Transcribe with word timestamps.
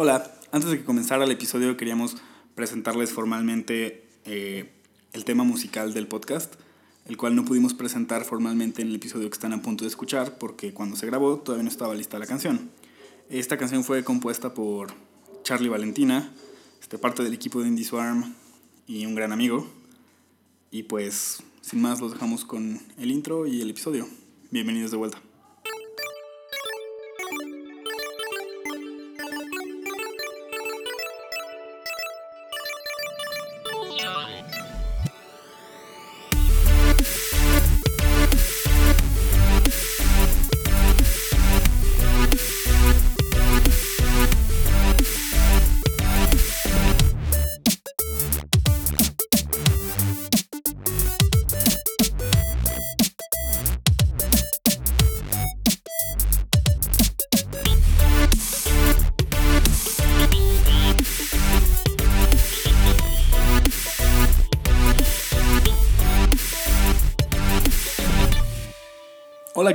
Hola, 0.00 0.32
antes 0.52 0.70
de 0.70 0.78
que 0.78 0.84
comenzara 0.84 1.24
el 1.24 1.30
episodio 1.32 1.76
queríamos 1.76 2.18
presentarles 2.54 3.10
formalmente 3.10 4.06
eh, 4.26 4.70
el 5.12 5.24
tema 5.24 5.42
musical 5.42 5.92
del 5.92 6.06
podcast, 6.06 6.54
el 7.06 7.16
cual 7.16 7.34
no 7.34 7.44
pudimos 7.44 7.74
presentar 7.74 8.24
formalmente 8.24 8.80
en 8.80 8.90
el 8.90 8.94
episodio 8.94 9.28
que 9.28 9.34
están 9.34 9.52
a 9.54 9.60
punto 9.60 9.82
de 9.82 9.88
escuchar 9.88 10.38
porque 10.38 10.72
cuando 10.72 10.94
se 10.94 11.04
grabó 11.06 11.40
todavía 11.40 11.64
no 11.64 11.68
estaba 11.68 11.96
lista 11.96 12.16
la 12.20 12.26
canción. 12.26 12.70
Esta 13.28 13.58
canción 13.58 13.82
fue 13.82 14.04
compuesta 14.04 14.54
por 14.54 14.94
Charlie 15.42 15.68
Valentina, 15.68 16.30
este, 16.80 16.96
parte 16.96 17.24
del 17.24 17.34
equipo 17.34 17.60
de 17.60 17.66
Indie 17.66 17.84
Swarm 17.84 18.36
y 18.86 19.04
un 19.04 19.16
gran 19.16 19.32
amigo. 19.32 19.66
Y 20.70 20.84
pues, 20.84 21.42
sin 21.60 21.82
más, 21.82 22.00
los 22.00 22.12
dejamos 22.12 22.44
con 22.44 22.80
el 22.98 23.10
intro 23.10 23.48
y 23.48 23.62
el 23.62 23.70
episodio. 23.70 24.06
Bienvenidos 24.52 24.92
de 24.92 24.96
vuelta. 24.96 25.27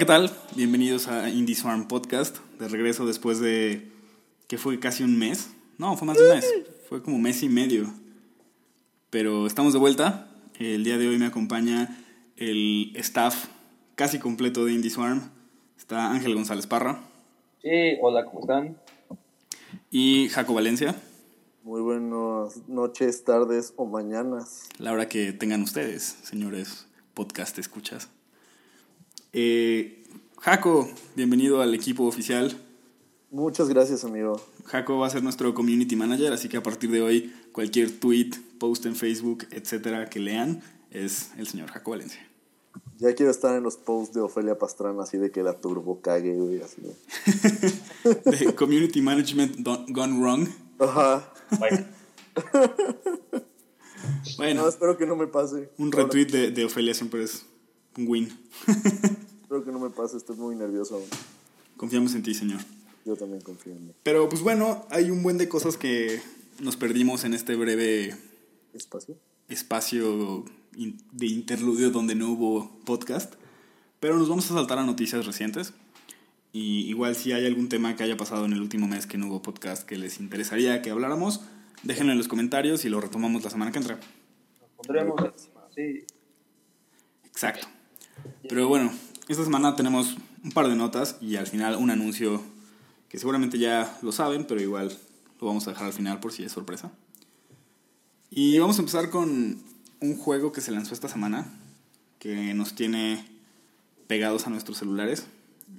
¿Qué 0.04 0.08
tal? 0.08 0.30
Bienvenidos 0.58 1.08
a 1.08 1.30
Indie 1.30 1.56
Swarm 1.56 1.88
Podcast. 1.88 2.40
De 2.60 2.68
regreso 2.68 3.06
después 3.06 3.40
de. 3.40 3.88
que 4.50 4.58
fue 4.58 4.78
casi 4.78 5.02
un 5.02 5.18
mes. 5.18 5.52
No, 5.78 5.96
fue 5.96 6.06
más 6.06 6.18
de 6.18 6.26
un 6.26 6.36
mes. 6.36 6.46
Fue 6.90 7.02
como 7.02 7.18
mes 7.20 7.42
y 7.42 7.48
medio. 7.48 7.86
Pero 9.10 9.48
estamos 9.48 9.72
de 9.72 9.80
vuelta. 9.80 10.28
El 10.60 10.84
día 10.84 10.98
de 10.98 11.08
hoy 11.08 11.18
me 11.18 11.26
acompaña 11.26 12.04
el 12.36 12.92
staff 12.98 13.46
casi 13.96 14.20
completo 14.20 14.66
de 14.66 14.74
Indie 14.74 14.92
Swarm. 14.92 15.32
Está 15.78 16.12
Ángel 16.12 16.36
González 16.36 16.68
Parra. 16.68 17.00
Sí, 17.62 17.98
hola, 18.02 18.26
¿cómo 18.26 18.42
están? 18.42 18.78
Y 19.90 20.28
Jaco 20.28 20.54
Valencia. 20.54 20.96
Muy 21.64 21.80
buenas 21.80 22.68
noches, 22.68 23.24
tardes 23.24 23.74
o 23.78 23.86
mañanas. 23.86 24.68
La 24.80 24.92
hora 24.92 25.08
que 25.08 25.32
tengan 25.32 25.62
ustedes, 25.62 26.18
señores 26.24 26.88
podcast 27.14 27.58
escuchas. 27.58 28.10
Eh, 29.34 30.04
Jaco, 30.40 30.88
bienvenido 31.16 31.62
al 31.62 31.74
equipo 31.74 32.04
oficial. 32.06 32.56
Muchas 33.32 33.68
gracias, 33.68 34.04
amigo. 34.04 34.40
Jaco 34.66 35.00
va 35.00 35.08
a 35.08 35.10
ser 35.10 35.24
nuestro 35.24 35.54
community 35.56 35.96
manager, 35.96 36.32
así 36.34 36.48
que 36.50 36.58
a 36.58 36.64
partir 36.64 36.92
de 36.92 37.02
hoy 37.02 37.34
cualquier 37.52 37.92
tweet, 38.00 38.30
post 38.60 38.86
en 38.86 38.96
Facebook, 38.96 39.48
etcétera, 39.52 40.08
que 40.10 40.20
lean 40.20 40.62
es 40.92 41.32
el 41.38 41.48
señor 41.48 41.70
Jaco 41.72 41.92
Valencia. 41.92 42.20
Ya 43.00 43.14
quiero 43.16 43.32
estar 43.32 43.56
en 43.58 43.64
los 43.64 43.76
posts 43.76 44.14
de 44.14 44.22
Ofelia 44.22 44.58
Pastrana, 44.58 45.04
así 45.04 45.18
de 45.18 45.32
que 45.32 45.42
la 45.42 45.60
turbo 45.60 46.00
cague, 46.02 46.36
güey, 46.36 46.62
así. 46.62 46.82
de 48.26 48.54
community 48.56 49.02
management 49.02 49.58
gone 49.90 50.20
wrong. 50.20 50.48
Ajá. 50.80 51.34
Bueno, 51.58 51.86
Bueno, 54.38 54.62
No, 54.64 54.70
espero 54.70 54.98
que 54.98 55.06
no 55.08 55.16
me 55.16 55.26
pase. 55.28 55.70
un 55.78 55.92
retweet 55.92 56.26
de, 56.28 56.52
de 56.52 56.66
Ofelia 56.66 56.94
siempre 56.94 57.24
es 57.24 57.46
win. 57.98 58.30
Espero 58.68 59.64
que 59.64 59.72
no 59.72 59.80
me 59.80 59.90
pase, 59.90 60.18
estoy 60.18 60.36
muy 60.36 60.56
nervioso. 60.56 60.96
aún. 60.96 61.06
Confiamos 61.78 62.16
en 62.16 62.24
ti, 62.24 62.34
señor. 62.34 62.62
Yo 63.06 63.16
también 63.16 63.42
confío 63.42 63.74
en 63.74 63.88
mí. 63.88 63.94
Pero 64.04 64.30
pues 64.30 64.42
bueno, 64.42 64.86
hay 64.90 65.12
un 65.12 65.22
buen 65.24 65.38
de 65.38 65.50
cosas 65.50 65.78
que 65.78 66.22
nos 66.60 66.78
perdimos 66.78 67.24
en 67.26 67.34
este 67.34 67.56
breve 67.56 68.16
¿Espacio? 68.74 69.18
espacio 69.50 70.46
de 71.12 71.26
interludio 71.26 71.92
donde 71.92 72.16
no 72.16 72.32
hubo 72.32 72.72
podcast. 72.86 73.34
Pero 74.00 74.18
nos 74.18 74.30
vamos 74.30 74.50
a 74.50 74.54
saltar 74.54 74.80
a 74.80 74.84
noticias 74.86 75.26
recientes. 75.26 75.74
Y 76.52 76.88
igual 76.88 77.16
si 77.16 77.32
hay 77.32 77.46
algún 77.46 77.68
tema 77.68 77.96
que 77.96 78.04
haya 78.04 78.16
pasado 78.16 78.46
en 78.46 78.54
el 78.54 78.62
último 78.62 78.88
mes 78.88 79.08
que 79.08 79.18
no 79.18 79.28
hubo 79.28 79.42
podcast 79.42 79.84
que 79.84 79.98
les 79.98 80.20
interesaría 80.20 80.82
que 80.82 80.92
habláramos, 80.92 81.42
déjenlo 81.84 82.12
en 82.12 82.18
los 82.18 82.28
comentarios 82.28 82.86
y 82.86 82.90
lo 82.90 83.02
retomamos 83.02 83.44
la 83.44 83.50
semana 83.50 83.72
que 83.72 83.80
entra. 83.80 83.96
nos 84.62 84.70
pondremos 84.78 85.22
sí. 85.76 86.06
Exacto. 87.26 87.68
Pero 88.48 88.68
bueno, 88.68 88.92
esta 89.28 89.44
semana 89.44 89.76
tenemos 89.76 90.16
un 90.44 90.52
par 90.52 90.68
de 90.68 90.76
notas 90.76 91.18
y 91.22 91.36
al 91.38 91.48
final 91.48 91.76
un 91.78 91.90
anuncio 91.90 92.42
que 93.10 93.18
seguramente 93.18 93.58
ya 93.58 93.98
lo 94.02 94.12
saben, 94.12 94.46
pero 94.46 94.62
igual 94.62 94.96
lo 95.40 95.48
vamos 95.48 95.68
a 95.68 95.72
dejar 95.72 95.88
al 95.88 95.94
final 95.94 96.20
por 96.20 96.32
si 96.34 96.44
es 96.44 96.52
sorpresa. 96.52 96.92
Y 98.30 98.58
vamos 98.60 98.78
a 98.78 98.82
empezar 98.82 99.10
con 99.10 99.58
un 100.02 100.18
juego 100.18 100.52
que 100.52 100.62
se 100.62 100.72
lanzó 100.72 100.94
esta 100.94 101.08
semana, 101.08 101.54
que 102.20 102.54
nos 102.54 102.74
tiene 102.76 103.26
pegados 104.08 104.48
a 104.48 104.50
nuestros 104.50 104.78
celulares. 104.80 105.26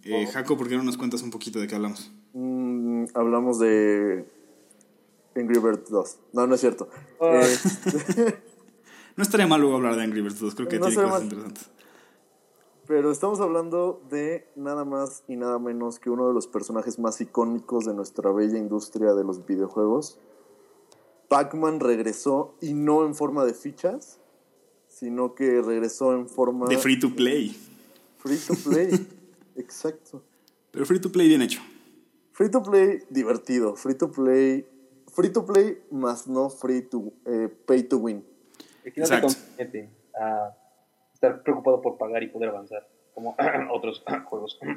Eh, 0.04 0.26
Jaco, 0.32 0.56
¿por 0.56 0.68
qué 0.68 0.76
no 0.76 0.82
nos 0.84 0.96
cuentas 0.96 1.22
un 1.22 1.30
poquito 1.30 1.58
de 1.58 1.66
qué 1.66 1.74
hablamos? 1.74 2.10
Mm, 2.32 3.06
hablamos 3.14 3.58
de 3.58 4.24
Angry 5.36 5.58
Birds 5.60 5.90
2. 5.90 6.16
No, 6.32 6.46
no 6.46 6.54
es 6.54 6.60
cierto. 6.60 6.88
Ah. 7.20 7.40
Eh, 7.42 8.34
No 9.16 9.22
estaría 9.22 9.46
mal 9.46 9.60
luego 9.60 9.76
hablar 9.76 9.94
de 9.94 10.02
Angry 10.02 10.22
Birds 10.22 10.40
2, 10.40 10.54
creo 10.56 10.68
que 10.68 10.78
No 10.80 10.86
tiene 10.88 11.02
cosas 11.02 11.12
mal. 11.12 11.22
interesantes. 11.22 11.68
Pero 12.86 13.10
estamos 13.10 13.40
hablando 13.40 14.02
de 14.10 14.46
nada 14.56 14.84
más 14.84 15.24
y 15.26 15.36
nada 15.36 15.58
menos 15.58 15.98
que 15.98 16.10
uno 16.10 16.28
de 16.28 16.34
los 16.34 16.46
personajes 16.46 16.98
más 16.98 17.20
icónicos 17.20 17.86
de 17.86 17.94
nuestra 17.94 18.30
bella 18.32 18.58
industria 18.58 19.14
de 19.14 19.24
los 19.24 19.46
videojuegos. 19.46 20.18
Pac-Man 21.28 21.80
regresó 21.80 22.54
y 22.60 22.74
no 22.74 23.06
en 23.06 23.14
forma 23.14 23.44
de 23.44 23.54
fichas, 23.54 24.18
sino 24.88 25.34
que 25.34 25.62
regresó 25.62 26.12
en 26.12 26.28
forma 26.28 26.66
De 26.68 26.78
free 26.78 26.98
to 26.98 27.14
play. 27.14 27.56
free 28.18 28.38
to 28.38 28.54
play. 28.54 29.08
Exacto. 29.56 30.22
Pero 30.70 30.84
free 30.84 31.00
to 31.00 31.10
play 31.10 31.28
bien 31.28 31.42
hecho. 31.42 31.60
Free 32.32 32.50
to 32.50 32.62
play 32.62 33.02
divertido, 33.10 33.76
free 33.76 33.94
to 33.94 34.10
play, 34.10 34.66
free 35.06 35.30
to 35.30 35.46
play 35.46 35.82
más 35.90 36.26
no 36.26 36.50
free 36.50 36.82
to 36.82 37.12
eh, 37.24 37.48
pay 37.66 37.84
to 37.84 37.98
win. 37.98 38.24
Exacto. 38.84 39.28
a 40.20 40.63
estar 41.26 41.42
preocupado 41.42 41.80
por 41.82 41.98
pagar 41.98 42.22
y 42.22 42.28
poder 42.28 42.50
avanzar, 42.50 42.88
como 43.14 43.36
otros 43.72 44.02
juegos. 44.26 44.58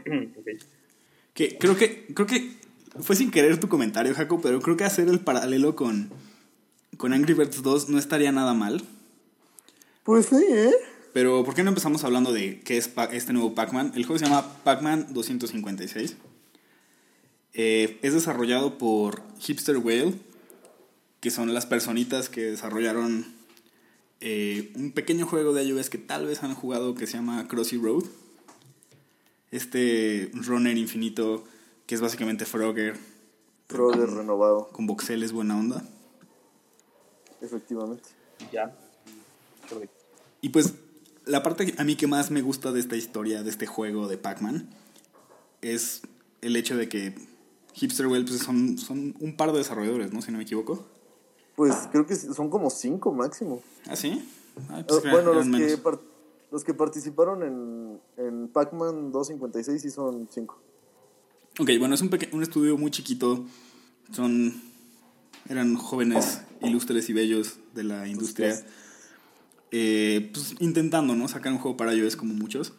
Que 1.34 1.56
creo 1.60 1.78
que 1.78 2.08
creo 2.16 2.26
que 2.26 2.58
fue 3.00 3.16
sin 3.16 3.30
querer 3.30 3.60
tu 3.60 3.70
comentario, 3.70 4.16
Jaco, 4.16 4.42
pero 4.42 4.60
creo 4.60 4.76
que 4.76 4.86
hacer 4.86 5.08
el 5.08 5.20
paralelo 5.20 5.76
con, 5.76 6.10
con 6.98 7.14
Angry 7.14 7.36
Birds 7.36 7.62
2 7.62 7.90
no 7.90 8.00
estaría 8.00 8.32
nada 8.32 8.56
mal. 8.56 8.82
Pues 10.04 10.26
sí, 10.26 10.44
¿eh? 10.50 10.74
Pero 11.14 11.44
¿por 11.44 11.54
qué 11.54 11.64
no 11.64 11.70
empezamos 11.70 12.04
hablando 12.04 12.34
de 12.34 12.62
qué 12.62 12.78
es 12.78 12.92
este 13.12 13.34
nuevo 13.34 13.54
Pac-Man? 13.54 13.92
El 13.96 14.06
juego 14.06 14.18
se 14.18 14.26
llama 14.26 14.64
Pac-Man 14.64 15.14
256. 15.14 16.18
Eh, 17.54 18.00
es 18.02 18.14
desarrollado 18.14 18.78
por 18.78 19.22
Hipster 19.40 19.78
Whale, 19.78 20.14
que 21.20 21.30
son 21.30 21.54
las 21.54 21.66
personitas 21.66 22.30
que 22.30 22.42
desarrollaron 22.42 23.37
eh, 24.22 24.72
un 24.76 24.92
pequeño 24.92 25.26
juego 25.26 25.54
de 25.54 25.64
iOS 25.64 25.90
que 25.90 25.98
tal 25.98 26.26
vez 26.26 26.44
han 26.44 26.56
jugado 26.56 26.96
que 26.96 27.08
se 27.08 27.14
llama 27.14 27.48
Crossy 27.48 27.78
Road. 27.78 28.06
Este 29.52 30.32
runner 30.34 30.78
infinito 30.78 31.44
que 31.86 31.96
es 31.96 32.02
básicamente 32.02 32.46
Frogger 32.46 32.98
Frogger 33.68 34.10
renovado, 34.10 34.70
con 34.70 34.88
voxeles 34.88 35.32
buena 35.32 35.58
onda. 35.58 35.84
efectivamente. 37.42 38.10
Y 38.40 38.56
ya. 38.56 38.76
Y 40.42 40.50
pues 40.50 40.76
la 41.26 41.44
parte 41.44 41.74
a 41.78 41.84
mí 41.84 41.96
que 41.96 42.08
más 42.08 42.32
me 42.32 42.42
gusta 42.42 42.72
de 42.72 42.80
esta 42.80 42.96
historia, 42.96 43.44
de 43.44 43.50
este 43.50 43.66
juego 43.66 44.08
de 44.08 44.18
Pac-Man, 44.18 44.70
es 45.62 46.02
el 46.42 46.56
hecho 46.56 46.78
de 46.78 46.88
que 46.88 47.16
Hipsterwell 47.74 48.26
pues 48.26 48.40
son, 48.40 48.78
son 48.78 49.16
un 49.20 49.36
par 49.36 49.52
de 49.52 49.58
desarrolladores, 49.58 50.14
¿no? 50.14 50.22
Si 50.22 50.32
no 50.32 50.38
me 50.38 50.44
equivoco. 50.44 50.86
Pues 51.58 51.74
creo 51.92 52.06
que 52.06 52.16
son 52.16 52.52
como 52.52 52.70
cinco 52.70 53.12
máximo. 53.12 53.64
¿Ah, 53.88 53.96
sí? 53.96 54.24
Ay, 54.70 54.86
pues, 54.88 55.02
que 55.02 55.10
bueno, 55.10 55.34
los 55.34 55.48
que, 55.48 55.80
los 56.52 56.64
que 56.64 56.76
participaron 56.76 57.42
en, 57.42 58.00
en 58.16 58.48
Pac-Man 58.50 59.12
256 59.12 59.82
sí 59.82 59.90
son 59.90 60.30
cinco. 60.32 60.62
Ok, 61.60 61.72
bueno, 61.80 61.96
es 61.96 62.02
un, 62.02 62.12
un 62.34 62.44
estudio 62.44 62.78
muy 62.78 62.92
chiquito. 62.92 63.44
Son... 64.12 64.62
Eran 65.50 65.76
jóvenes 65.78 66.44
ilustres 66.62 67.10
y 67.10 67.14
bellos 67.14 67.58
de 67.74 67.86
la 67.86 68.08
industria. 68.08 68.50
Pues, 68.50 68.66
eh, 69.72 70.30
pues 70.32 70.54
intentando, 70.60 71.16
¿no? 71.16 71.28
Sacar 71.28 71.52
un 71.52 71.58
juego 71.58 71.76
para 71.76 71.96
iOS 71.96 72.18
como 72.18 72.36
muchos. 72.36 72.74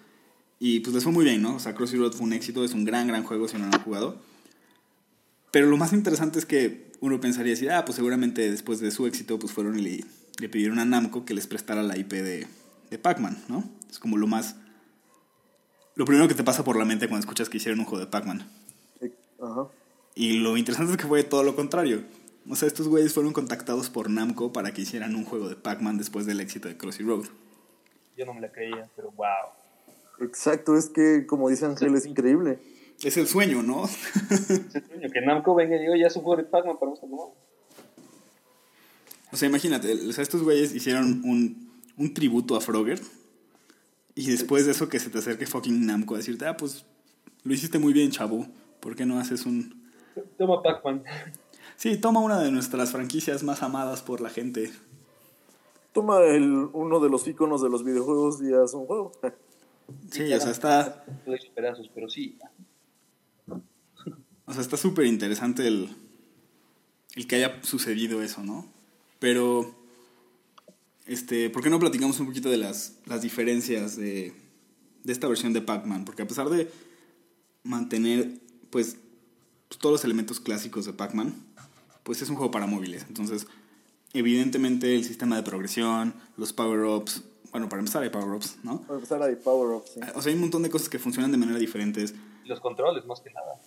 Y 0.60 0.78
pues 0.80 0.94
les 0.94 1.02
fue 1.02 1.12
muy 1.12 1.24
bien, 1.24 1.42
¿no? 1.42 1.56
O 1.56 1.58
sea, 1.58 1.74
Crossy 1.74 1.96
Road 1.96 2.12
fue 2.12 2.26
un 2.26 2.32
éxito, 2.32 2.64
es 2.64 2.74
un 2.74 2.84
gran, 2.84 3.08
gran 3.08 3.24
juego 3.24 3.48
si 3.48 3.56
no 3.58 3.66
lo 3.66 3.74
han 3.74 3.82
jugado. 3.82 4.20
Pero 5.50 5.66
lo 5.66 5.76
más 5.76 5.92
interesante 5.92 6.38
es 6.38 6.46
que 6.46 6.87
uno 7.00 7.20
pensaría 7.20 7.52
decir, 7.52 7.70
ah, 7.70 7.84
pues 7.84 7.96
seguramente 7.96 8.50
después 8.50 8.80
de 8.80 8.90
su 8.90 9.06
éxito, 9.06 9.38
pues 9.38 9.52
fueron 9.52 9.78
y 9.78 9.82
le, 9.82 10.04
le 10.38 10.48
pidieron 10.48 10.78
a 10.78 10.84
Namco 10.84 11.24
que 11.24 11.34
les 11.34 11.46
prestara 11.46 11.82
la 11.82 11.96
IP 11.96 12.12
de, 12.12 12.46
de 12.90 12.98
Pac-Man, 12.98 13.42
¿no? 13.48 13.64
Es 13.90 13.98
como 13.98 14.16
lo 14.16 14.26
más... 14.26 14.56
Lo 15.94 16.04
primero 16.04 16.28
que 16.28 16.34
te 16.34 16.44
pasa 16.44 16.62
por 16.62 16.76
la 16.76 16.84
mente 16.84 17.08
cuando 17.08 17.24
escuchas 17.24 17.48
que 17.48 17.56
hicieron 17.56 17.80
un 17.80 17.86
juego 17.86 18.04
de 18.04 18.10
Pac-Man. 18.10 18.48
Ajá. 19.40 19.68
Y 20.14 20.38
lo 20.38 20.56
interesante 20.56 20.92
es 20.92 20.98
que 20.98 21.06
fue 21.06 21.22
todo 21.24 21.42
lo 21.42 21.54
contrario. 21.54 22.02
O 22.48 22.56
sea, 22.56 22.66
estos 22.66 22.88
güeyes 22.88 23.12
fueron 23.12 23.32
contactados 23.32 23.90
por 23.90 24.10
Namco 24.10 24.52
para 24.52 24.72
que 24.72 24.82
hicieran 24.82 25.14
un 25.14 25.24
juego 25.24 25.48
de 25.48 25.56
Pac-Man 25.56 25.98
después 25.98 26.26
del 26.26 26.40
éxito 26.40 26.68
de 26.68 26.76
Crossy 26.76 27.02
Road. 27.02 27.26
Yo 28.16 28.26
no 28.26 28.34
me 28.34 28.40
la 28.40 28.50
creía, 28.50 28.88
pero 28.96 29.12
wow. 29.12 29.26
Exacto, 30.20 30.76
es 30.76 30.88
que 30.88 31.26
como 31.26 31.48
dice 31.48 31.66
Ángel, 31.66 31.94
es 31.94 32.06
increíble. 32.06 32.58
Es 33.02 33.16
el 33.16 33.26
sueño, 33.28 33.62
¿no? 33.62 33.84
Ese 33.84 34.86
sueño, 34.86 35.10
que 35.12 35.20
Namco 35.20 35.54
venga 35.54 35.76
y 35.76 35.80
diga, 35.80 35.96
ya 35.96 36.08
es 36.08 36.16
un 36.16 36.22
juego 36.22 36.42
de 36.42 36.48
Pac-Man 36.48 36.78
para 36.78 36.90
nosotros, 36.90 37.10
no. 37.10 37.32
O 39.30 39.36
sea, 39.36 39.48
imagínate, 39.48 39.92
o 39.92 40.12
sea, 40.12 40.22
estos 40.22 40.42
güeyes 40.42 40.74
hicieron 40.74 41.22
un, 41.24 41.70
un 41.96 42.14
tributo 42.14 42.56
a 42.56 42.60
Frogger. 42.60 43.00
Y 44.14 44.30
después 44.30 44.66
de 44.66 44.72
eso 44.72 44.88
que 44.88 44.98
se 44.98 45.10
te 45.10 45.18
acerque 45.18 45.46
fucking 45.46 45.86
Namco 45.86 46.14
a 46.14 46.18
decirte, 46.18 46.46
ah, 46.46 46.56
pues 46.56 46.84
lo 47.44 47.54
hiciste 47.54 47.78
muy 47.78 47.92
bien, 47.92 48.10
chavo. 48.10 48.46
¿Por 48.80 48.96
qué 48.96 49.06
no 49.06 49.20
haces 49.20 49.46
un... 49.46 49.90
Toma 50.36 50.60
Pac-Man. 50.62 51.04
Sí, 51.76 51.96
toma 51.98 52.18
una 52.18 52.40
de 52.40 52.50
nuestras 52.50 52.90
franquicias 52.90 53.44
más 53.44 53.62
amadas 53.62 54.02
por 54.02 54.20
la 54.20 54.30
gente. 54.30 54.72
Toma 55.92 56.20
el, 56.24 56.68
uno 56.72 56.98
de 56.98 57.08
los 57.08 57.28
iconos 57.28 57.62
de 57.62 57.68
los 57.68 57.84
videojuegos 57.84 58.42
y 58.42 58.52
haz 58.52 58.74
un 58.74 58.86
juego. 58.86 59.12
Sí, 60.10 60.32
o 60.32 60.40
sea, 60.40 60.50
está... 60.50 61.04
Pedazos, 61.54 61.88
pero 61.94 62.08
sí. 62.08 62.36
O 64.48 64.52
sea, 64.52 64.62
está 64.62 64.78
súper 64.78 65.04
interesante 65.04 65.66
el, 65.66 65.94
el 67.14 67.26
que 67.26 67.36
haya 67.36 67.62
sucedido 67.62 68.22
eso, 68.22 68.42
¿no? 68.42 68.66
Pero, 69.18 69.74
este, 71.06 71.50
¿por 71.50 71.62
qué 71.62 71.68
no 71.68 71.78
platicamos 71.78 72.18
un 72.18 72.26
poquito 72.26 72.48
de 72.48 72.56
las, 72.56 72.94
las 73.04 73.20
diferencias 73.20 73.96
de, 73.96 74.32
de 75.04 75.12
esta 75.12 75.28
versión 75.28 75.52
de 75.52 75.60
Pac-Man? 75.60 76.06
Porque 76.06 76.22
a 76.22 76.26
pesar 76.26 76.48
de 76.48 76.70
mantener, 77.62 78.40
pues, 78.70 78.96
pues, 79.68 79.78
todos 79.78 79.92
los 79.92 80.04
elementos 80.04 80.40
clásicos 80.40 80.86
de 80.86 80.94
Pac-Man, 80.94 81.34
pues 82.02 82.22
es 82.22 82.30
un 82.30 82.36
juego 82.36 82.50
para 82.50 82.66
móviles. 82.66 83.04
Entonces, 83.06 83.46
evidentemente 84.14 84.94
el 84.94 85.04
sistema 85.04 85.36
de 85.36 85.42
progresión, 85.42 86.14
los 86.38 86.54
power-ups, 86.54 87.22
bueno, 87.52 87.68
para 87.68 87.80
empezar 87.80 88.02
hay 88.02 88.08
power-ups, 88.08 88.56
¿no? 88.62 88.80
Para 88.80 88.94
empezar 88.94 89.22
hay 89.22 89.36
power-ups. 89.36 89.90
sí. 89.90 90.00
O 90.14 90.22
sea, 90.22 90.30
hay 90.30 90.36
un 90.36 90.40
montón 90.40 90.62
de 90.62 90.70
cosas 90.70 90.88
que 90.88 90.98
funcionan 90.98 91.32
de 91.32 91.36
manera 91.36 91.58
diferentes. 91.58 92.14
Y 92.44 92.48
los 92.48 92.60
controles, 92.60 93.04
más 93.04 93.20
que 93.20 93.30
nada. 93.30 93.60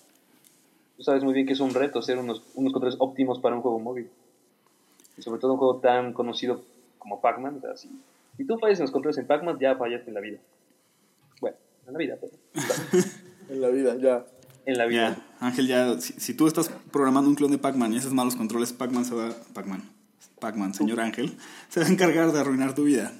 Tú 1.01 1.05
sabes 1.05 1.23
muy 1.23 1.33
bien 1.33 1.47
que 1.47 1.53
es 1.53 1.59
un 1.59 1.73
reto 1.73 1.97
hacer 1.97 2.19
unos, 2.19 2.43
unos 2.53 2.71
controles 2.71 2.95
óptimos 2.99 3.39
para 3.39 3.55
un 3.55 3.63
juego 3.63 3.79
móvil. 3.79 4.07
Y 5.17 5.23
sobre 5.23 5.39
todo 5.39 5.53
un 5.53 5.57
juego 5.57 5.77
tan 5.77 6.13
conocido 6.13 6.63
como 6.99 7.19
Pac-Man. 7.19 7.57
O 7.57 7.59
sea, 7.59 7.75
si, 7.75 7.89
si 8.37 8.45
tú 8.45 8.59
fallas 8.59 8.77
en 8.77 8.83
los 8.83 8.91
controles 8.91 9.17
en 9.17 9.25
Pac-Man, 9.25 9.57
ya 9.59 9.75
fallaste 9.75 10.09
en 10.09 10.13
la 10.13 10.21
vida. 10.21 10.37
Bueno, 11.39 11.57
en 11.87 11.93
la 11.93 11.97
vida, 11.97 12.17
pero. 12.21 12.33
En 13.49 13.61
la 13.61 13.69
vida, 13.69 13.95
ya. 13.95 14.27
En 14.67 14.77
la 14.77 14.85
vida. 14.85 15.09
Ya, 15.09 15.47
Ángel, 15.47 15.67
ya, 15.67 15.99
si, 15.99 16.13
si 16.13 16.35
tú 16.35 16.45
estás 16.45 16.69
programando 16.91 17.31
un 17.31 17.35
clon 17.35 17.49
de 17.49 17.57
Pac-Man 17.57 17.93
y 17.93 17.97
haces 17.97 18.13
malos 18.13 18.35
controles, 18.35 18.71
Pac-Man 18.71 19.03
se 19.03 19.15
va. 19.15 19.31
Pac-Man. 19.55 19.81
Pac-Man, 20.39 20.75
señor 20.75 20.99
Ángel, 20.99 21.35
se 21.69 21.79
va 21.79 21.87
a 21.87 21.89
encargar 21.89 22.31
de 22.31 22.39
arruinar 22.39 22.75
tu 22.75 22.83
vida. 22.83 23.11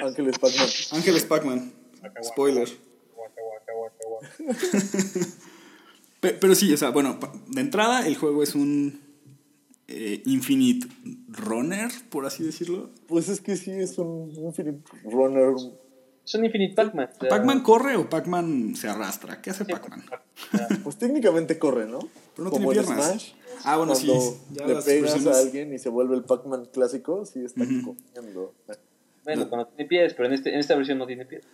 Ángeles 0.00 0.38
Pac-Man. 0.38 0.68
Ángel 0.92 1.16
es 1.16 1.24
Pac-Man. 1.24 1.72
Spoiler. 2.22 2.68
Pero 6.32 6.54
sí, 6.54 6.72
o 6.72 6.76
sea, 6.76 6.90
bueno, 6.90 7.18
de 7.48 7.60
entrada 7.60 8.06
el 8.06 8.16
juego 8.16 8.42
es 8.42 8.54
un 8.54 9.00
eh, 9.88 10.22
Infinite 10.26 10.86
Runner, 11.28 11.90
por 12.10 12.26
así 12.26 12.42
decirlo. 12.42 12.90
Pues 13.06 13.28
es 13.28 13.40
que 13.40 13.56
sí, 13.56 13.70
es 13.70 13.98
un 13.98 14.30
Infinite 14.36 14.82
Runner. 15.04 15.54
Es 16.24 16.34
un 16.34 16.44
Infinite 16.46 16.74
Pac-Man. 16.74 17.10
o 17.16 17.20
sea, 17.20 17.28
¿Pac-Man 17.28 17.62
corre 17.62 17.96
o 17.96 18.08
Pac-Man 18.08 18.74
se 18.76 18.88
arrastra? 18.88 19.42
¿Qué 19.42 19.50
hace 19.50 19.64
sí, 19.66 19.72
Pac-Man? 19.72 20.04
Pues 20.82 20.96
técnicamente 20.96 21.58
corre, 21.58 21.86
¿no? 21.86 21.98
Pero 22.34 22.44
no 22.44 22.50
Como 22.50 22.70
tiene 22.70 22.80
en 22.80 22.86
piernas. 22.94 23.08
Smash. 23.10 23.32
Ah, 23.64 23.76
bueno, 23.76 23.94
sí. 23.94 24.06
ya 24.52 24.66
le 24.66 24.74
pegas 24.76 24.86
versiones- 24.86 25.26
a 25.36 25.38
alguien 25.38 25.72
y 25.74 25.78
se 25.78 25.90
vuelve 25.90 26.16
el 26.16 26.24
Pac-Man 26.24 26.66
clásico, 26.72 27.24
sí 27.26 27.44
está 27.44 27.64
comiendo. 27.64 28.54
Bueno, 29.24 29.48
cuando 29.48 29.66
tiene 29.68 29.88
pies, 29.88 30.14
pero 30.14 30.28
en, 30.28 30.34
este, 30.34 30.52
en 30.52 30.60
esta 30.60 30.74
versión 30.76 30.98
no 30.98 31.06
tiene 31.06 31.24
pies. 31.26 31.44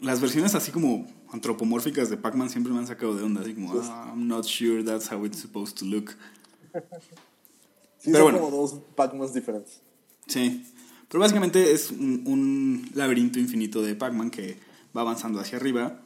Las 0.00 0.20
versiones 0.20 0.54
así 0.54 0.70
como 0.72 1.06
antropomórficas 1.30 2.08
de 2.10 2.16
Pac-Man 2.16 2.48
siempre 2.50 2.72
me 2.72 2.78
han 2.78 2.86
sacado 2.86 3.14
de 3.14 3.22
onda, 3.22 3.42
así 3.42 3.54
como, 3.54 3.72
"Ah, 3.82 4.12
I'm 4.14 4.26
not 4.28 4.44
sure 4.46 4.82
that's 4.82 5.10
how 5.12 5.24
it's 5.26 5.38
supposed 5.38 5.76
to 5.78 5.84
look. 5.84 6.12
Sí, 8.02 8.12
Pero 8.12 8.24
son 8.24 8.32
bueno. 8.32 8.46
como 8.46 8.56
dos 8.62 8.80
Pac-Mans 8.96 9.34
diferentes. 9.34 9.82
Sí, 10.26 10.64
pero 11.10 11.20
básicamente 11.20 11.72
es 11.72 11.90
un, 11.90 12.22
un 12.24 12.90
laberinto 12.94 13.38
infinito 13.38 13.82
de 13.82 13.94
Pac-Man 13.94 14.30
que 14.30 14.56
va 14.96 15.02
avanzando 15.02 15.38
hacia 15.38 15.58
arriba. 15.58 16.00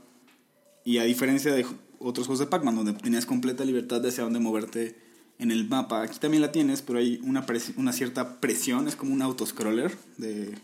Y 0.85 0.99
a 0.99 1.05
diferencia 1.05 1.55
de 1.55 1.65
otros 2.01 2.27
juegos 2.27 2.41
de 2.41 2.47
Pac-Man, 2.47 2.75
donde 2.75 2.95
tenías 2.95 3.27
completa 3.27 3.65
libertad 3.65 4.01
de 4.01 4.09
hacia 4.09 4.25
dónde 4.25 4.41
moverte 4.41 4.99
en 5.39 5.53
el 5.53 5.69
mapa, 5.69 6.03
aquí 6.03 6.19
también 6.19 6.41
la 6.43 6.51
tienes, 6.51 6.83
pero 6.83 6.99
hay 6.99 7.21
una, 7.23 7.47
pres- 7.47 7.75
una 7.77 7.93
cierta 7.93 8.41
presión, 8.41 8.89
es 8.89 8.97
como 8.97 9.13
un 9.15 9.23
autoscroller 9.23 9.97
de, 10.19 10.59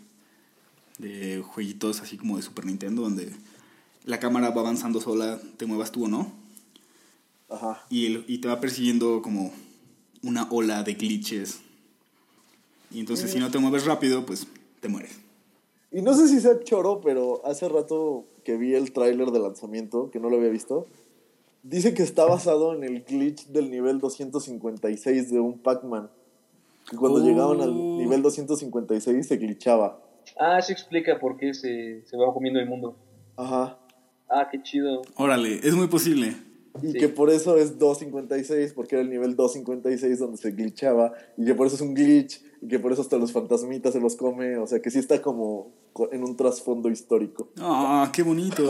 de 1.01 1.43
jueguitos 1.43 2.01
así 2.01 2.17
como 2.17 2.37
de 2.37 2.43
Super 2.43 2.67
Nintendo, 2.67 3.03
donde 3.03 3.33
la 4.05 4.19
cámara 4.21 4.51
va 4.51 4.61
avanzando 4.61 5.01
sola, 5.01 5.41
te 5.57 5.67
muevas 5.67 5.93
tú 5.93 6.05
o 6.05 6.09
no, 6.09 6.33
Ajá. 7.49 7.85
y, 7.91 8.07
el- 8.07 8.25
y 8.29 8.39
te 8.39 8.49
va 8.49 8.61
persiguiendo 8.61 9.23
como 9.23 9.53
una 10.23 10.49
ola 10.51 10.83
de 10.83 10.95
glitches. 10.95 11.61
Y 12.91 13.01
entonces 13.01 13.31
si 13.31 13.39
no 13.39 13.51
te 13.51 13.59
mueves 13.59 13.85
rápido, 13.87 14.27
pues 14.27 14.47
te 14.81 14.89
mueres. 14.89 15.13
Y 15.93 16.03
no 16.03 16.15
sé 16.15 16.29
si 16.29 16.41
sea 16.41 16.61
choro, 16.63 17.01
pero 17.01 17.41
hace 17.45 17.69
rato 17.69 18.25
que 18.45 18.57
vi 18.57 18.75
el 18.75 18.93
tráiler 18.93 19.31
de 19.31 19.39
lanzamiento, 19.41 20.11
que 20.11 20.21
no 20.21 20.29
lo 20.31 20.37
había 20.37 20.49
visto, 20.49 20.87
dice 21.63 21.95
que 21.95 22.03
está 22.03 22.25
basado 22.25 22.75
en 22.75 22.85
el 22.85 23.03
glitch 23.05 23.47
del 23.49 23.71
nivel 23.71 23.99
256 23.99 25.31
de 25.31 25.41
un 25.41 25.59
Pac-Man. 25.59 26.11
Que 26.89 26.97
cuando 26.97 27.21
Oh. 27.21 27.25
llegaban 27.25 27.61
al 27.61 27.75
nivel 27.99 28.23
256 28.23 29.27
se 29.27 29.37
glitchaba. 29.37 30.01
Ah, 30.39 30.59
eso 30.59 30.73
explica 30.73 31.19
por 31.19 31.37
qué 31.37 31.55
se, 31.55 32.05
se 32.07 32.17
va 32.17 32.33
comiendo 32.33 32.61
el 32.61 32.67
mundo. 32.69 32.97
Ajá. 33.37 33.79
Ah, 34.29 34.49
qué 34.51 34.63
chido. 34.63 35.03
Órale, 35.17 35.61
es 35.67 35.75
muy 35.75 35.89
posible. 35.89 36.37
Y 36.83 36.93
Sí. 36.93 36.99
que 36.99 37.09
por 37.09 37.31
eso 37.31 37.57
es 37.57 37.79
256, 37.79 38.73
porque 38.75 38.95
era 38.95 39.03
el 39.03 39.11
nivel 39.11 39.35
256 39.35 40.19
donde 40.21 40.37
se 40.37 40.53
glitchaba. 40.53 41.13
Y 41.37 41.45
que 41.45 41.55
por 41.55 41.67
eso 41.67 41.77
es 41.77 41.83
un 41.83 41.95
glitch. 41.95 42.41
Y 42.63 42.69
que 42.69 42.79
por 42.79 42.93
eso 42.93 43.03
hasta 43.03 43.17
los 43.19 43.33
fantasmitas 43.33 43.93
se 43.93 44.01
los 44.01 44.15
come. 44.17 44.57
O 44.59 44.67
sea 44.67 44.81
que 44.81 44.91
sí 44.91 44.99
está 44.99 45.21
como 45.21 45.73
co- 45.93 46.13
en 46.13 46.23
un 46.23 46.37
trasfondo 46.37 46.89
histórico. 46.91 47.49
Ah, 47.59 48.11
qué 48.13 48.23
bonito. 48.23 48.63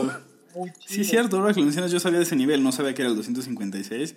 Muy 0.55 0.71
chido. 0.71 0.85
Sí, 0.87 1.01
es 1.01 1.07
cierto, 1.09 1.37
ahora 1.37 1.53
que 1.53 1.59
lo 1.59 1.65
mencionas, 1.67 1.91
yo 1.91 1.99
sabía 1.99 2.17
de 2.17 2.23
ese 2.25 2.35
nivel, 2.35 2.63
no 2.63 2.71
sabía 2.71 2.93
que 2.95 3.03
era 3.03 3.11
el 3.11 3.15
256. 3.17 4.15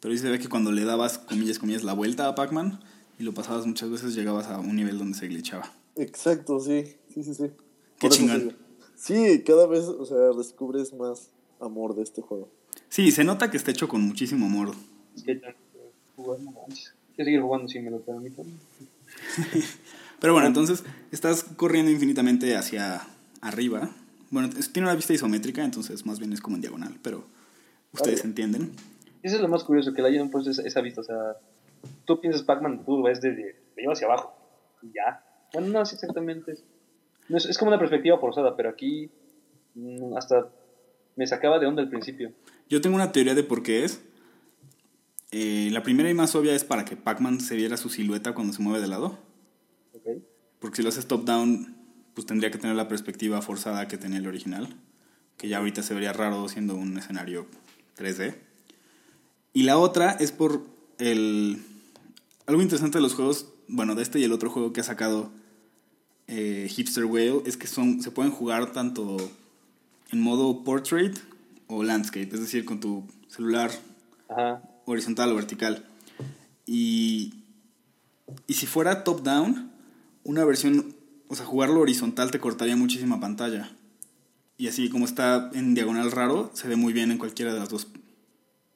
Pero 0.00 0.12
sí 0.14 0.18
se 0.18 0.28
ve 0.30 0.38
que 0.38 0.48
cuando 0.48 0.72
le 0.72 0.84
dabas, 0.84 1.18
comillas, 1.18 1.58
comillas, 1.58 1.84
la 1.84 1.92
vuelta 1.94 2.26
a 2.28 2.34
Pac-Man 2.34 2.80
y 3.18 3.22
lo 3.22 3.32
pasabas 3.34 3.66
muchas 3.66 3.88
veces, 3.90 4.14
llegabas 4.14 4.46
a 4.48 4.58
un 4.58 4.74
nivel 4.76 4.98
donde 4.98 5.16
se 5.16 5.26
glitchaba. 5.28 5.72
Exacto, 5.96 6.60
sí. 6.60 6.96
Sí, 7.12 7.24
sí, 7.24 7.34
sí. 7.34 7.50
Qué 7.98 8.08
chingón. 8.08 8.56
sí. 8.94 9.42
Cada 9.44 9.66
vez, 9.66 9.84
o 9.84 10.04
sea, 10.04 10.36
descubres 10.36 10.92
más 10.92 11.30
amor 11.60 11.94
de 11.94 12.02
este 12.02 12.22
juego. 12.22 12.48
Sí, 12.88 13.10
se 13.10 13.24
nota 13.24 13.50
que 13.50 13.56
está 13.56 13.70
hecho 13.70 13.88
con 13.88 14.02
muchísimo 14.02 14.46
amor. 14.46 14.74
Es 15.16 15.22
que 15.22 15.40
jugar, 16.14 16.40
no 16.40 16.52
manches. 16.52 16.94
Seguir 17.16 17.40
jugando 17.40 17.68
si 17.68 17.80
me 17.80 17.90
lo 17.90 18.00
permiten. 18.00 18.46
Pero 20.20 20.32
bueno, 20.32 20.48
entonces 20.48 20.84
estás 21.12 21.44
corriendo 21.44 21.90
infinitamente 21.90 22.56
hacia 22.56 23.06
arriba. 23.40 23.90
Bueno, 24.30 24.50
tiene 24.72 24.88
una 24.88 24.96
vista 24.96 25.12
isométrica, 25.12 25.64
entonces 25.64 26.04
más 26.04 26.18
bien 26.18 26.32
es 26.32 26.40
como 26.40 26.56
en 26.56 26.62
diagonal, 26.62 26.98
pero 27.02 27.24
ustedes 27.92 28.20
Vale. 28.20 28.28
entienden. 28.30 28.72
Eso 29.22 29.36
es 29.36 29.42
lo 29.42 29.48
más 29.48 29.62
curioso, 29.62 29.92
que 29.92 30.02
le 30.02 30.08
hayan 30.08 30.30
puesto 30.30 30.50
esa, 30.50 30.62
esa 30.62 30.80
vista. 30.80 31.00
O 31.02 31.04
sea, 31.04 31.36
tú 32.04 32.20
piensas 32.20 32.42
Pac-Man, 32.42 32.84
tú 32.84 33.02
ves 33.02 33.20
desde 33.20 33.36
de 33.36 33.56
arriba 33.76 33.92
hacia 33.92 34.06
abajo. 34.06 34.34
Y 34.82 34.88
ya. 34.94 35.22
Bueno, 35.52 35.68
no 35.68 35.82
es 35.82 35.92
exactamente. 35.92 36.58
No, 37.28 37.36
es, 37.36 37.46
es 37.46 37.58
como 37.58 37.70
una 37.70 37.78
perspectiva 37.78 38.18
forzada, 38.18 38.56
pero 38.56 38.68
aquí 38.68 39.10
mm, 39.74 40.16
hasta 40.16 40.48
me 41.16 41.26
sacaba 41.26 41.58
de 41.58 41.66
onda 41.66 41.82
al 41.82 41.88
principio. 41.88 42.32
Yo 42.68 42.80
tengo 42.80 42.96
una 42.96 43.12
teoría 43.12 43.34
de 43.34 43.42
por 43.42 43.62
qué 43.62 43.84
es. 43.84 44.00
Eh, 45.32 45.70
la 45.72 45.82
primera 45.82 46.08
y 46.08 46.14
más 46.14 46.34
obvia 46.34 46.54
es 46.54 46.64
para 46.64 46.84
que 46.84 46.96
Pac-Man 46.96 47.40
se 47.40 47.56
viera 47.56 47.76
su 47.76 47.88
silueta 47.88 48.34
cuando 48.34 48.52
se 48.52 48.62
mueve 48.62 48.80
de 48.80 48.88
lado. 48.88 49.18
¿Ok? 49.94 50.22
Porque 50.60 50.76
si 50.76 50.82
lo 50.82 50.90
haces 50.90 51.06
top-down, 51.06 51.76
pues 52.14 52.26
tendría 52.26 52.50
que 52.50 52.58
tener 52.58 52.76
la 52.76 52.88
perspectiva 52.88 53.42
forzada 53.42 53.88
que 53.88 53.98
tenía 53.98 54.18
el 54.18 54.26
original. 54.26 54.68
Que 55.36 55.48
ya 55.48 55.58
ahorita 55.58 55.82
se 55.82 55.94
vería 55.94 56.12
raro 56.12 56.48
siendo 56.48 56.76
un 56.76 56.96
escenario 56.96 57.46
3D. 57.98 58.36
Y 59.52 59.64
la 59.64 59.78
otra 59.78 60.12
es 60.12 60.32
por 60.32 60.62
el... 60.98 61.62
Algo 62.46 62.62
interesante 62.62 62.98
de 62.98 63.02
los 63.02 63.14
juegos, 63.14 63.48
bueno, 63.68 63.94
de 63.94 64.02
este 64.02 64.18
y 64.18 64.24
el 64.24 64.32
otro 64.32 64.50
juego 64.50 64.72
que 64.72 64.80
ha 64.80 64.84
sacado 64.84 65.30
eh, 66.28 66.66
Hipster 66.70 67.04
Whale, 67.04 67.42
es 67.46 67.56
que 67.56 67.66
son, 67.66 68.02
se 68.02 68.10
pueden 68.10 68.32
jugar 68.32 68.72
tanto 68.72 69.16
en 70.10 70.20
modo 70.20 70.64
portrait 70.64 71.16
o 71.68 71.82
landscape. 71.82 72.28
Es 72.32 72.40
decir, 72.40 72.64
con 72.64 72.80
tu 72.80 73.04
celular 73.28 73.70
Ajá. 74.28 74.62
horizontal 74.84 75.30
o 75.32 75.34
vertical. 75.34 75.84
Y, 76.66 77.34
y 78.46 78.54
si 78.54 78.66
fuera 78.66 79.04
top-down, 79.04 79.70
una 80.24 80.44
versión, 80.44 80.94
o 81.28 81.36
sea, 81.36 81.46
jugarlo 81.46 81.80
horizontal 81.80 82.30
te 82.30 82.40
cortaría 82.40 82.76
muchísima 82.76 83.20
pantalla. 83.20 83.70
Y 84.58 84.68
así 84.68 84.88
como 84.88 85.04
está 85.04 85.50
en 85.54 85.74
diagonal 85.74 86.10
raro, 86.10 86.50
se 86.54 86.66
ve 86.66 86.76
muy 86.76 86.92
bien 86.92 87.10
en 87.10 87.18
cualquiera 87.18 87.52
de 87.52 87.60
las 87.60 87.68
dos 87.68 87.88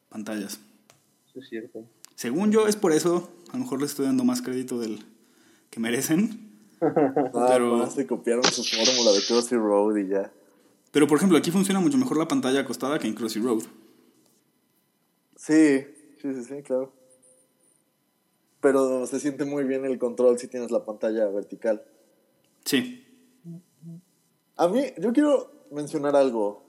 pantallas. 0.09 0.61
Eso 1.29 1.41
es 1.41 1.49
cierto. 1.49 1.85
Según 2.15 2.53
yo, 2.53 2.69
es 2.69 2.77
por 2.77 2.93
eso, 2.93 3.33
a 3.51 3.57
lo 3.57 3.65
mejor 3.65 3.81
les 3.81 3.91
estoy 3.91 4.07
dando 4.07 4.25
más 4.25 4.43
crédito 4.43 4.79
del 4.79 5.05
que 5.71 5.81
merecen. 5.81 6.49
Ah, 6.83 7.47
Pero- 7.51 7.91
se 7.91 8.07
copiaron 8.07 8.43
su 8.45 8.65
fórmula 8.65 9.13
de 9.13 9.21
Crossy 9.27 9.55
Road 9.55 9.97
y 9.99 10.09
ya. 10.09 10.33
Pero 10.93 11.07
por 11.07 11.19
ejemplo, 11.19 11.37
aquí 11.37 11.51
funciona 11.51 11.79
mucho 11.79 11.99
mejor 11.99 12.17
la 12.17 12.27
pantalla 12.27 12.61
acostada 12.61 12.99
que 12.99 13.07
en 13.07 13.13
Crossy 13.15 13.39
Road. 13.39 13.63
Sí, 15.37 15.81
sí, 16.21 16.35
sí, 16.35 16.45
sí, 16.45 16.63
claro. 16.63 16.93
Pero 18.61 19.07
se 19.07 19.21
siente 19.21 19.45
muy 19.45 19.65
bien 19.65 19.85
el 19.85 19.99
control 19.99 20.39
si 20.39 20.49
tienes 20.49 20.71
la 20.71 20.85
pantalla 20.85 21.27
vertical. 21.29 21.83
Sí. 22.65 23.07
A 24.57 24.69
mí, 24.69 24.83
yo 24.99 25.13
quiero 25.13 25.51
mencionar 25.71 26.17
algo 26.17 26.63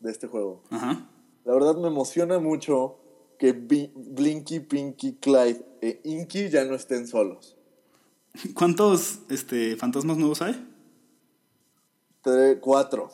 de 0.00 0.10
este 0.10 0.26
juego. 0.28 0.62
Ajá. 0.70 1.08
La 1.44 1.52
verdad 1.54 1.76
me 1.76 1.88
emociona 1.88 2.38
mucho 2.38 2.96
que 3.38 3.52
Blinky, 3.52 4.60
Pinky, 4.60 5.14
Clyde 5.14 5.64
e 5.80 6.00
Inky 6.04 6.48
ya 6.48 6.64
no 6.64 6.74
estén 6.74 7.06
solos. 7.06 7.56
¿Cuántos 8.54 9.20
este, 9.30 9.76
fantasmas 9.76 10.16
nuevos 10.18 10.42
hay? 10.42 10.68
Tre- 12.22 12.58
cuatro. 12.60 13.10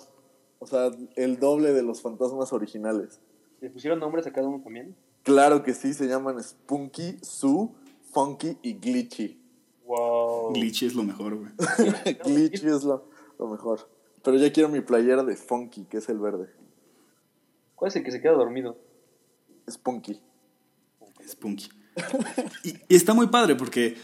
O 0.58 0.66
sea, 0.66 0.90
el 1.16 1.38
doble 1.38 1.72
de 1.72 1.82
los 1.82 2.00
fantasmas 2.00 2.52
originales. 2.52 3.20
¿Le 3.60 3.70
pusieron 3.70 4.00
nombres 4.00 4.26
a 4.26 4.32
cada 4.32 4.48
uno 4.48 4.62
también? 4.62 4.96
Claro 5.22 5.62
que 5.62 5.74
sí, 5.74 5.94
se 5.94 6.06
llaman 6.06 6.42
Spunky, 6.42 7.18
Sue, 7.22 7.68
Funky 8.12 8.58
y 8.62 8.74
Glitchy. 8.74 9.40
Wow. 9.86 10.52
Glitchy 10.54 10.86
es 10.86 10.94
lo 10.94 11.02
mejor, 11.02 11.36
güey. 11.36 11.52
Glitchy 12.24 12.66
es 12.66 12.84
lo, 12.84 13.06
lo 13.38 13.48
mejor. 13.48 13.88
Pero 14.22 14.38
ya 14.38 14.52
quiero 14.52 14.70
mi 14.70 14.80
playera 14.80 15.22
de 15.22 15.36
Funky, 15.36 15.84
que 15.84 15.98
es 15.98 16.08
el 16.08 16.18
verde. 16.18 16.48
¿Cuál 17.74 17.90
es 17.90 17.96
el 17.96 18.04
que 18.04 18.10
se 18.10 18.22
queda 18.22 18.32
dormido? 18.32 18.78
Spunky. 19.70 20.20
Spunky. 21.26 21.68
Y, 22.64 22.94
está 22.94 23.14
muy 23.14 23.28
padre 23.28 23.54
porque 23.54 23.96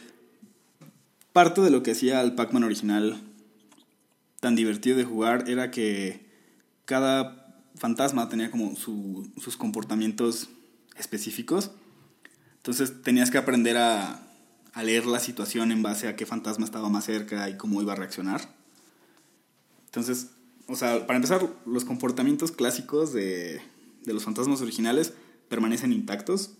parte 1.33 1.61
de 1.61 1.71
lo 1.71 1.83
que 1.83 1.93
hacía 1.93 2.21
el 2.23 2.35
Pac-Man 2.35 2.65
original 2.65 3.21
tan 4.41 4.57
divertido 4.57 4.97
de 4.97 5.05
jugar 5.05 5.49
era 5.49 5.71
que 5.71 6.27
cada 6.85 7.65
fantasma 7.77 8.29
tenía 8.29 8.51
como 8.51 8.75
su- 8.77 9.31
sus 9.39 9.57
comportamientos 9.57 10.49
específicos. 10.97 11.71
Entonces 12.57 13.03
tenías 13.03 13.31
que 13.31 13.39
aprender 13.39 13.77
a, 13.77 14.27
leer 14.83 15.05
la 15.05 15.21
situación 15.21 15.73
en 15.73 15.83
base 15.83 16.09
a 16.09 16.17
qué 16.17 16.27
fantasma 16.27 16.65
estaba 16.65 16.89
más 16.89 17.05
cerca 17.05 17.51
y 17.51 17.57
cómo 17.57 17.83
iba 17.83 17.93
a 17.93 17.97
reaccionar. 17.97 18.55
Entonces, 19.87 20.31
o 20.69 20.77
sea, 20.77 21.07
para 21.07 21.17
empezar, 21.17 21.47
los 21.67 21.85
comportamientos 21.85 22.53
clásicos 22.53 23.13
de 23.13 23.61
los 24.07 24.25
fantasmas 24.25 24.63
originales 24.63 25.13
permanecen 25.51 25.93
intactos 25.93 26.57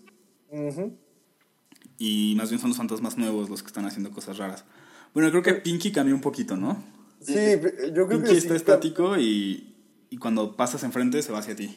y 1.97 2.35
más 2.37 2.49
bien 2.49 2.59
son 2.59 2.69
los 2.69 2.77
fantasmas 2.77 3.17
nuevos 3.17 3.49
los 3.49 3.63
que 3.63 3.67
están 3.67 3.85
haciendo 3.85 4.11
cosas 4.11 4.37
raras. 4.37 4.65
Bueno, 5.13 5.31
creo 5.31 5.41
que 5.41 5.53
Pinky 5.55 5.91
cambió 5.91 6.13
un 6.13 6.21
poquito, 6.21 6.57
¿no? 6.57 6.83
Sí, 7.21 7.33
yo 7.93 8.05
creo 8.05 8.19
Pinky 8.19 8.31
que 8.31 8.37
está 8.37 8.49
sí. 8.49 8.57
estático 8.57 9.17
y, 9.17 9.75
y 10.09 10.17
cuando 10.17 10.55
pasas 10.55 10.83
enfrente 10.83 11.21
se 11.21 11.31
va 11.31 11.39
hacia 11.39 11.55
ti. 11.55 11.75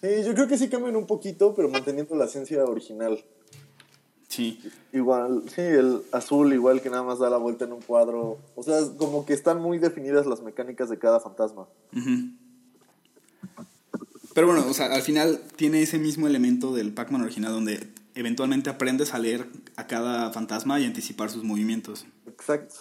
Sí, 0.00 0.08
yo 0.24 0.34
creo 0.34 0.48
que 0.48 0.58
sí 0.58 0.68
cambian 0.68 0.96
un 0.96 1.06
poquito, 1.06 1.54
pero 1.54 1.68
manteniendo 1.68 2.16
la 2.16 2.24
esencia 2.24 2.64
original. 2.64 3.22
Sí. 4.28 4.60
Igual, 4.92 5.44
sí, 5.48 5.60
el 5.60 6.02
azul 6.12 6.52
igual 6.52 6.80
que 6.82 6.90
nada 6.90 7.02
más 7.02 7.18
da 7.18 7.30
la 7.30 7.36
vuelta 7.36 7.66
en 7.66 7.72
un 7.72 7.82
cuadro. 7.82 8.38
O 8.56 8.62
sea, 8.62 8.80
como 8.96 9.24
que 9.26 9.32
están 9.32 9.60
muy 9.60 9.78
definidas 9.78 10.26
las 10.26 10.42
mecánicas 10.42 10.90
de 10.90 10.98
cada 10.98 11.20
fantasma. 11.20 11.68
Ujú. 11.96 12.32
Pero 14.34 14.46
bueno, 14.48 14.66
o 14.68 14.74
sea, 14.74 14.86
al 14.86 15.02
final 15.02 15.40
tiene 15.56 15.80
ese 15.82 15.98
mismo 15.98 16.26
elemento 16.26 16.74
del 16.74 16.92
Pac-Man 16.92 17.22
original 17.22 17.52
donde 17.52 17.88
eventualmente 18.14 18.68
aprendes 18.68 19.14
a 19.14 19.18
leer 19.18 19.46
a 19.76 19.86
cada 19.86 20.30
fantasma 20.32 20.78
y 20.80 20.84
anticipar 20.84 21.30
sus 21.30 21.44
movimientos. 21.44 22.04
Exacto. 22.26 22.74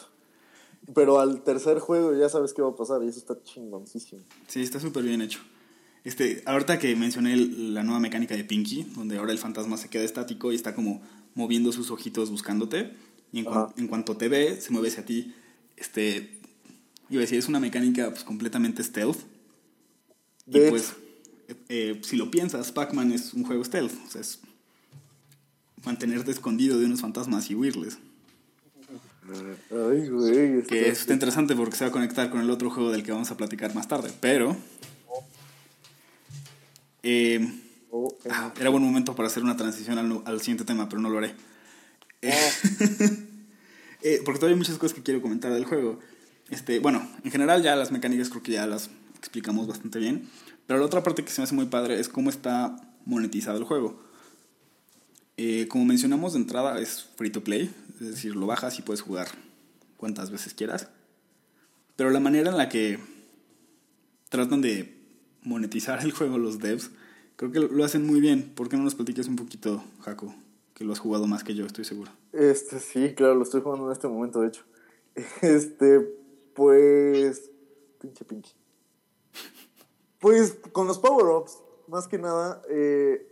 Pero 0.93 1.19
al 1.19 1.43
tercer 1.43 1.79
juego 1.79 2.13
ya 2.15 2.27
sabes 2.27 2.53
qué 2.53 2.61
va 2.61 2.69
a 2.69 2.75
pasar 2.75 3.01
y 3.03 3.07
eso 3.07 3.19
está 3.19 3.41
chingoncísimo. 3.43 4.21
Sí, 4.47 4.61
está 4.61 4.79
súper 4.79 5.03
bien 5.03 5.21
hecho. 5.21 5.39
Este, 6.03 6.43
ahorita 6.45 6.79
que 6.79 6.93
mencioné 6.95 7.37
la 7.37 7.83
nueva 7.83 7.99
mecánica 8.01 8.35
de 8.35 8.43
Pinky, 8.43 8.83
donde 8.95 9.17
ahora 9.17 9.31
el 9.31 9.37
fantasma 9.37 9.77
se 9.77 9.89
queda 9.89 10.03
estático 10.03 10.51
y 10.51 10.55
está 10.55 10.75
como 10.75 11.01
moviendo 11.35 11.71
sus 11.71 11.89
ojitos 11.91 12.29
buscándote, 12.29 12.93
y 13.31 13.39
en, 13.39 13.45
cuan- 13.45 13.73
en 13.77 13.87
cuanto 13.87 14.17
te 14.17 14.27
ve, 14.27 14.59
se 14.59 14.71
mueve 14.71 14.89
hacia 14.89 15.05
ti. 15.05 15.33
Este, 15.77 16.39
iba 17.09 17.19
a 17.19 17.21
decir, 17.21 17.39
es 17.39 17.47
una 17.47 17.59
mecánica 17.61 18.09
pues, 18.09 18.23
completamente 18.25 18.83
stealth. 18.83 19.19
Y 20.47 20.59
De 20.59 20.69
pues, 20.69 20.93
eh, 21.69 21.99
si 22.03 22.15
lo 22.15 22.31
piensas, 22.31 22.71
Pac-Man 22.71 23.11
es 23.11 23.33
un 23.33 23.43
juego 23.43 23.63
stealth. 23.63 23.93
O 24.07 24.09
sea, 24.09 24.21
es 24.21 24.39
mantenerte 25.83 26.31
escondido 26.31 26.79
de 26.79 26.85
unos 26.85 27.01
fantasmas 27.01 27.49
y 27.49 27.55
huirles. 27.55 27.97
Ay, 29.71 30.09
güey. 30.09 30.63
Que 30.63 30.89
eso 30.89 31.01
está 31.01 31.13
interesante 31.13 31.55
porque 31.55 31.75
se 31.75 31.85
va 31.85 31.89
a 31.89 31.93
conectar 31.93 32.29
con 32.29 32.41
el 32.41 32.49
otro 32.49 32.69
juego 32.69 32.91
del 32.91 33.03
que 33.03 33.11
vamos 33.11 33.31
a 33.31 33.37
platicar 33.37 33.73
más 33.73 33.87
tarde. 33.87 34.11
Pero. 34.19 34.55
eh, 37.03 37.59
Oh, 37.95 38.17
eh, 38.25 38.29
ah, 38.31 38.51
era 38.59 38.71
buen 38.71 38.81
momento 38.81 39.13
para 39.15 39.27
hacer 39.27 39.43
una 39.43 39.55
transición 39.55 39.99
al, 39.99 40.23
al 40.25 40.39
siguiente 40.39 40.65
tema, 40.65 40.89
pero 40.89 40.99
no 40.99 41.11
lo 41.11 41.19
haré. 41.19 41.35
Eh, 42.23 42.33
eh, 44.01 44.21
porque 44.25 44.39
todavía 44.39 44.55
hay 44.55 44.57
muchas 44.57 44.79
cosas 44.79 44.95
que 44.95 45.03
quiero 45.03 45.21
comentar 45.21 45.53
del 45.53 45.65
juego. 45.65 45.99
Este, 46.49 46.79
bueno, 46.79 47.07
en 47.23 47.29
general 47.29 47.61
ya 47.61 47.75
las 47.75 47.91
mecánicas 47.91 48.29
creo 48.29 48.41
que 48.41 48.53
ya 48.53 48.65
las 48.65 48.89
explicamos 49.19 49.67
bastante 49.67 49.99
bien. 49.99 50.27
Pero 50.73 50.81
la 50.81 50.87
otra 50.87 51.03
parte 51.03 51.23
que 51.23 51.29
se 51.29 51.39
me 51.39 51.43
hace 51.43 51.53
muy 51.53 51.67
padre 51.67 51.99
es 51.99 52.09
cómo 52.09 52.31
está 52.31 52.75
monetizado 53.05 53.59
el 53.59 53.63
juego. 53.63 53.95
Eh, 55.37 55.67
como 55.67 55.85
mencionamos 55.85 56.33
de 56.33 56.39
entrada, 56.39 56.79
es 56.79 57.03
free 57.15 57.29
to 57.29 57.43
play, 57.43 57.71
es 58.01 58.07
decir, 58.07 58.35
lo 58.35 58.47
bajas 58.47 58.79
y 58.79 58.81
puedes 58.81 59.01
jugar 59.01 59.27
cuantas 59.97 60.31
veces 60.31 60.55
quieras. 60.55 60.89
Pero 61.95 62.09
la 62.09 62.19
manera 62.19 62.49
en 62.49 62.57
la 62.57 62.69
que 62.69 62.97
tratan 64.29 64.61
de 64.61 64.97
monetizar 65.43 66.03
el 66.03 66.11
juego 66.11 66.39
los 66.39 66.57
devs, 66.57 66.89
creo 67.35 67.51
que 67.51 67.59
lo 67.59 67.85
hacen 67.85 68.07
muy 68.07 68.19
bien. 68.19 68.51
¿Por 68.55 68.67
qué 68.67 68.75
no 68.75 68.81
nos 68.81 68.95
platicas 68.95 69.27
un 69.27 69.35
poquito, 69.35 69.83
Jaco? 70.01 70.33
Que 70.73 70.85
lo 70.85 70.93
has 70.93 70.97
jugado 70.97 71.27
más 71.27 71.43
que 71.43 71.53
yo, 71.53 71.67
estoy 71.67 71.85
seguro. 71.85 72.09
Este, 72.31 72.79
sí, 72.79 73.13
claro, 73.13 73.35
lo 73.35 73.43
estoy 73.43 73.61
jugando 73.61 73.85
en 73.85 73.91
este 73.91 74.07
momento, 74.07 74.41
de 74.41 74.47
hecho. 74.47 74.63
Este, 75.43 75.99
pues. 76.55 77.51
Pinche 78.01 78.25
Pinky. 78.25 78.49
Pues 80.23 80.57
con 80.71 80.87
los 80.87 80.97
power-ups, 80.99 81.59
más 81.87 82.07
que 82.07 82.17
nada, 82.17 82.61
eh, 82.69 83.27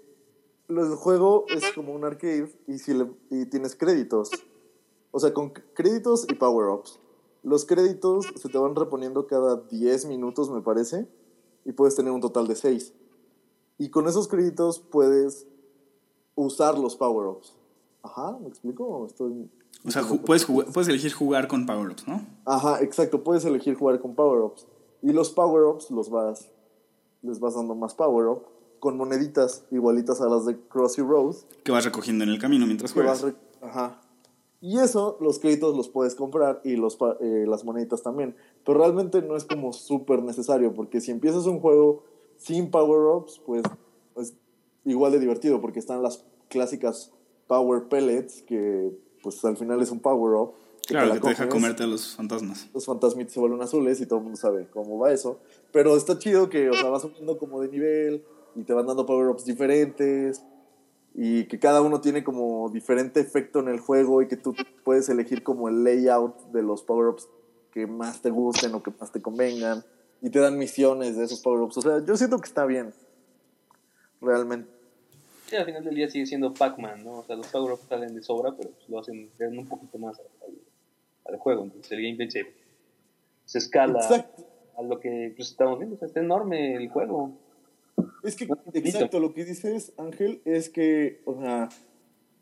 lo- 0.68 0.86
el 0.86 0.96
juego 0.96 1.46
es 1.50 1.64
como 1.74 1.94
un 1.96 2.04
arcade 2.04 2.52
y, 2.68 2.78
si 2.80 2.94
le- 2.94 3.10
y 3.30 3.46
tienes 3.46 3.76
créditos. 3.76 4.30
O 5.12 5.20
sea, 5.20 5.34
con 5.34 5.52
créditos 5.74 6.28
y 6.30 6.36
power-ups. 6.36 7.00
Los 7.44 7.64
créditos 7.66 8.26
se 8.36 8.50
te 8.50 8.58
van 8.58 8.76
reponiendo 8.76 9.26
cada 9.26 9.56
10 9.72 10.06
minutos, 10.06 10.50
me 10.50 10.62
parece, 10.62 11.08
y 11.66 11.72
puedes 11.72 11.96
tener 11.96 12.12
un 12.12 12.20
total 12.22 12.46
de 12.48 12.56
6. 12.56 12.94
Y 13.78 13.90
con 13.90 14.08
esos 14.10 14.28
créditos 14.28 14.80
puedes 14.80 15.48
usar 16.36 16.78
los 16.78 16.98
power-ups. 16.98 17.56
Ajá, 18.04 18.38
¿me 18.42 18.50
explico? 18.50 18.86
¿O 18.86 19.06
Estoy... 19.06 19.50
O 19.86 19.92
sea, 19.92 20.04
ju- 20.04 20.22
puedes, 20.26 20.46
jugar- 20.46 20.68
puedes 20.74 20.90
elegir 20.90 21.14
jugar 21.14 21.48
con 21.48 21.66
power-ups, 21.66 22.06
¿no? 22.08 22.22
Ajá, 22.46 22.82
exacto, 22.82 23.24
puedes 23.24 23.46
elegir 23.46 23.76
jugar 23.76 24.00
con 24.02 24.14
power-ups. 24.14 24.68
Y 25.02 25.14
los 25.14 25.32
power-ups 25.32 25.90
los 25.90 26.10
vas, 26.12 26.51
les 27.22 27.40
vas 27.40 27.56
dando 27.56 27.76
más 27.76 27.96
power-up 27.96 28.44
con 28.80 28.98
moneditas 28.98 29.64
igualitas 29.70 30.22
a 30.22 30.28
las 30.28 30.46
de 30.46 30.58
Crossy 30.58 31.02
Road. 31.02 31.36
Que 31.64 31.72
vas 31.72 31.86
recogiendo 31.86 32.24
en 32.24 32.32
el 32.32 32.40
camino 32.40 32.66
mientras 32.66 32.92
juegas. 32.92 33.26
Ajá. 33.62 34.02
Y 34.60 34.80
eso, 34.80 35.18
los 35.22 35.40
créditos 35.40 35.76
los 35.76 35.90
puedes 35.90 36.16
comprar 36.16 36.62
y 36.64 36.76
los, 36.76 36.98
eh, 37.20 37.46
las 37.48 37.64
moneditas 37.64 38.04
también. 38.04 38.36
Pero 38.66 38.80
realmente 38.80 39.22
no 39.22 39.36
es 39.36 39.46
como 39.46 39.72
súper 39.74 40.22
necesario, 40.24 40.74
porque 40.74 41.00
si 41.00 41.12
empiezas 41.12 41.46
un 41.46 41.60
juego 41.60 42.04
sin 42.38 42.70
power-ups, 42.70 43.42
pues 43.46 43.64
es 44.18 44.34
igual 44.86 45.12
de 45.12 45.20
divertido, 45.20 45.62
porque 45.62 45.80
están 45.80 46.02
las 46.02 46.26
clásicas 46.48 47.12
Power 47.48 47.88
Pellets, 47.88 48.44
que 48.44 48.92
pues 49.22 49.44
al 49.46 49.58
final 49.58 49.82
es 49.82 49.92
un 49.92 50.00
power-up. 50.00 50.54
Claro, 50.88 51.08
la 51.08 51.14
que 51.16 51.20
te 51.22 51.30
deja 51.30 51.50
comerte 51.50 51.84
a 51.84 51.88
los 51.88 52.16
fantasmas. 52.16 52.70
Los 52.74 52.86
fantasmitas 52.86 53.34
se 53.34 53.40
vuelven 53.40 53.62
azules 53.62 54.02
y 54.02 54.06
todo 54.06 54.20
el 54.20 54.24
mundo 54.24 54.38
sabe 54.38 54.68
cómo 54.72 54.98
va 54.98 55.12
eso. 55.12 55.40
Pero 55.72 55.96
está 55.96 56.18
chido 56.18 56.50
que, 56.50 56.70
o 56.70 56.74
sea, 56.74 56.90
vas 56.90 57.04
subiendo 57.04 57.38
como 57.38 57.62
de 57.62 57.70
nivel 57.70 58.24
y 58.56 58.64
te 58.64 58.74
van 58.74 58.88
dando 58.88 59.06
power-ups 59.06 59.46
diferentes 59.46 60.44
y 61.14 61.46
que 61.46 61.60
cada 61.60 61.82
uno 61.82 62.02
tiene 62.02 62.24
como 62.24 62.70
diferente 62.70 63.20
efecto 63.20 63.60
en 63.60 63.68
el 63.68 63.80
juego 63.80 64.22
y 64.22 64.28
que 64.28 64.38
tú 64.38 64.56
puedes 64.84 65.10
elegir 65.10 65.44
como 65.44 65.70
el 65.70 65.84
layout 65.84 66.36
de 66.52 66.64
los 66.64 66.84
power-ups 66.84 67.30
que 67.72 67.88
más 67.88 68.22
te 68.22 68.30
gusten 68.30 68.74
o 68.76 68.84
que 68.84 68.92
más 69.00 69.12
te 69.12 69.22
convengan 69.22 69.84
y 70.22 70.30
te 70.30 70.40
dan 70.40 70.58
misiones 70.58 71.18
de 71.18 71.26
esos 71.26 71.42
power-ups. 71.42 71.78
O 71.78 71.82
sea, 71.82 72.06
yo 72.06 72.16
siento 72.18 72.38
que 72.40 72.48
está 72.48 72.66
bien. 72.66 72.94
Realmente. 74.20 74.70
Sí, 75.48 75.56
al 75.56 75.66
final 75.66 75.84
del 75.84 75.96
día 75.96 76.10
sigue 76.10 76.26
siendo 76.26 76.54
Pac-Man, 76.54 77.04
¿no? 77.04 77.20
O 77.20 77.24
sea, 77.24 77.36
los 77.36 77.48
power-ups 77.48 77.84
salen 77.90 78.14
de 78.16 78.22
sobra, 78.22 78.56
pero 78.56 78.70
pues, 78.70 78.88
lo 78.88 79.00
hacen 79.00 79.30
un 79.40 79.68
poquito 79.68 79.98
más 79.98 80.18
al, 80.20 80.26
al 81.32 81.40
juego. 81.40 81.64
Entonces 81.64 81.92
el 81.92 82.04
gameplay 82.04 82.30
se, 82.30 82.46
se 83.46 83.58
escala 83.58 84.00
Exacto. 84.00 84.46
a 84.78 84.84
lo 84.84 85.00
que 85.00 85.34
pues, 85.36 85.50
estamos 85.50 85.80
viendo. 85.80 85.96
O 85.96 86.00
sea, 86.00 86.08
está 86.08 86.20
enorme 86.20 86.76
el 86.76 86.90
juego. 86.90 87.32
Es 88.24 88.36
que, 88.36 88.46
No 88.46 88.58
exacto, 88.74 89.20
lo 89.20 89.34
que 89.34 89.46
dices, 89.46 89.94
Ángel, 89.98 90.42
es 90.46 90.70
que, 90.70 91.22
o 91.26 91.40
sea, 91.40 91.70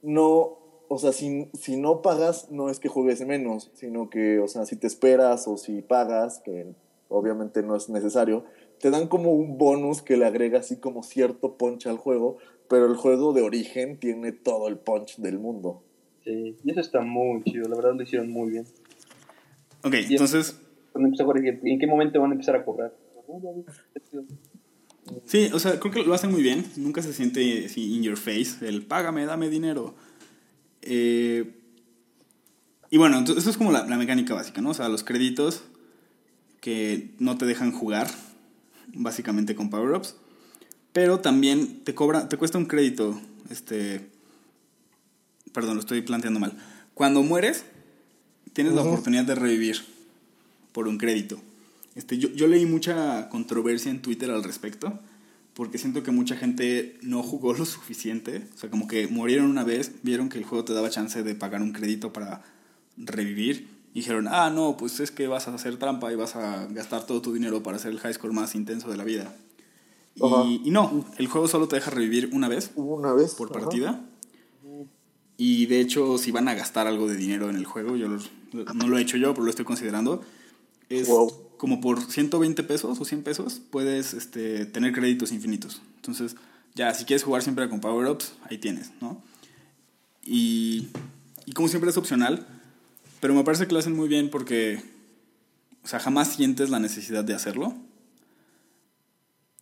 no, 0.01 0.57
o 0.87 0.97
sea, 0.97 1.11
si, 1.11 1.49
si 1.53 1.77
no 1.77 2.01
pagas, 2.01 2.51
no 2.51 2.69
es 2.69 2.79
que 2.79 2.89
juegues 2.89 3.25
menos, 3.25 3.71
sino 3.73 4.09
que, 4.09 4.39
o 4.39 4.47
sea, 4.47 4.65
si 4.65 4.75
te 4.75 4.87
esperas 4.87 5.47
o 5.47 5.57
si 5.57 5.81
pagas, 5.81 6.39
que 6.39 6.73
obviamente 7.07 7.63
no 7.63 7.75
es 7.75 7.89
necesario, 7.89 8.45
te 8.79 8.89
dan 8.91 9.07
como 9.07 9.31
un 9.31 9.57
bonus 9.57 10.01
que 10.01 10.17
le 10.17 10.25
agrega 10.25 10.59
así 10.59 10.77
como 10.77 11.03
cierto 11.03 11.57
punch 11.57 11.87
al 11.87 11.97
juego, 11.97 12.37
pero 12.67 12.85
el 12.85 12.95
juego 12.95 13.33
de 13.33 13.41
origen 13.41 13.99
tiene 13.99 14.31
todo 14.31 14.67
el 14.67 14.77
punch 14.77 15.17
del 15.17 15.39
mundo. 15.39 15.83
Sí, 16.29 16.55
y 16.63 16.71
eso 16.71 16.79
está 16.79 17.01
muy 17.01 17.43
chido. 17.43 17.67
La 17.67 17.75
verdad 17.75 17.95
lo 17.95 18.03
hicieron 18.03 18.29
muy 18.29 18.51
bien. 18.51 18.65
Ok, 19.81 19.95
entonces, 19.95 20.61
jugar, 20.93 21.41
dije, 21.41 21.59
¿en 21.63 21.79
qué 21.79 21.87
momento 21.87 22.21
van 22.21 22.29
a 22.29 22.33
empezar 22.33 22.55
a 22.55 22.63
cobrar? 22.63 22.93
Sí, 25.25 25.49
o 25.51 25.57
sea, 25.57 25.79
creo 25.79 25.91
que 25.91 26.03
lo 26.03 26.13
hacen 26.13 26.31
muy 26.31 26.43
bien. 26.43 26.63
Nunca 26.75 27.01
se 27.01 27.13
siente 27.13 27.65
así 27.65 27.95
in 27.95 28.03
your 28.03 28.17
face, 28.17 28.67
el 28.67 28.83
págame, 28.83 29.25
dame 29.25 29.49
dinero. 29.49 29.95
Eh, 30.83 31.51
y 32.91 32.97
bueno, 32.97 33.17
entonces 33.17 33.43
eso 33.43 33.49
es 33.49 33.57
como 33.57 33.71
la, 33.71 33.87
la 33.87 33.97
mecánica 33.97 34.35
básica, 34.35 34.61
¿no? 34.61 34.69
O 34.69 34.73
sea, 34.75 34.87
los 34.87 35.03
créditos 35.03 35.63
que 36.61 37.15
no 37.17 37.39
te 37.39 37.47
dejan 37.47 37.71
jugar, 37.71 38.07
básicamente 38.93 39.55
con 39.55 39.71
power-ups. 39.71 40.15
Pero 40.93 41.21
también 41.21 41.83
te 41.83 41.95
cobra, 41.95 42.29
te 42.29 42.37
cuesta 42.37 42.59
un 42.59 42.67
crédito, 42.67 43.19
este... 43.49 44.18
Perdón, 45.53 45.75
lo 45.75 45.79
estoy 45.81 46.01
planteando 46.01 46.39
mal. 46.39 46.57
Cuando 46.93 47.23
mueres, 47.23 47.65
tienes 48.53 48.73
la 48.73 48.81
oportunidad 48.81 49.23
de 49.23 49.35
revivir 49.35 49.85
por 50.71 50.87
un 50.87 50.97
crédito. 50.97 51.39
Este, 51.95 52.17
yo, 52.17 52.29
yo 52.29 52.47
leí 52.47 52.65
mucha 52.65 53.29
controversia 53.29 53.91
en 53.91 54.01
Twitter 54.01 54.31
al 54.31 54.43
respecto, 54.43 54.99
porque 55.53 55.77
siento 55.77 56.03
que 56.03 56.11
mucha 56.11 56.35
gente 56.35 56.97
no 57.01 57.23
jugó 57.23 57.53
lo 57.57 57.65
suficiente. 57.65 58.47
O 58.55 58.57
sea, 58.57 58.69
como 58.69 58.87
que 58.87 59.07
murieron 59.07 59.49
una 59.49 59.63
vez, 59.63 59.93
vieron 60.03 60.29
que 60.29 60.37
el 60.37 60.45
juego 60.45 60.65
te 60.65 60.73
daba 60.73 60.89
chance 60.89 61.23
de 61.23 61.35
pagar 61.35 61.61
un 61.61 61.73
crédito 61.73 62.13
para 62.13 62.43
revivir. 62.97 63.67
Y 63.93 64.01
dijeron, 64.01 64.27
ah, 64.29 64.49
no, 64.49 64.77
pues 64.77 64.99
es 64.99 65.09
que 65.09 65.27
vas 65.27 65.47
a 65.47 65.55
hacer 65.55 65.77
trampa 65.77 66.11
y 66.13 66.15
vas 66.15 66.35
a 66.35 66.67
gastar 66.67 67.05
todo 67.05 67.21
tu 67.21 67.33
dinero 67.33 67.63
para 67.63 67.77
hacer 67.77 67.91
el 67.91 67.99
high 67.99 68.13
score 68.13 68.33
más 68.33 68.55
intenso 68.55 68.89
de 68.89 68.97
la 68.97 69.03
vida. 69.03 69.35
Y, 70.15 70.61
y 70.65 70.71
no, 70.71 71.05
el 71.17 71.27
juego 71.27 71.47
solo 71.47 71.67
te 71.67 71.77
deja 71.77 71.91
revivir 71.91 72.29
una 72.33 72.47
vez 72.47 72.71
una 72.75 73.13
vez. 73.13 73.35
por 73.35 73.51
partida. 73.51 74.05
Y 75.41 75.67
de 75.67 75.79
hecho, 75.79 76.17
si 76.17 76.31
van 76.31 76.49
a 76.49 76.53
gastar 76.53 76.85
algo 76.85 77.07
de 77.07 77.15
dinero 77.15 77.49
en 77.49 77.55
el 77.55 77.63
juego, 77.65 77.95
yo 77.95 78.09
no 78.75 78.87
lo 78.89 78.97
he 78.97 79.01
hecho 79.01 79.15
yo, 79.15 79.33
pero 79.33 79.45
lo 79.45 79.49
estoy 79.49 79.63
considerando. 79.63 80.21
Es 80.89 81.07
Wow. 81.07 81.31
como 81.55 81.79
por 81.79 82.01
120 82.01 82.61
pesos 82.63 82.99
o 82.99 83.05
100 83.05 83.23
pesos 83.23 83.61
puedes 83.71 84.13
este, 84.13 84.65
tener 84.65 84.91
créditos 84.91 85.31
infinitos. 85.31 85.81
Entonces, 85.95 86.35
ya, 86.75 86.93
si 86.93 87.05
quieres 87.05 87.23
jugar 87.23 87.41
siempre 87.41 87.69
con 87.69 87.79
power-ups, 87.79 88.33
ahí 88.49 88.57
tienes, 88.57 88.91
¿no? 88.99 89.23
Y, 90.25 90.89
y 91.45 91.53
como 91.53 91.69
siempre 91.69 91.89
es 91.89 91.95
opcional, 91.95 92.45
pero 93.21 93.33
me 93.33 93.45
parece 93.45 93.65
que 93.65 93.71
lo 93.71 93.79
hacen 93.79 93.95
muy 93.95 94.09
bien 94.09 94.29
porque, 94.29 94.83
o 95.85 95.87
sea, 95.87 95.99
jamás 96.01 96.33
sientes 96.35 96.69
la 96.69 96.79
necesidad 96.81 97.23
de 97.23 97.33
hacerlo. 97.33 97.75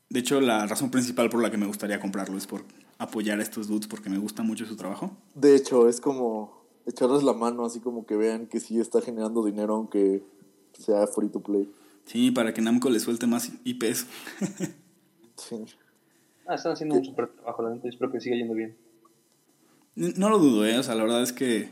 De 0.10 0.22
hecho, 0.22 0.42
la 0.42 0.66
razón 0.66 0.90
principal 0.90 1.30
por 1.30 1.40
la 1.44 1.52
que 1.52 1.58
me 1.58 1.68
gustaría 1.68 2.00
comprarlo 2.00 2.36
es 2.36 2.48
por 2.48 2.66
apoyar 2.98 3.40
a 3.40 3.44
estos 3.44 3.68
dudes 3.68 3.88
porque 3.88 4.10
me 4.10 4.18
gusta 4.18 4.44
mucho 4.44 4.66
su 4.66 4.76
trabajo. 4.76 5.16
De 5.36 5.56
hecho, 5.56 5.88
es 5.88 6.02
como 6.02 6.66
echarles 6.86 7.24
la 7.24 7.34
mano, 7.34 7.66
así 7.66 7.80
como 7.80 8.06
que 8.06 8.16
vean 8.16 8.48
que 8.48 8.60
sí 8.60 8.80
está 8.80 9.02
generando 9.02 9.44
dinero, 9.44 9.76
aunque 9.76 10.24
sea 10.74 11.06
free 11.08 11.30
to 11.30 11.42
play. 11.42 11.70
Sí, 12.06 12.32
para 12.32 12.54
que 12.54 12.62
Namco 12.62 12.90
le 12.90 13.00
suelte 13.00 13.28
más 13.28 13.52
IPs. 13.64 14.06
Sí. 15.38 15.56
Ah, 16.48 16.56
están 16.56 16.72
haciendo 16.72 16.96
un 16.96 17.06
super 17.06 17.28
trabajo, 17.28 17.62
la 17.62 17.70
neta. 17.70 17.88
Espero 17.88 18.12
que 18.12 18.20
siga 18.20 18.36
yendo 18.36 18.56
bien. 18.56 18.76
No 19.94 20.30
lo 20.30 20.40
dudo, 20.40 20.66
¿eh? 20.66 20.80
O 20.80 20.82
sea, 20.82 20.96
la 20.96 21.04
verdad 21.04 21.22
es 21.22 21.32
que 21.32 21.70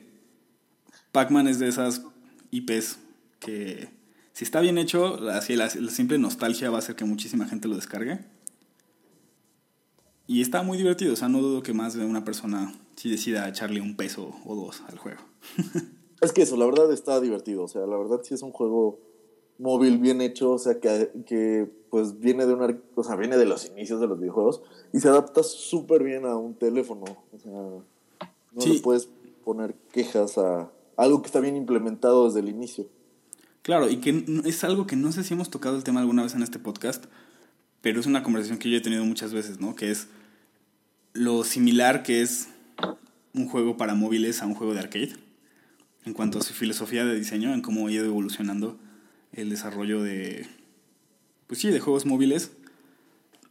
Pac-Man 1.12 1.48
es 1.48 1.58
de 1.58 1.68
esas 1.68 2.04
IPs 2.52 3.00
que 3.40 3.90
si 4.34 4.44
está 4.44 4.60
bien 4.60 4.78
hecho, 4.78 5.30
así 5.32 5.56
la, 5.56 5.66
la 5.74 5.90
simple 5.90 6.20
nostalgia 6.20 6.70
va 6.70 6.76
a 6.76 6.80
hacer 6.80 6.96
que 6.96 7.06
muchísima 7.06 7.48
gente 7.48 7.68
lo 7.68 7.76
descargue. 7.76 8.20
Y 10.28 10.42
está 10.42 10.64
muy 10.64 10.78
divertido, 10.78 11.14
o 11.14 11.16
sea, 11.16 11.30
no 11.30 11.40
dudo 11.42 11.62
que 11.62 11.74
más 11.74 11.94
de 11.94 12.04
una 12.06 12.24
persona 12.26 12.74
sí 12.96 13.10
decida 13.12 13.48
echarle 13.48 13.82
un 13.82 13.96
peso 13.96 14.36
o 14.46 14.56
dos 14.56 14.82
al 14.88 14.98
juego. 14.98 15.22
Es 16.22 16.32
que 16.32 16.42
eso, 16.44 16.56
la 16.56 16.66
verdad 16.66 16.92
está 16.92 17.20
divertido. 17.20 17.64
O 17.64 17.68
sea, 17.68 17.86
la 17.86 17.98
verdad 17.98 18.22
sí 18.24 18.34
es 18.34 18.42
un 18.42 18.52
juego 18.52 18.98
móvil 19.60 19.98
bien 20.00 20.22
hecho. 20.22 20.54
O 20.54 20.58
sea, 20.58 20.80
que, 20.80 21.12
que 21.28 21.70
pues 21.92 22.20
viene 22.20 22.46
de 22.48 22.54
una, 22.54 22.76
o 22.96 23.04
sea, 23.04 23.16
viene 23.18 23.38
de 23.38 23.46
los 23.46 23.66
inicios 23.68 24.00
de 24.00 24.08
los 24.08 24.18
videojuegos 24.20 24.62
y 24.94 25.02
se 25.02 25.10
adapta 25.10 25.44
súper 25.44 26.04
bien 26.04 26.26
a 26.26 26.36
un 26.38 26.56
teléfono. 26.56 27.04
O 27.32 27.38
sea, 27.38 27.52
no 27.52 28.62
Sí. 28.62 28.74
le 28.76 28.80
puedes 28.80 29.10
poner 29.44 29.76
quejas 29.92 30.38
a 30.38 30.72
algo 30.96 31.22
que 31.22 31.28
está 31.28 31.42
bien 31.42 31.58
implementado 31.58 32.26
desde 32.26 32.40
el 32.40 32.50
inicio. 32.50 32.88
Claro, 33.62 33.90
y 33.90 33.98
que 33.98 34.24
es 34.46 34.64
algo 34.64 34.88
que 34.88 34.96
no 34.96 35.12
sé 35.12 35.24
si 35.24 35.34
hemos 35.34 35.50
tocado 35.50 35.76
el 35.76 35.84
tema 35.84 36.00
alguna 36.00 36.24
vez 36.24 36.34
en 36.34 36.44
este 36.44 36.60
podcast, 36.60 37.06
pero 37.86 38.00
es 38.00 38.08
una 38.08 38.24
conversación 38.24 38.58
que 38.58 38.68
yo 38.68 38.78
he 38.78 38.82
tenido 38.82 39.06
muchas 39.06 39.32
veces, 39.32 39.60
¿no? 39.60 39.76
Que 39.76 39.92
es 39.92 40.08
lo 41.14 41.44
similar 41.44 42.02
que 42.02 42.24
es 42.24 42.48
un 43.36 43.48
juego 43.48 43.78
para 43.78 43.94
móviles 43.94 44.42
a 44.42 44.48
un 44.48 44.56
juego 44.56 44.74
de 44.74 44.80
arcade, 44.80 45.14
en 46.04 46.14
cuanto 46.14 46.40
a 46.40 46.42
su 46.42 46.56
filosofía 46.56 47.06
de 47.06 47.14
diseño, 47.14 47.54
en 47.54 47.62
cómo 47.62 47.86
ha 47.86 47.92
ido 47.92 48.04
evolucionando 48.04 48.80
el 49.34 49.52
desarrollo 49.52 50.02
de, 50.02 50.48
pues 51.46 51.60
sí, 51.60 51.70
de 51.70 51.80
juegos 51.80 52.08
móviles. 52.08 52.54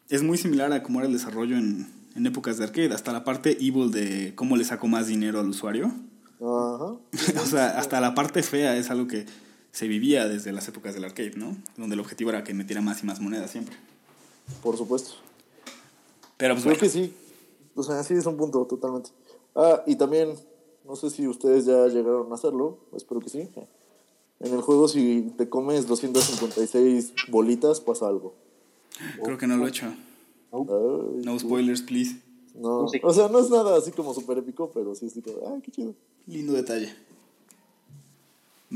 Es 0.08 0.24
muy 0.24 0.36
similar 0.36 0.72
a 0.72 0.82
cómo 0.82 0.98
era 0.98 1.06
el 1.06 1.12
desarrollo 1.12 1.56
en, 1.56 1.86
en 2.16 2.26
épocas 2.26 2.58
de 2.58 2.64
arcade, 2.64 2.92
hasta 2.92 3.12
la 3.12 3.22
parte 3.22 3.56
evil 3.64 3.92
de 3.92 4.32
cómo 4.34 4.56
le 4.56 4.64
saco 4.64 4.88
más 4.88 5.06
dinero 5.06 5.38
al 5.38 5.48
usuario. 5.48 5.94
Ajá. 6.40 6.96
o 7.40 7.46
sea, 7.46 7.78
hasta 7.78 8.00
la 8.00 8.16
parte 8.16 8.42
fea 8.42 8.76
es 8.76 8.90
algo 8.90 9.06
que 9.06 9.26
se 9.70 9.86
vivía 9.86 10.26
desde 10.26 10.50
las 10.50 10.66
épocas 10.66 10.92
del 10.92 11.04
arcade, 11.04 11.34
¿no? 11.36 11.56
Donde 11.76 11.94
el 11.94 12.00
objetivo 12.00 12.30
era 12.30 12.42
que 12.42 12.52
metiera 12.52 12.82
más 12.82 13.00
y 13.04 13.06
más 13.06 13.20
monedas 13.20 13.52
siempre. 13.52 13.76
Por 14.62 14.76
supuesto. 14.76 15.12
Pero 16.36 16.54
pues 16.54 16.64
Creo 16.64 16.74
bueno, 16.74 16.80
que 16.80 16.88
sí. 16.88 17.14
O 17.74 17.82
sea, 17.82 18.02
sí 18.04 18.14
es 18.14 18.26
un 18.26 18.36
punto 18.36 18.64
totalmente. 18.66 19.10
Ah, 19.54 19.82
y 19.86 19.96
también, 19.96 20.34
no 20.84 20.96
sé 20.96 21.10
si 21.10 21.26
ustedes 21.26 21.64
ya 21.66 21.86
llegaron 21.86 22.30
a 22.30 22.34
hacerlo, 22.34 22.78
espero 22.96 23.20
que 23.20 23.28
sí. 23.28 23.48
En 24.40 24.52
el 24.52 24.60
juego, 24.60 24.88
si 24.88 25.32
te 25.36 25.48
comes 25.48 25.86
256 25.86 27.14
bolitas, 27.28 27.80
pasa 27.80 28.08
algo. 28.08 28.34
creo 29.24 29.38
que 29.38 29.46
no 29.46 29.56
lo 29.56 29.66
he 29.66 29.70
hecho. 29.70 29.86
Ay, 30.52 31.22
No 31.24 31.38
spoilers, 31.38 31.82
please. 31.82 32.16
no. 32.54 32.82
No. 32.82 32.90
O 33.02 33.12
sea, 33.14 33.28
no 33.28 33.38
es 33.38 33.50
nada 33.50 33.76
así 33.76 33.90
como 33.92 34.12
súper 34.14 34.38
épico, 34.38 34.70
pero 34.72 34.94
sí 34.94 35.06
es 35.06 35.14
tipo, 35.14 35.30
ay, 35.52 35.60
qué 35.62 35.70
chido. 35.72 35.94
Lindo 36.26 36.52
detalle. 36.52 36.94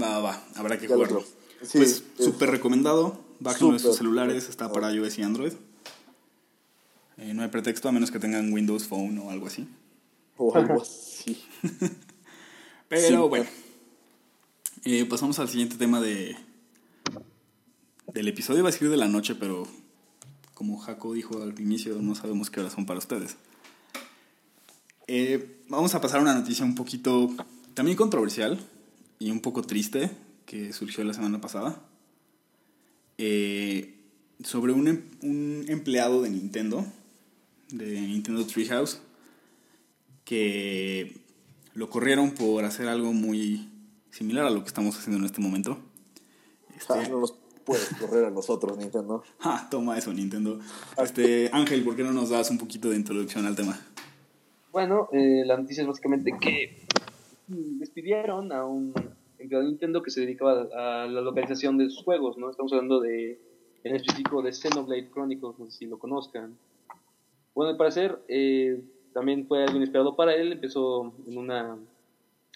Va, 0.01 0.19
va, 0.19 0.21
va. 0.21 0.45
Habrá 0.57 0.79
que 0.79 0.87
Ya 0.89 0.97
lo 0.97 1.05
jugarlo. 1.07 1.25
Sí, 1.63 1.79
pues 1.79 2.03
es- 2.19 2.25
súper 2.25 2.51
recomendado. 2.51 3.17
De 3.41 3.51
sus 3.55 3.83
Súper. 3.83 3.97
celulares. 3.97 4.49
Está 4.49 4.71
para 4.73 4.93
iOS 4.93 5.19
y 5.19 5.23
Android. 5.23 5.53
Eh, 7.19 7.35
no 7.35 7.43
hay 7.43 7.49
pretexto 7.49 7.89
a 7.89 7.93
menos 7.93 8.11
que 8.11 8.19
tengan 8.19 8.53
Windows 8.53 8.85
Phone 8.85 9.19
o 9.19 9.31
algo 9.31 9.47
así. 9.47 9.67
O 10.37 10.55
algo 10.57 10.83
así. 10.83 11.43
Pero 12.89 13.09
Sí. 13.09 13.15
bueno. 13.29 13.47
Eh, 14.85 15.05
pasamos 15.05 15.39
al 15.39 15.49
siguiente 15.49 15.77
tema 15.77 16.01
de 16.01 16.37
del 18.13 18.29
episodio. 18.29 18.63
Va 18.63 18.71
a 18.71 18.73
ser 18.73 18.89
de 18.89 18.97
la 18.97 19.09
noche, 19.09 19.35
pero 19.35 19.67
como 20.55 20.79
Jaco 20.79 21.13
dijo 21.13 21.43
al 21.43 21.59
inicio, 21.61 21.97
no 22.01 22.15
sabemos 22.15 22.49
qué 22.51 22.61
horas 22.61 22.73
son 22.73 22.87
para 22.87 22.99
ustedes. 22.99 23.37
Eh, 25.07 25.63
vamos 25.69 25.95
a 25.95 26.01
pasar 26.01 26.21
a 26.21 26.23
una 26.23 26.35
noticia 26.35 26.65
un 26.65 26.75
poquito 26.75 27.29
también 27.75 27.97
controversial 27.97 28.59
y 29.19 29.31
un 29.31 29.41
poco 29.41 29.63
triste 29.63 30.11
que 30.47 30.73
surgió 30.73 31.05
la 31.05 31.13
semana 31.15 31.41
pasada. 31.41 31.83
Eh, 33.19 33.95
sobre 34.45 34.73
un, 34.73 34.87
em- 34.89 35.03
un 35.23 35.65
empleado 35.69 36.23
de 36.23 36.31
Nintendo, 36.31 36.85
de 37.71 38.01
Nintendo 38.01 38.47
Treehouse, 38.47 39.01
que 40.25 41.17
lo 41.75 41.91
corrieron 41.91 42.31
por 42.33 42.65
hacer 42.65 42.89
algo 42.89 43.13
muy 43.13 43.69
similar 44.11 44.47
a 44.47 44.51
lo 44.51 44.63
que 44.63 44.69
estamos 44.69 44.97
haciendo 44.97 45.19
en 45.19 45.25
este 45.25 45.41
momento. 45.41 45.79
Este, 46.77 46.93
Ah, 46.93 47.09
no 47.11 47.21
nos 47.21 47.35
puedes 47.65 47.89
correr 48.01 48.27
a 48.27 48.31
nosotros, 48.31 48.79
Nintendo. 48.79 49.23
ja, 49.39 49.69
toma 49.71 49.99
eso, 49.99 50.13
Nintendo. 50.13 50.61
Este, 51.03 51.51
Ángel, 51.53 51.83
¿por 51.83 51.97
qué 51.97 52.05
no 52.05 52.13
nos 52.13 52.31
das 52.31 52.51
un 52.51 52.59
poquito 52.59 52.91
de 52.91 52.97
introducción 52.97 53.45
al 53.47 53.57
tema? 53.57 53.79
Bueno, 54.73 55.09
eh, 55.13 55.43
la 55.45 55.57
noticia 55.57 55.83
es 55.83 55.89
básicamente 55.89 56.33
que 56.41 56.87
despidieron 57.49 58.53
a 58.53 58.65
un 58.65 58.93
empleado 59.39 59.65
de 59.65 59.71
Nintendo 59.71 60.03
que 60.03 60.11
se 60.11 60.21
dedicaba 60.23 60.69
a 60.75 61.07
la 61.07 61.21
localización 61.21 61.79
de 61.79 61.91
sus 61.91 62.05
juegos, 62.05 62.39
¿no? 62.39 62.51
Estamos 62.51 62.73
hablando 62.73 63.01
de, 63.01 63.39
en 63.85 63.97
específico 63.97 64.43
de 64.43 64.53
Xenoblade 64.53 65.11
Chronicles, 65.11 65.59
no 65.59 65.71
sé 65.71 65.79
si 65.79 65.87
lo 65.87 65.99
conozcan. 65.99 66.57
Bueno, 67.55 67.71
al 67.71 67.77
parecer, 67.77 68.19
eh, 68.29 68.81
también 69.13 69.47
fue 69.47 69.63
algo 69.63 69.77
inesperado 69.77 70.17
para 70.17 70.35
él. 70.35 70.53
Empezó 70.53 71.13
en, 71.27 71.39
una, 71.39 71.77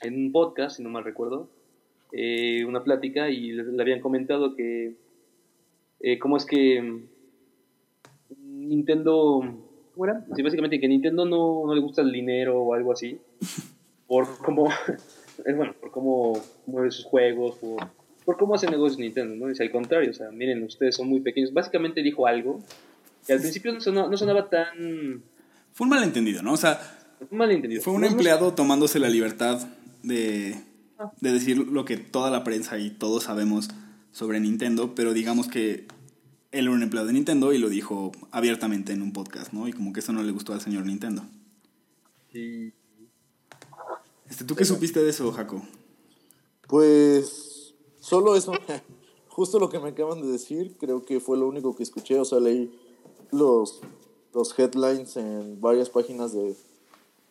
en 0.03 0.15
un 0.15 0.33
podcast, 0.33 0.77
si 0.77 0.83
no 0.83 0.91
mal 0.91 1.05
recuerdo, 1.05 1.49
eh, 2.13 2.65
una 2.65 2.85
plática 2.85 3.31
y 3.31 3.53
le, 3.53 3.65
le 3.65 3.83
habían 3.83 4.01
comentado 4.01 4.55
que 4.55 4.97
eh, 6.05 6.19
cómo 6.19 6.37
es 6.37 6.45
que 6.45 7.07
Nintendo, 8.39 9.41
¿cómo? 9.95 10.25
Sí, 10.35 10.43
básicamente 10.43 10.81
que 10.81 10.89
Nintendo 10.89 11.25
no, 11.25 11.65
no 11.65 11.75
le 11.75 11.81
gusta 11.81 12.03
el 12.03 12.11
dinero 12.11 12.61
o 12.61 12.75
algo 12.75 12.93
así, 12.93 13.21
por 14.09 14.27
cómo, 14.39 14.69
es 15.45 15.57
bueno, 15.57 15.75
por 15.81 15.91
cómo 15.91 16.41
mueve 16.67 16.91
sus 16.91 17.05
juegos, 17.05 17.57
por, 17.57 17.89
por 18.25 18.37
cómo 18.37 18.55
hace 18.55 18.69
negocios 18.69 18.99
Nintendo, 18.99 19.35
¿no? 19.35 19.51
Es 19.51 19.61
al 19.61 19.71
contrario, 19.71 20.11
o 20.11 20.15
sea, 20.15 20.31
miren, 20.31 20.63
ustedes 20.63 20.97
son 20.97 21.09
muy 21.09 21.21
pequeños. 21.21 21.53
Básicamente 21.53 22.03
dijo 22.03 22.27
algo 22.27 22.61
que 23.27 23.33
al 23.35 23.41
principio 23.41 23.73
no 23.73 23.81
sonaba, 23.81 24.09
no 24.09 24.17
sonaba 24.17 24.49
tan... 24.49 25.23
Fue 25.73 25.85
un 25.85 25.91
malentendido, 25.91 26.43
¿no? 26.43 26.53
O 26.53 26.57
sea, 26.57 26.81
un 27.31 27.39
malentendido. 27.39 27.83
fue 27.83 27.93
un 27.93 28.05
empleado 28.05 28.53
tomándose 28.53 28.99
la 28.99 29.09
libertad 29.09 29.67
de, 30.03 30.57
Ah. 31.03 31.13
de 31.21 31.33
decir 31.33 31.59
lo 31.59 31.85
que 31.85 31.97
toda 31.97 32.31
la 32.31 32.45
prensa 32.45 32.79
y 32.79 32.91
todos 32.91 33.25
sabemos 33.25 33.69
sobre 34.13 34.39
Nintendo, 34.39 34.95
pero 34.95 35.13
digamos 35.13 35.49
que 35.49 35.87
él 36.53 36.67
era 36.67 36.71
un 36.71 36.83
empleado 36.83 37.09
de 37.09 37.15
Nintendo 37.15 37.53
y 37.53 37.59
lo 37.59 37.69
dijo 37.69 38.13
abiertamente 38.31 38.93
en 38.93 39.03
un 39.03 39.13
podcast, 39.13 39.53
¿no? 39.53 39.67
Y 39.67 39.73
como 39.73 39.93
que 39.93 40.01
eso 40.01 40.13
no 40.13 40.23
le 40.23 40.31
gustó 40.31 40.53
al 40.53 40.61
señor 40.61 40.87
Nintendo. 40.87 41.25
Sí. 42.33 42.73
Este, 44.33 44.47
¿Tú 44.47 44.55
qué 44.55 44.65
supiste 44.65 45.05
de 45.05 45.11
eso, 45.11 45.31
Jaco? 45.31 45.61
Pues 46.67 47.75
solo 48.01 48.35
eso, 48.35 48.55
justo 49.29 49.59
lo 49.59 49.69
que 49.69 49.79
me 49.79 49.91
acaban 49.91 50.23
de 50.23 50.27
decir, 50.27 50.75
creo 50.81 51.05
que 51.05 51.21
fue 51.21 51.37
lo 51.37 51.47
único 51.47 51.77
que 51.77 51.83
escuché, 51.83 52.19
o 52.19 52.25
sea, 52.25 52.41
leí 52.41 52.75
los, 53.31 53.83
los 54.33 54.59
headlines 54.59 55.19
en 55.19 55.61
varias 55.61 55.91
páginas 55.91 56.33
de, 56.33 56.57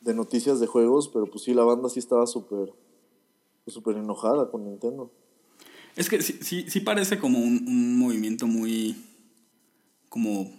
de 0.02 0.14
noticias 0.14 0.60
de 0.60 0.68
juegos, 0.68 1.08
pero 1.08 1.26
pues 1.26 1.44
sí, 1.44 1.56
la 1.56 1.64
banda 1.64 1.90
sí 1.90 1.98
estaba 1.98 2.28
súper 2.28 2.72
pues, 3.66 3.74
súper 3.74 3.98
enojada 3.98 4.52
con 4.52 4.64
Nintendo. 4.64 5.10
Es 5.96 6.08
que 6.08 6.22
sí, 6.22 6.38
sí, 6.44 6.66
sí 6.70 6.82
parece 6.82 7.18
como 7.18 7.40
un, 7.40 7.68
un 7.68 7.98
movimiento 7.98 8.46
muy 8.46 8.96
como 10.08 10.52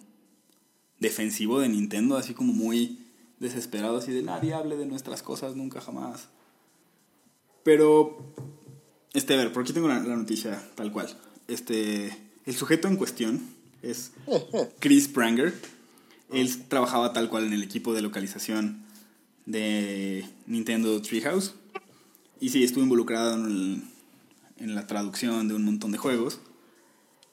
defensivo 0.99 1.61
de 1.61 1.69
Nintendo, 1.69 2.17
así 2.17 2.35
como 2.35 2.53
muy 2.53 2.99
desesperado, 3.39 3.99
así 3.99 4.11
de 4.11 4.25
nadie 4.25 4.55
hable 4.55 4.77
de 4.77 4.87
nuestras 4.87 5.23
cosas 5.23 5.55
nunca 5.55 5.81
jamás. 5.81 6.32
Pero, 7.65 8.35
este, 9.13 9.35
a 9.35 9.37
ver, 9.37 9.53
por 9.53 9.63
aquí 9.63 9.73
tengo 9.73 9.89
la, 9.89 10.01
la 10.01 10.17
noticia 10.17 10.63
tal 10.75 10.91
cual. 10.93 11.17
Este, 11.49 12.17
el 12.47 12.55
sujeto 12.55 12.89
en 12.89 12.97
cuestión 12.97 13.41
es 13.83 14.13
Chris 14.81 15.09
Pranger. 15.09 15.55
Él 16.31 16.51
trabajaba 16.69 17.13
tal 17.13 17.29
cual 17.29 17.45
en 17.45 17.53
el 17.53 17.63
equipo 17.63 17.93
de 17.95 18.03
localización 18.03 18.83
de 19.47 20.25
Nintendo 20.47 21.01
Treehouse. 21.03 21.55
Y 22.41 22.49
sí, 22.49 22.65
estuvo 22.65 22.83
involucrado 22.83 23.35
en, 23.35 23.45
el- 23.47 23.83
en 24.59 24.75
la 24.75 24.87
traducción 24.87 25.49
de 25.49 25.55
un 25.55 25.65
montón 25.65 25.93
de 25.93 25.99
juegos. 25.99 26.41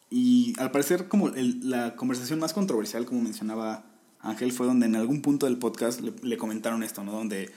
Y 0.09 0.53
al 0.59 0.71
parecer, 0.71 1.07
como 1.07 1.29
el- 1.29 1.69
la 1.69 1.95
conversación 1.95 2.39
más 2.39 2.53
controversial, 2.53 3.05
como 3.05 3.21
mencionaba 3.21 3.85
Ángel, 4.21 4.51
fue 4.51 4.65
donde 4.67 4.85
en 4.87 4.95
algún 4.95 5.21
punto 5.21 5.45
del 5.45 5.57
podcast 5.57 6.01
le, 6.01 6.13
le 6.23 6.37
comentaron 6.37 6.83
esto, 6.83 7.03
¿no? 7.03 7.11
Donde 7.13 7.51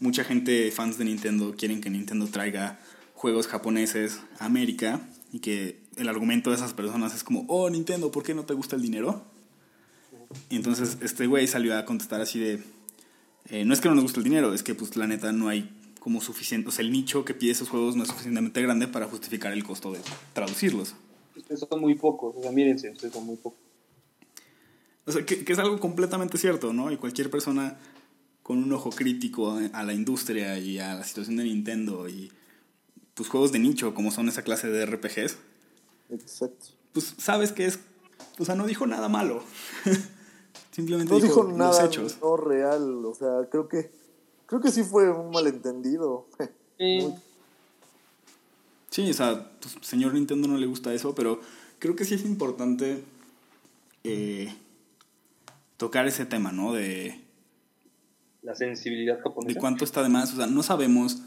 mucha 0.00 0.24
gente, 0.24 0.70
fans 0.70 0.98
de 0.98 1.04
Nintendo, 1.04 1.54
quieren 1.56 1.80
que 1.80 1.90
Nintendo 1.90 2.26
traiga 2.26 2.78
juegos 3.14 3.46
japoneses 3.46 4.20
a 4.38 4.46
América 4.46 5.00
y 5.32 5.40
que 5.40 5.80
el 5.96 6.08
argumento 6.08 6.50
de 6.50 6.56
esas 6.56 6.74
personas 6.74 7.14
es 7.14 7.24
como, 7.24 7.44
oh, 7.48 7.70
Nintendo, 7.70 8.10
¿por 8.10 8.22
qué 8.22 8.34
no 8.34 8.44
te 8.44 8.54
gusta 8.54 8.76
el 8.76 8.82
dinero? 8.82 9.24
Y 10.50 10.56
entonces 10.56 10.98
este 11.00 11.26
güey 11.26 11.46
salió 11.46 11.76
a 11.76 11.84
contestar 11.84 12.20
así 12.20 12.38
de, 12.38 12.62
eh, 13.50 13.64
no 13.64 13.74
es 13.74 13.80
que 13.80 13.88
no 13.88 13.94
nos 13.94 14.04
guste 14.04 14.20
el 14.20 14.24
dinero, 14.24 14.52
es 14.54 14.62
que 14.62 14.74
pues 14.74 14.96
la 14.96 15.06
neta 15.06 15.32
no 15.32 15.48
hay 15.48 15.70
como 16.00 16.20
suficiente, 16.20 16.68
o 16.68 16.72
sea, 16.72 16.84
el 16.84 16.92
nicho 16.92 17.24
que 17.24 17.34
pide 17.34 17.52
esos 17.52 17.68
juegos 17.68 17.96
no 17.96 18.02
es 18.02 18.10
suficientemente 18.10 18.60
grande 18.60 18.88
para 18.88 19.06
justificar 19.06 19.52
el 19.52 19.64
costo 19.64 19.92
de 19.92 20.00
traducirlos. 20.32 20.94
Ustedes 21.36 21.60
son 21.68 21.80
muy 21.80 21.94
pocos, 21.94 22.34
o 22.36 22.42
sea, 22.42 22.52
mírense, 22.52 22.90
ustedes 22.90 23.14
son 23.14 23.24
muy 23.24 23.36
pocos. 23.36 23.58
O 25.06 25.12
sea, 25.12 25.24
que, 25.24 25.44
que 25.44 25.52
es 25.52 25.58
algo 25.58 25.80
completamente 25.80 26.38
cierto, 26.38 26.72
¿no? 26.72 26.90
Y 26.90 26.96
cualquier 26.96 27.30
persona 27.30 27.78
con 28.44 28.62
un 28.62 28.72
ojo 28.72 28.90
crítico 28.90 29.58
a, 29.72 29.82
la 29.82 29.92
industria 29.92 30.58
y 30.58 30.78
a 30.78 30.94
la 30.94 31.02
situación 31.02 31.36
de 31.36 31.44
Nintendo 31.44 32.08
y 32.08 32.30
pues 33.14 33.28
juegos 33.28 33.50
de 33.50 33.58
nicho 33.58 33.94
como 33.94 34.12
son 34.12 34.28
esa 34.28 34.42
clase 34.42 34.68
de 34.68 34.86
RPGs, 34.86 35.38
Exacto. 36.10 36.66
pues 36.92 37.14
sabes 37.18 37.50
que 37.52 37.66
es, 37.66 37.80
o 38.38 38.44
sea, 38.44 38.54
no 38.54 38.66
dijo 38.66 38.86
nada 38.86 39.08
malo. 39.08 39.42
Simplemente 40.70 41.12
No 41.12 41.20
dijo, 41.20 41.28
dijo 41.28 41.42
los 41.44 41.56
nada 41.56 41.86
hechos. 41.86 42.18
no 42.20 42.36
real, 42.36 43.04
o 43.04 43.14
sea, 43.14 43.48
creo 43.50 43.68
que 43.68 43.90
creo 44.46 44.60
que 44.60 44.70
sí 44.70 44.84
fue 44.84 45.10
un 45.10 45.30
malentendido. 45.32 46.28
Eh, 46.76 47.08
Sí, 48.90 49.08
o 49.10 49.14
sea, 49.14 49.50
pues, 49.60 49.76
señor 49.80 50.14
Nintendo 50.14 50.46
no 50.48 50.56
le 50.56 50.66
gusta 50.66 50.92
eso, 50.92 51.14
pero 51.14 51.40
creo 51.78 51.96
que 51.96 52.04
sí 52.04 52.14
es 52.14 52.24
importante 52.24 53.02
eh, 54.04 54.52
tocar 55.76 56.06
ese 56.08 56.26
tema, 56.26 56.52
¿no? 56.52 56.72
De, 56.72 57.23
la 58.44 58.54
sensibilidad 58.54 59.16
de 59.16 59.22
japonesa. 59.22 59.58
cuánto 59.58 59.84
está 59.84 60.02
de 60.02 60.10
más. 60.10 60.32
O 60.32 60.36
sea, 60.36 60.46
no 60.46 60.62
sabemos 60.62 61.18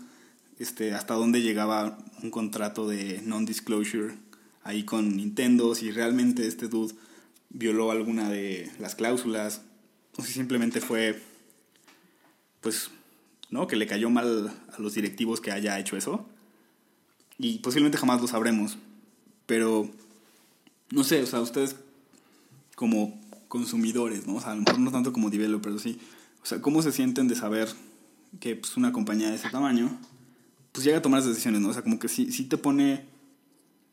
este, 0.59 0.93
hasta 0.93 1.15
dónde 1.15 1.41
llegaba 1.41 1.97
un 2.23 2.31
contrato 2.31 2.87
de 2.87 3.21
non-disclosure 3.23 4.15
ahí 4.63 4.83
con 4.83 5.15
Nintendo, 5.15 5.73
si 5.75 5.91
realmente 5.91 6.47
este 6.47 6.67
dude 6.67 6.93
violó 7.49 7.91
alguna 7.91 8.29
de 8.29 8.69
las 8.79 8.95
cláusulas, 8.95 9.61
o 10.17 10.21
si 10.21 10.33
simplemente 10.33 10.81
fue, 10.81 11.21
pues, 12.61 12.91
¿no? 13.49 13.67
Que 13.67 13.77
le 13.77 13.87
cayó 13.87 14.09
mal 14.09 14.51
a 14.71 14.81
los 14.81 14.93
directivos 14.93 15.41
que 15.41 15.51
haya 15.51 15.79
hecho 15.79 15.95
eso. 15.95 16.25
Y 17.37 17.59
posiblemente 17.59 17.97
jamás 17.97 18.19
lo 18.19 18.27
sabremos. 18.27 18.77
Pero, 19.45 19.89
no 20.91 21.03
sé, 21.03 21.23
o 21.23 21.25
sea, 21.25 21.39
ustedes 21.39 21.77
como 22.75 23.19
consumidores, 23.47 24.27
¿no? 24.27 24.35
O 24.35 24.41
sea, 24.41 24.51
a 24.51 24.55
lo 24.55 24.61
mejor 24.61 24.79
no 24.79 24.91
tanto 24.91 25.13
como 25.13 25.29
developers, 25.29 25.81
sí. 25.81 25.97
O 26.47 26.49
sea, 26.49 26.61
¿cómo 26.61 26.81
se 26.81 26.93
sienten 26.93 27.27
de 27.27 27.35
saber 27.35 27.67
que 28.39 28.55
pues, 28.55 28.77
una 28.77 28.93
compañía 28.93 29.29
de 29.29 29.35
ese 29.35 29.49
tamaño 29.49 29.89
pues 30.71 30.85
llega 30.85 30.99
a 30.99 31.01
tomar 31.01 31.19
esas 31.19 31.31
decisiones, 31.31 31.59
¿no? 31.59 31.67
O 31.67 31.73
sea, 31.73 31.81
como 31.81 31.99
que 31.99 32.07
sí, 32.07 32.31
sí 32.31 32.45
te 32.45 32.57
pone... 32.57 33.05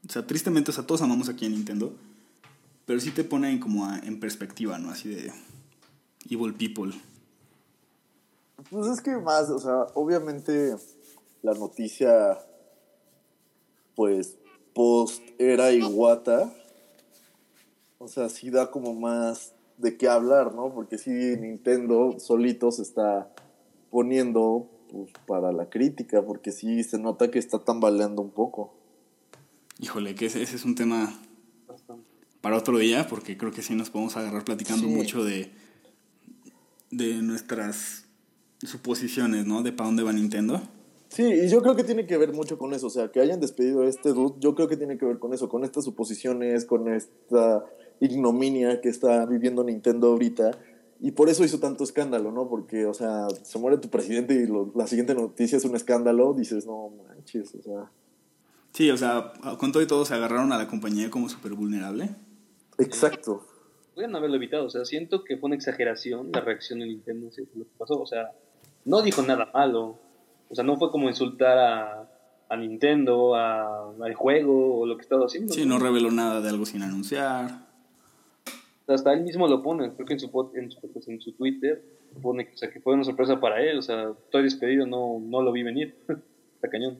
O 0.08 0.12
sea, 0.12 0.24
tristemente, 0.24 0.70
o 0.70 0.74
sea, 0.74 0.86
todos 0.86 1.02
amamos 1.02 1.28
aquí 1.28 1.46
a 1.46 1.48
Nintendo, 1.48 1.92
pero 2.86 3.00
sí 3.00 3.10
te 3.10 3.24
pone 3.24 3.50
en 3.50 3.58
como 3.58 3.92
en 3.92 4.20
perspectiva, 4.20 4.78
¿no? 4.78 4.90
Así 4.90 5.08
de 5.08 5.32
evil 6.30 6.54
people. 6.54 6.92
Pues 8.70 8.86
es 8.86 9.00
que 9.00 9.16
más, 9.16 9.50
o 9.50 9.58
sea, 9.58 9.86
obviamente 9.94 10.76
la 11.42 11.54
noticia, 11.54 12.38
pues, 13.96 14.36
post 14.74 15.24
era 15.40 15.72
Iwata, 15.72 16.54
o 17.98 18.06
sea, 18.06 18.28
sí 18.28 18.50
da 18.50 18.70
como 18.70 18.94
más 18.94 19.53
de 19.78 19.96
qué 19.96 20.08
hablar, 20.08 20.54
¿no? 20.54 20.72
Porque 20.72 20.98
sí 20.98 21.10
Nintendo 21.10 22.16
solito 22.18 22.70
se 22.70 22.82
está 22.82 23.30
poniendo 23.90 24.68
pues, 24.90 25.10
para 25.26 25.52
la 25.52 25.68
crítica, 25.68 26.22
porque 26.22 26.52
sí 26.52 26.82
se 26.84 26.98
nota 26.98 27.30
que 27.30 27.38
está 27.38 27.58
tambaleando 27.64 28.22
un 28.22 28.30
poco. 28.30 28.74
Híjole, 29.80 30.14
que 30.14 30.26
ese, 30.26 30.42
ese 30.42 30.56
es 30.56 30.64
un 30.64 30.74
tema 30.74 31.12
Bastante. 31.66 32.04
para 32.40 32.56
otro 32.56 32.78
día, 32.78 33.06
porque 33.08 33.36
creo 33.36 33.50
que 33.52 33.62
sí 33.62 33.74
nos 33.74 33.90
podemos 33.90 34.16
agarrar 34.16 34.44
platicando 34.44 34.86
Sí. 34.86 34.94
mucho 34.94 35.24
de, 35.24 35.50
de 36.90 37.14
nuestras 37.22 38.06
suposiciones, 38.62 39.46
¿no? 39.46 39.62
De 39.62 39.72
para 39.72 39.88
dónde 39.88 40.02
va 40.04 40.12
Nintendo. 40.12 40.60
Sí, 41.08 41.22
y 41.22 41.48
yo 41.48 41.60
creo 41.62 41.76
que 41.76 41.84
tiene 41.84 42.06
que 42.06 42.16
ver 42.16 42.32
mucho 42.32 42.58
con 42.58 42.72
eso, 42.74 42.88
o 42.88 42.90
sea, 42.90 43.10
que 43.12 43.20
hayan 43.20 43.38
despedido 43.40 43.82
a 43.82 43.86
este 43.88 44.08
dude, 44.12 44.34
yo 44.40 44.54
creo 44.56 44.66
que 44.68 44.76
tiene 44.76 44.98
que 44.98 45.06
ver 45.06 45.18
con 45.20 45.32
eso, 45.32 45.48
con 45.48 45.62
estas 45.64 45.84
suposiciones, 45.84 46.64
con 46.64 46.92
esta 46.92 47.64
ignominia 48.00 48.80
que 48.80 48.88
está 48.88 49.24
viviendo 49.26 49.62
Nintendo 49.64 50.08
ahorita, 50.08 50.52
y 51.00 51.10
por 51.10 51.28
eso 51.28 51.44
hizo 51.44 51.58
tanto 51.60 51.84
escándalo, 51.84 52.32
¿no? 52.32 52.48
Porque, 52.48 52.86
o 52.86 52.94
sea, 52.94 53.26
se 53.42 53.58
muere 53.58 53.78
tu 53.78 53.88
presidente 53.90 54.34
y 54.34 54.46
lo- 54.46 54.72
la 54.74 54.86
siguiente 54.86 55.14
noticia 55.14 55.58
es 55.58 55.64
un 55.64 55.76
escándalo, 55.76 56.32
dices, 56.34 56.66
no 56.66 56.90
manches, 57.08 57.54
o 57.54 57.62
sea, 57.62 57.90
Sí, 58.72 58.90
o 58.90 58.96
sea, 58.96 59.32
con 59.58 59.70
todo 59.70 59.82
y 59.84 59.86
todo 59.86 60.04
se 60.04 60.14
agarraron 60.14 60.52
a 60.52 60.58
la 60.58 60.66
compañía 60.66 61.08
como 61.08 61.28
súper 61.28 61.52
vulnerable. 61.54 62.10
exacto. 62.78 63.46
Pudieron 63.94 64.16
haberlo 64.16 64.34
evitado, 64.36 64.66
o 64.66 64.70
sea, 64.70 64.84
siento 64.84 65.22
que 65.22 65.36
fue 65.36 65.46
una 65.46 65.54
exageración 65.54 66.30
la 66.32 66.40
reacción 66.40 66.80
de 66.80 66.86
Nintendo 66.86 67.28
hacia 67.28 67.44
lo 67.54 67.64
que 67.64 67.70
pasó, 67.78 68.00
o 68.00 68.06
sea, 68.06 68.32
no 68.84 69.02
dijo 69.02 69.22
nada 69.22 69.48
malo, 69.54 69.98
o 70.50 70.54
sea, 70.56 70.64
no 70.64 70.76
fue 70.76 70.90
como 70.90 71.08
insultar 71.08 71.56
a, 71.58 72.08
a 72.48 72.56
Nintendo, 72.56 73.36
a, 73.36 73.92
al 74.02 74.14
juego 74.14 74.80
o 74.80 74.86
lo 74.86 74.96
que 74.96 75.02
estaba 75.02 75.24
haciendo. 75.26 75.54
Sí, 75.54 75.64
no 75.64 75.78
reveló 75.78 76.10
nada 76.10 76.40
de 76.40 76.48
algo 76.48 76.66
sin 76.66 76.82
anunciar. 76.82 77.66
Hasta 78.86 79.12
él 79.14 79.22
mismo 79.22 79.48
lo 79.48 79.62
pone, 79.62 79.92
creo 79.94 80.06
que 80.06 80.14
en 80.14 80.20
su, 80.20 80.50
en 80.54 80.70
su, 80.70 80.80
pues, 80.92 81.08
en 81.08 81.20
su 81.20 81.32
Twitter 81.32 81.82
pone 82.20 82.50
o 82.52 82.56
sea, 82.56 82.70
que 82.70 82.80
fue 82.80 82.94
una 82.94 83.04
sorpresa 83.04 83.40
para 83.40 83.62
él, 83.62 83.78
o 83.78 83.82
sea, 83.82 84.10
estoy 84.26 84.42
despedido, 84.42 84.86
no, 84.86 85.20
no 85.20 85.42
lo 85.42 85.52
vi 85.52 85.62
venir, 85.62 85.96
está 86.54 86.68
cañón. 86.70 86.98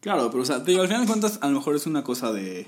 Claro, 0.00 0.28
pero 0.30 0.42
o 0.42 0.46
sea, 0.46 0.62
te 0.62 0.72
digo, 0.72 0.82
al 0.82 0.88
final 0.88 1.02
de 1.02 1.06
cuentas, 1.06 1.38
a 1.40 1.48
lo 1.48 1.54
mejor 1.54 1.76
es 1.76 1.86
una 1.86 2.02
cosa 2.02 2.32
de 2.32 2.66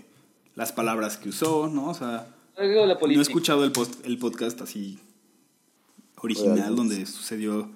las 0.54 0.72
palabras 0.72 1.18
que 1.18 1.28
usó, 1.28 1.68
¿no? 1.68 1.90
O 1.90 1.94
sea, 1.94 2.28
la 2.56 2.94
no 2.94 3.08
he 3.08 3.20
escuchado 3.20 3.64
el, 3.64 3.72
post, 3.72 4.06
el 4.06 4.18
podcast 4.18 4.62
así 4.62 4.98
original 6.22 6.74
donde 6.74 7.04
sucedió 7.04 7.70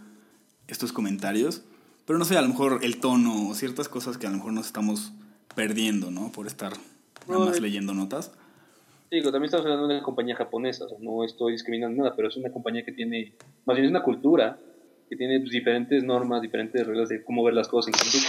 estos 0.66 0.92
comentarios. 0.92 1.62
Pero 2.06 2.18
no 2.18 2.24
sé, 2.24 2.36
a 2.36 2.42
lo 2.42 2.48
mejor 2.48 2.80
el 2.82 2.98
tono 2.98 3.48
o 3.48 3.54
ciertas 3.54 3.88
cosas 3.88 4.18
que 4.18 4.26
a 4.26 4.30
lo 4.30 4.38
mejor 4.38 4.52
nos 4.52 4.66
estamos 4.66 5.12
perdiendo, 5.54 6.10
¿no? 6.10 6.32
Por 6.32 6.46
estar 6.46 6.72
nada 7.28 7.44
más 7.44 7.60
leyendo 7.60 7.92
notas. 7.92 8.32
Digo, 9.10 9.32
también 9.32 9.46
estamos 9.46 9.66
hablando 9.66 9.88
de 9.88 9.94
una 9.94 10.02
compañía 10.04 10.36
japonesa, 10.36 10.84
o 10.84 10.88
sea, 10.88 10.98
no 11.00 11.24
estoy 11.24 11.52
discriminando 11.52 12.00
nada, 12.00 12.14
pero 12.14 12.28
es 12.28 12.36
una 12.36 12.52
compañía 12.52 12.84
que 12.84 12.92
tiene, 12.92 13.34
más 13.64 13.74
bien 13.74 13.86
es 13.86 13.90
una 13.90 14.04
cultura 14.04 14.56
que 15.08 15.16
tiene 15.16 15.40
pues, 15.40 15.50
diferentes 15.50 16.04
normas, 16.04 16.40
diferentes 16.40 16.86
reglas 16.86 17.08
de 17.08 17.24
cómo 17.24 17.42
ver 17.42 17.54
las 17.54 17.66
cosas 17.66 17.92
en 17.92 17.98
conducta. 17.98 18.28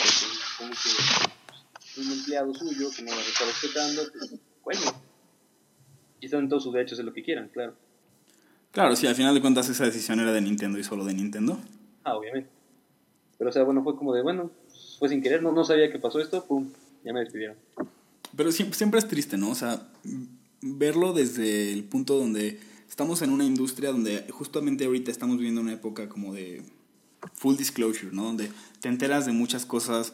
Entonces, 0.60 0.98
que 0.98 2.02
pues, 2.02 2.08
un 2.08 2.14
empleado 2.14 2.54
suyo 2.56 2.88
que 2.96 3.04
no 3.04 3.12
las 3.12 3.28
está 3.28 3.46
respetando, 3.46 4.02
pues, 4.12 4.40
bueno, 4.64 4.82
y 6.20 6.26
están 6.26 6.42
en 6.42 6.50
todos 6.50 6.64
sus 6.64 6.74
derechos 6.74 6.98
de 6.98 7.04
lo 7.04 7.14
que 7.14 7.22
quieran, 7.22 7.50
claro. 7.50 7.76
Claro, 8.72 8.96
sí, 8.96 9.06
al 9.06 9.16
final 9.16 9.36
de 9.36 9.42
cuentas 9.42 9.70
esa 9.70 9.86
decisión 9.86 10.20
era 10.20 10.32
de 10.32 10.42
Nintendo 10.42 10.80
y 10.80 10.84
solo 10.84 11.06
de 11.06 11.14
Nintendo. 11.14 11.60
Ah, 12.04 12.16
obviamente. 12.16 12.50
Pero, 13.38 13.52
o 13.52 13.54
sea, 13.54 13.62
bueno, 13.64 13.84
fue 13.84 13.96
como 13.96 14.16
de, 14.16 14.24
bueno, 14.24 14.50
fue 14.98 15.10
sin 15.10 15.22
querer, 15.22 15.44
no, 15.44 15.52
no 15.52 15.64
sabía 15.64 15.92
que 15.92 16.00
pasó 16.00 16.20
esto, 16.20 16.44
pum, 16.44 16.72
ya 17.04 17.14
me 17.14 17.20
despidieron. 17.20 17.58
Pero 18.36 18.52
siempre, 18.52 18.76
siempre 18.76 19.00
es 19.00 19.08
triste, 19.08 19.38
¿no? 19.38 19.50
O 19.50 19.56
sea, 19.56 19.80
verlo 20.62 21.14
desde 21.14 21.74
el 21.74 21.84
punto 21.84 22.18
donde 22.18 22.60
estamos 22.90 23.22
en 23.22 23.30
una 23.32 23.46
industria 23.46 23.92
donde 23.92 24.26
justamente 24.30 24.86
ahorita 24.86 25.12
estamos 25.12 25.38
viviendo 25.38 25.62
una 25.62 25.74
época 25.74 26.10
como 26.10 26.34
de 26.34 26.64
full 27.36 27.56
disclosure, 27.56 28.12
¿no? 28.14 28.26
Donde 28.26 28.52
te 28.80 28.88
enteras 28.90 29.26
de 29.26 29.32
muchas 29.32 29.66
cosas, 29.66 30.14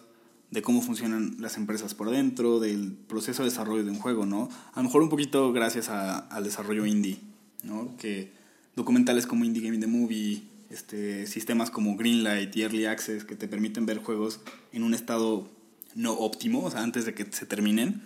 de 0.52 0.62
cómo 0.62 0.82
funcionan 0.82 1.36
las 1.40 1.58
empresas 1.58 1.94
por 1.94 2.10
dentro, 2.10 2.60
del 2.60 2.94
proceso 2.94 3.44
de 3.44 3.50
desarrollo 3.50 3.84
de 3.84 3.92
un 3.92 4.00
juego, 4.00 4.26
¿no? 4.26 4.50
A 4.74 4.80
lo 4.80 4.84
mejor 4.84 5.02
un 5.02 5.10
poquito 5.10 5.52
gracias 5.52 5.90
a- 5.90 6.20
al 6.20 6.44
desarrollo 6.44 6.86
indie, 6.86 7.18
¿no? 7.64 7.96
Que 7.98 8.32
documentales 8.76 9.26
como 9.28 9.44
Indie 9.44 9.64
Game 9.64 9.78
The 9.80 9.88
Movie, 9.88 10.44
este, 10.70 11.28
sistemas 11.28 11.72
como 11.72 11.96
Greenlight 11.98 12.56
y 12.56 12.62
Early 12.62 12.86
Access 12.86 13.24
que 13.26 13.36
te 13.36 13.48
permiten 13.48 13.86
ver 13.86 13.98
juegos 14.00 14.40
en 14.72 14.84
un 14.84 14.94
estado 14.94 15.50
no 15.96 16.14
óptimo, 16.14 16.64
o 16.64 16.72
sea, 16.72 16.84
antes 16.84 17.06
de 17.06 17.14
que 17.14 17.26
se 17.32 17.46
terminen, 17.46 18.04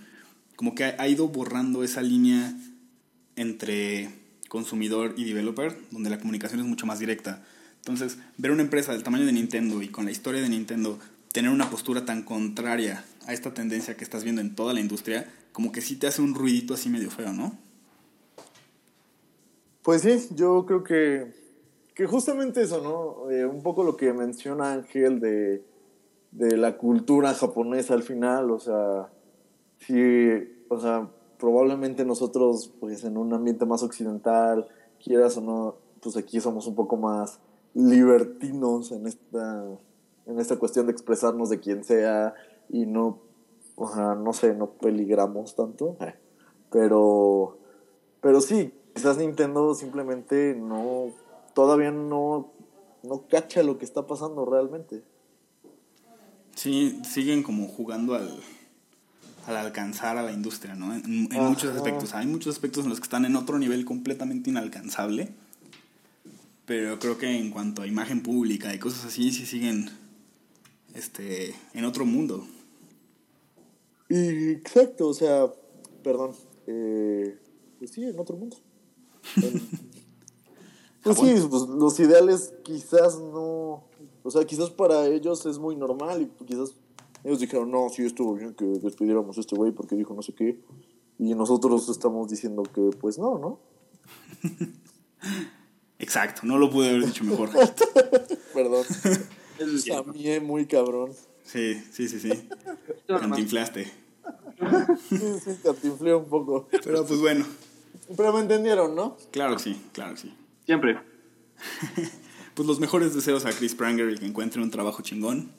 como 0.56 0.76
que 0.76 0.84
ha, 0.84 1.08
ido 1.08 1.28
borrando 1.28 1.84
esa 1.84 2.02
línea 2.02 2.54
entre 3.36 4.10
consumidor 4.48 5.14
y 5.18 5.24
developer, 5.24 5.78
donde 5.92 6.10
la 6.10 6.20
comunicación 6.20 6.60
es 6.60 6.66
mucho 6.66 6.86
más 6.86 7.00
directa. 7.00 7.44
Entonces, 7.78 8.18
ver 8.38 8.52
una 8.52 8.62
empresa 8.62 8.92
del 8.92 9.04
tamaño 9.04 9.26
de 9.26 9.32
Nintendo 9.32 9.82
y 9.82 9.88
con 9.88 10.06
la 10.06 10.12
historia 10.12 10.42
de 10.42 10.50
Nintendo 10.50 11.00
tener 11.32 11.50
una 11.50 11.70
postura 11.70 12.06
tan 12.06 12.24
contraria 12.24 13.04
a 13.26 13.34
esta 13.34 13.54
tendencia 13.54 13.96
que 13.96 14.04
estás 14.04 14.24
viendo 14.24 14.42
en 14.42 14.56
toda 14.56 14.74
la 14.74 14.82
industria, 14.82 15.32
como 15.52 15.72
que 15.72 15.82
sí 15.82 15.96
te 15.96 16.08
hace 16.08 16.22
un 16.22 16.36
ruidito 16.36 16.74
así 16.74 16.90
medio 16.90 17.10
feo, 17.10 17.34
¿no? 17.34 17.58
Pues 19.84 20.02
sí, 20.02 20.28
yo 20.36 20.66
creo 20.66 20.84
que, 20.84 21.34
que 21.96 22.06
justamente 22.06 22.62
eso, 22.62 22.82
¿no? 22.84 23.32
Eh, 23.32 23.46
un 23.46 23.64
poco 23.64 23.84
lo 23.84 23.98
que 23.98 24.14
menciona 24.14 24.74
Ángel 24.74 25.20
de, 25.20 25.64
de 26.32 26.58
la 26.58 26.78
cultura 26.78 27.34
japonesa 27.34 27.94
al 27.94 28.04
final, 28.04 28.52
o 28.52 28.60
sea, 28.60 29.10
sí, 29.82 29.96
o 30.70 30.80
sea, 30.80 31.10
probablemente 31.38 32.06
nosotros, 32.06 32.74
pues 32.80 33.04
en 33.04 33.18
un 33.18 33.34
ambiente 33.34 33.66
más 33.66 33.84
occidental, 33.84 34.68
quieras 35.04 35.38
o 35.38 35.42
no, 35.42 35.76
pues 36.02 36.16
aquí 36.16 36.40
somos 36.40 36.68
un 36.68 36.76
poco 36.76 36.98
más 36.98 37.40
libertinos 37.74 38.92
en 38.92 39.08
esta, 39.08 39.66
en 40.26 40.40
esta 40.40 40.58
cuestión 40.58 40.86
de 40.86 40.92
expresarnos 40.92 41.50
de 41.50 41.60
quien 41.60 41.84
sea 41.84 42.34
y 42.70 42.86
no, 42.86 43.20
o 43.76 43.88
sea, 43.88 44.16
no 44.16 44.34
sé, 44.34 44.54
no 44.54 44.72
peligramos 44.72 45.56
tanto, 45.56 45.98
pero, 46.70 47.58
pero 48.22 48.42
sí, 48.42 48.74
quizás 48.94 49.18
Nintendo 49.18 49.74
simplemente 49.74 50.56
no, 50.56 51.08
todavía 51.54 51.92
no, 51.92 52.52
no 53.04 53.28
cacha 53.28 53.64
lo 53.64 53.78
que 53.78 53.86
está 53.86 54.06
pasando 54.06 54.46
realmente. 54.46 55.04
Sí, 56.56 57.02
siguen 57.04 57.44
como 57.44 57.68
jugando 57.68 58.14
al, 58.14 58.30
al 59.48 59.58
alcanzar 59.58 60.18
a 60.18 60.24
la 60.24 60.32
industria, 60.32 60.76
¿no? 60.76 60.94
En, 60.94 61.04
en 61.06 61.34
Ajá. 61.34 61.50
muchos 61.50 61.76
aspectos. 61.76 62.14
Hay 62.14 62.28
muchos 62.28 62.54
aspectos 62.56 62.84
en 62.84 62.90
los 62.90 63.00
que 63.00 63.06
están 63.06 63.26
en 63.26 63.36
otro 63.36 63.58
nivel 63.60 63.86
completamente 63.86 64.50
inalcanzable. 64.50 65.34
Pero 66.66 67.00
creo 67.00 67.18
que 67.18 67.38
en 67.38 67.52
cuanto 67.52 67.82
a 67.82 67.88
imagen 67.88 68.22
pública 68.22 68.74
y 68.74 68.80
cosas 68.80 69.06
así, 69.06 69.32
sí 69.32 69.46
siguen 69.46 69.90
este, 70.94 71.56
en 71.74 71.86
otro 71.86 72.06
mundo. 72.06 72.46
Exacto, 74.10 75.08
o 75.08 75.14
sea, 75.14 75.48
perdón, 76.04 76.32
eh, 76.68 77.38
pues 77.80 77.92
sí, 77.92 78.04
en 78.04 78.20
otro 78.20 78.36
mundo. 78.38 78.58
En- 79.38 79.62
pues 81.04 81.18
sí, 81.18 81.48
pues 81.50 81.64
los 81.64 82.00
ideales 82.00 82.54
quizás 82.64 83.18
no, 83.20 83.84
o 84.24 84.32
sea, 84.32 84.46
quizás 84.46 84.70
para 84.70 85.08
ellos 85.08 85.46
es 85.46 85.58
muy 85.58 85.76
normal 85.76 86.22
y 86.22 86.46
quizás 86.46 86.74
ellos 87.24 87.40
dijeron, 87.40 87.72
no, 87.72 87.90
sí 87.90 88.04
estuvo 88.04 88.36
bien 88.36 88.54
que 88.54 88.66
despidiéramos 88.66 89.38
a 89.38 89.42
este 89.42 89.56
güey 89.56 89.72
porque 89.72 89.96
dijo 89.96 90.14
no 90.14 90.22
sé 90.22 90.34
qué. 90.34 90.60
Y 91.20 91.36
nosotros 91.36 91.88
estamos 91.90 92.30
diciendo 92.30 92.64
que 92.64 92.90
pues 93.00 93.20
no, 93.20 93.38
¿no? 93.38 93.60
Exacto, 96.00 96.42
no 96.46 96.58
lo 96.58 96.70
pude 96.70 96.90
haber 96.90 97.06
dicho 97.06 97.24
mejor. 97.24 97.50
Perdón. 98.54 98.86
Eso 99.60 99.76
es. 99.76 99.86
También 99.86 100.44
muy 100.44 100.66
cabrón. 100.66 101.12
Sí, 101.44 101.76
sí, 101.92 102.08
sí, 102.08 102.20
sí. 102.20 102.32
Cantinflaste. 103.08 103.86
Sí, 105.10 105.18
sí, 105.44 105.52
cantinflé 105.64 106.14
un 106.14 106.26
poco. 106.26 106.68
Pero 106.84 107.06
pues 107.06 107.20
bueno, 107.20 107.46
Pero 108.16 108.32
me 108.34 108.42
entendieron, 108.42 108.96
¿no? 108.96 109.18
claro 109.32 109.56
que 109.58 109.64
sí, 109.64 109.82
claro 109.92 110.14
que 110.14 110.22
sí. 110.22 110.34
Siempre. 110.66 111.00
Pues 112.54 112.68
los 112.68 112.82
mejores 112.82 113.16
deseos 113.16 113.46
a 113.46 113.52
Chris 113.54 113.76
Pranger 113.76 114.10
y 114.12 114.18
que 114.18 114.26
encuentre 114.26 114.62
un 114.62 114.70
trabajo 114.70 115.02
chingón. 115.02 115.54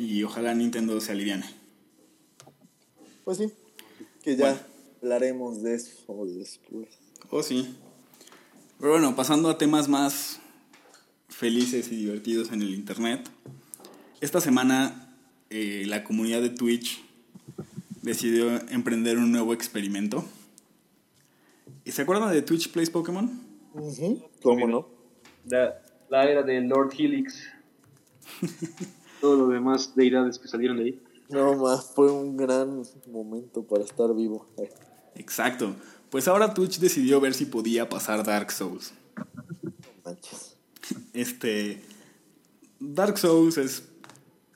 Y 0.00 0.22
ojalá 0.22 0.54
Nintendo 0.54 1.00
se 1.00 1.12
aliviane. 1.12 1.46
Pues 3.24 3.38
sí. 3.38 3.52
Que 4.22 4.36
ya 4.36 4.44
Bueno. 4.50 4.60
hablaremos 5.02 5.62
de 5.62 5.74
eso 5.74 6.26
después. 6.26 6.88
Oh, 7.30 7.42
sí. 7.42 7.74
Pero 8.78 8.92
bueno, 8.92 9.14
pasando 9.16 9.48
a 9.50 9.58
temas 9.58 9.88
más 9.88 10.40
felices 11.28 11.90
y 11.92 11.96
divertidos 11.96 12.50
en 12.52 12.62
el 12.62 12.74
Internet. 12.74 13.28
Esta 14.20 14.40
semana 14.40 15.14
eh, 15.50 15.84
la 15.86 16.04
comunidad 16.04 16.40
de 16.42 16.50
Twitch 16.50 17.02
decidió 18.02 18.50
emprender 18.70 19.18
un 19.18 19.32
nuevo 19.32 19.52
experimento. 19.52 20.24
¿Y 21.84 21.92
¿Se 21.92 22.02
acuerdan 22.02 22.32
de 22.32 22.42
Twitch 22.42 22.70
Plays 22.70 22.90
Pokémon? 22.90 23.42
¿Cómo 24.42 24.66
no? 24.66 24.88
La, 25.46 25.82
la 26.08 26.24
era 26.30 26.42
de 26.42 26.60
Lord 26.62 26.94
Helix. 26.98 27.34
Todos 29.24 29.38
los 29.38 29.48
demás 29.48 29.94
deidades 29.96 30.38
que 30.38 30.48
salieron 30.48 30.76
de 30.76 30.82
ahí. 30.82 31.02
No 31.30 31.56
más, 31.56 31.92
fue 31.94 32.12
un 32.12 32.36
gran 32.36 32.82
momento 33.10 33.62
para 33.62 33.82
estar 33.82 34.14
vivo. 34.14 34.46
Exacto. 35.14 35.74
Pues 36.10 36.28
ahora 36.28 36.52
Twitch 36.52 36.78
decidió 36.78 37.22
ver 37.22 37.32
si 37.32 37.46
podía 37.46 37.88
pasar 37.88 38.22
Dark 38.22 38.52
Souls. 38.52 38.92
no 39.62 39.72
manches. 40.04 40.58
Este. 41.14 41.82
Dark 42.80 43.16
Souls 43.16 43.56
es 43.56 43.84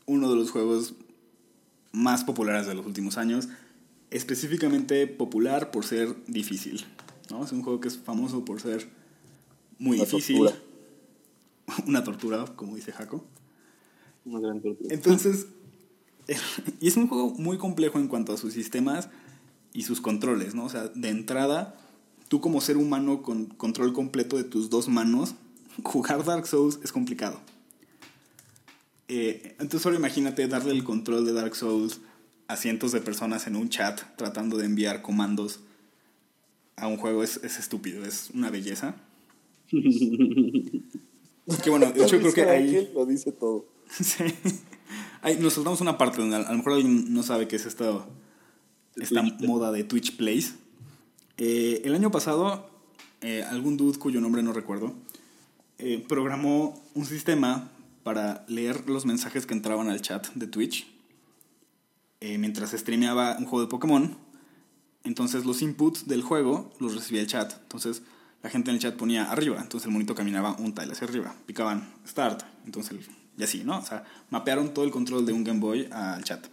uno 0.04 0.28
de 0.28 0.36
los 0.36 0.50
juegos 0.50 0.92
más 1.92 2.22
populares 2.24 2.66
de 2.66 2.74
los 2.74 2.84
últimos 2.84 3.16
años. 3.16 3.48
Específicamente 4.10 5.06
popular 5.06 5.70
por 5.70 5.86
ser 5.86 6.14
difícil. 6.26 6.84
¿no? 7.30 7.42
Es 7.42 7.52
un 7.52 7.62
juego 7.62 7.80
que 7.80 7.88
es 7.88 7.96
famoso 7.96 8.44
por 8.44 8.60
ser 8.60 8.86
muy 9.78 9.96
Una 9.96 10.04
difícil. 10.04 10.36
tortura. 10.40 10.62
Una 11.86 12.04
tortura, 12.04 12.44
como 12.54 12.76
dice 12.76 12.92
Jaco. 12.92 13.24
Una 14.28 14.40
gran 14.40 14.60
tortura. 14.60 14.94
Entonces, 14.94 15.46
y 16.80 16.88
es 16.88 16.96
un 16.96 17.08
juego 17.08 17.30
muy 17.30 17.58
complejo 17.58 17.98
en 17.98 18.08
cuanto 18.08 18.32
a 18.32 18.36
sus 18.36 18.52
sistemas 18.52 19.08
y 19.72 19.82
sus 19.82 20.00
controles, 20.00 20.54
¿no? 20.54 20.64
O 20.64 20.68
sea, 20.68 20.88
de 20.88 21.08
entrada, 21.08 21.76
tú 22.28 22.40
como 22.40 22.60
ser 22.60 22.76
humano 22.76 23.22
con 23.22 23.46
control 23.46 23.92
completo 23.92 24.36
de 24.36 24.44
tus 24.44 24.70
dos 24.70 24.88
manos, 24.88 25.34
jugar 25.82 26.24
Dark 26.24 26.46
Souls 26.46 26.80
es 26.82 26.92
complicado. 26.92 27.40
Eh, 29.08 29.52
entonces 29.52 29.80
solo 29.80 29.96
imagínate 29.96 30.46
darle 30.48 30.72
el 30.72 30.84
control 30.84 31.24
de 31.24 31.32
Dark 31.32 31.56
Souls 31.56 32.00
a 32.46 32.56
cientos 32.56 32.92
de 32.92 33.00
personas 33.00 33.46
en 33.46 33.56
un 33.56 33.70
chat 33.70 34.02
tratando 34.16 34.58
de 34.58 34.66
enviar 34.66 35.00
comandos 35.00 35.60
a 36.76 36.88
un 36.88 36.98
juego 36.98 37.22
es, 37.22 37.40
es 37.42 37.58
estúpido, 37.58 38.04
es 38.04 38.30
una 38.34 38.50
belleza. 38.50 38.96
que 39.70 41.70
bueno, 41.70 41.90
de 41.90 42.04
hecho 42.04 42.18
creo 42.18 42.32
que 42.32 42.42
ahí... 42.42 42.90
Lo 42.94 43.06
dice 43.06 43.32
todo. 43.32 43.77
Sí. 44.00 44.24
Ahí 45.20 45.36
nos 45.40 45.54
saltamos 45.54 45.80
una 45.80 45.98
parte 45.98 46.18
donde 46.18 46.36
a 46.36 46.50
lo 46.50 46.56
mejor 46.56 46.74
alguien 46.74 47.12
no 47.12 47.22
sabe 47.22 47.48
qué 47.48 47.56
es 47.56 47.66
esta 47.66 48.06
Twitch. 48.94 49.12
moda 49.40 49.72
de 49.72 49.82
Twitch 49.82 50.16
Plays. 50.16 50.54
Eh, 51.36 51.82
el 51.84 51.94
año 51.94 52.10
pasado, 52.10 52.70
eh, 53.20 53.42
algún 53.42 53.76
dude 53.76 53.98
cuyo 53.98 54.20
nombre 54.20 54.42
no 54.42 54.52
recuerdo, 54.52 54.94
eh, 55.78 56.04
programó 56.08 56.80
un 56.94 57.04
sistema 57.04 57.70
para 58.02 58.44
leer 58.48 58.88
los 58.88 59.06
mensajes 59.06 59.44
que 59.46 59.54
entraban 59.54 59.88
al 59.88 60.00
chat 60.00 60.28
de 60.34 60.46
Twitch 60.46 60.86
eh, 62.20 62.38
mientras 62.38 62.72
streameaba 62.72 63.36
un 63.38 63.44
juego 63.44 63.64
de 63.64 63.70
Pokémon. 63.70 64.16
Entonces 65.04 65.44
los 65.44 65.62
inputs 65.62 66.08
del 66.08 66.22
juego 66.22 66.72
los 66.80 66.94
recibía 66.94 67.20
el 67.20 67.28
chat. 67.28 67.52
Entonces 67.62 68.02
la 68.42 68.50
gente 68.50 68.70
en 68.70 68.76
el 68.76 68.82
chat 68.82 68.96
ponía 68.96 69.30
arriba, 69.30 69.60
entonces 69.60 69.86
el 69.86 69.92
monito 69.92 70.14
caminaba 70.14 70.56
un 70.58 70.74
tile 70.74 70.92
hacia 70.92 71.08
arriba, 71.08 71.34
picaban 71.46 71.92
start, 72.06 72.44
entonces 72.64 73.08
y 73.38 73.44
así, 73.44 73.62
¿no? 73.64 73.78
O 73.78 73.82
sea, 73.82 74.04
mapearon 74.30 74.74
todo 74.74 74.84
el 74.84 74.90
control 74.90 75.24
de 75.24 75.32
un 75.32 75.44
Game 75.44 75.60
Boy 75.60 75.88
al 75.92 76.24
chat. 76.24 76.44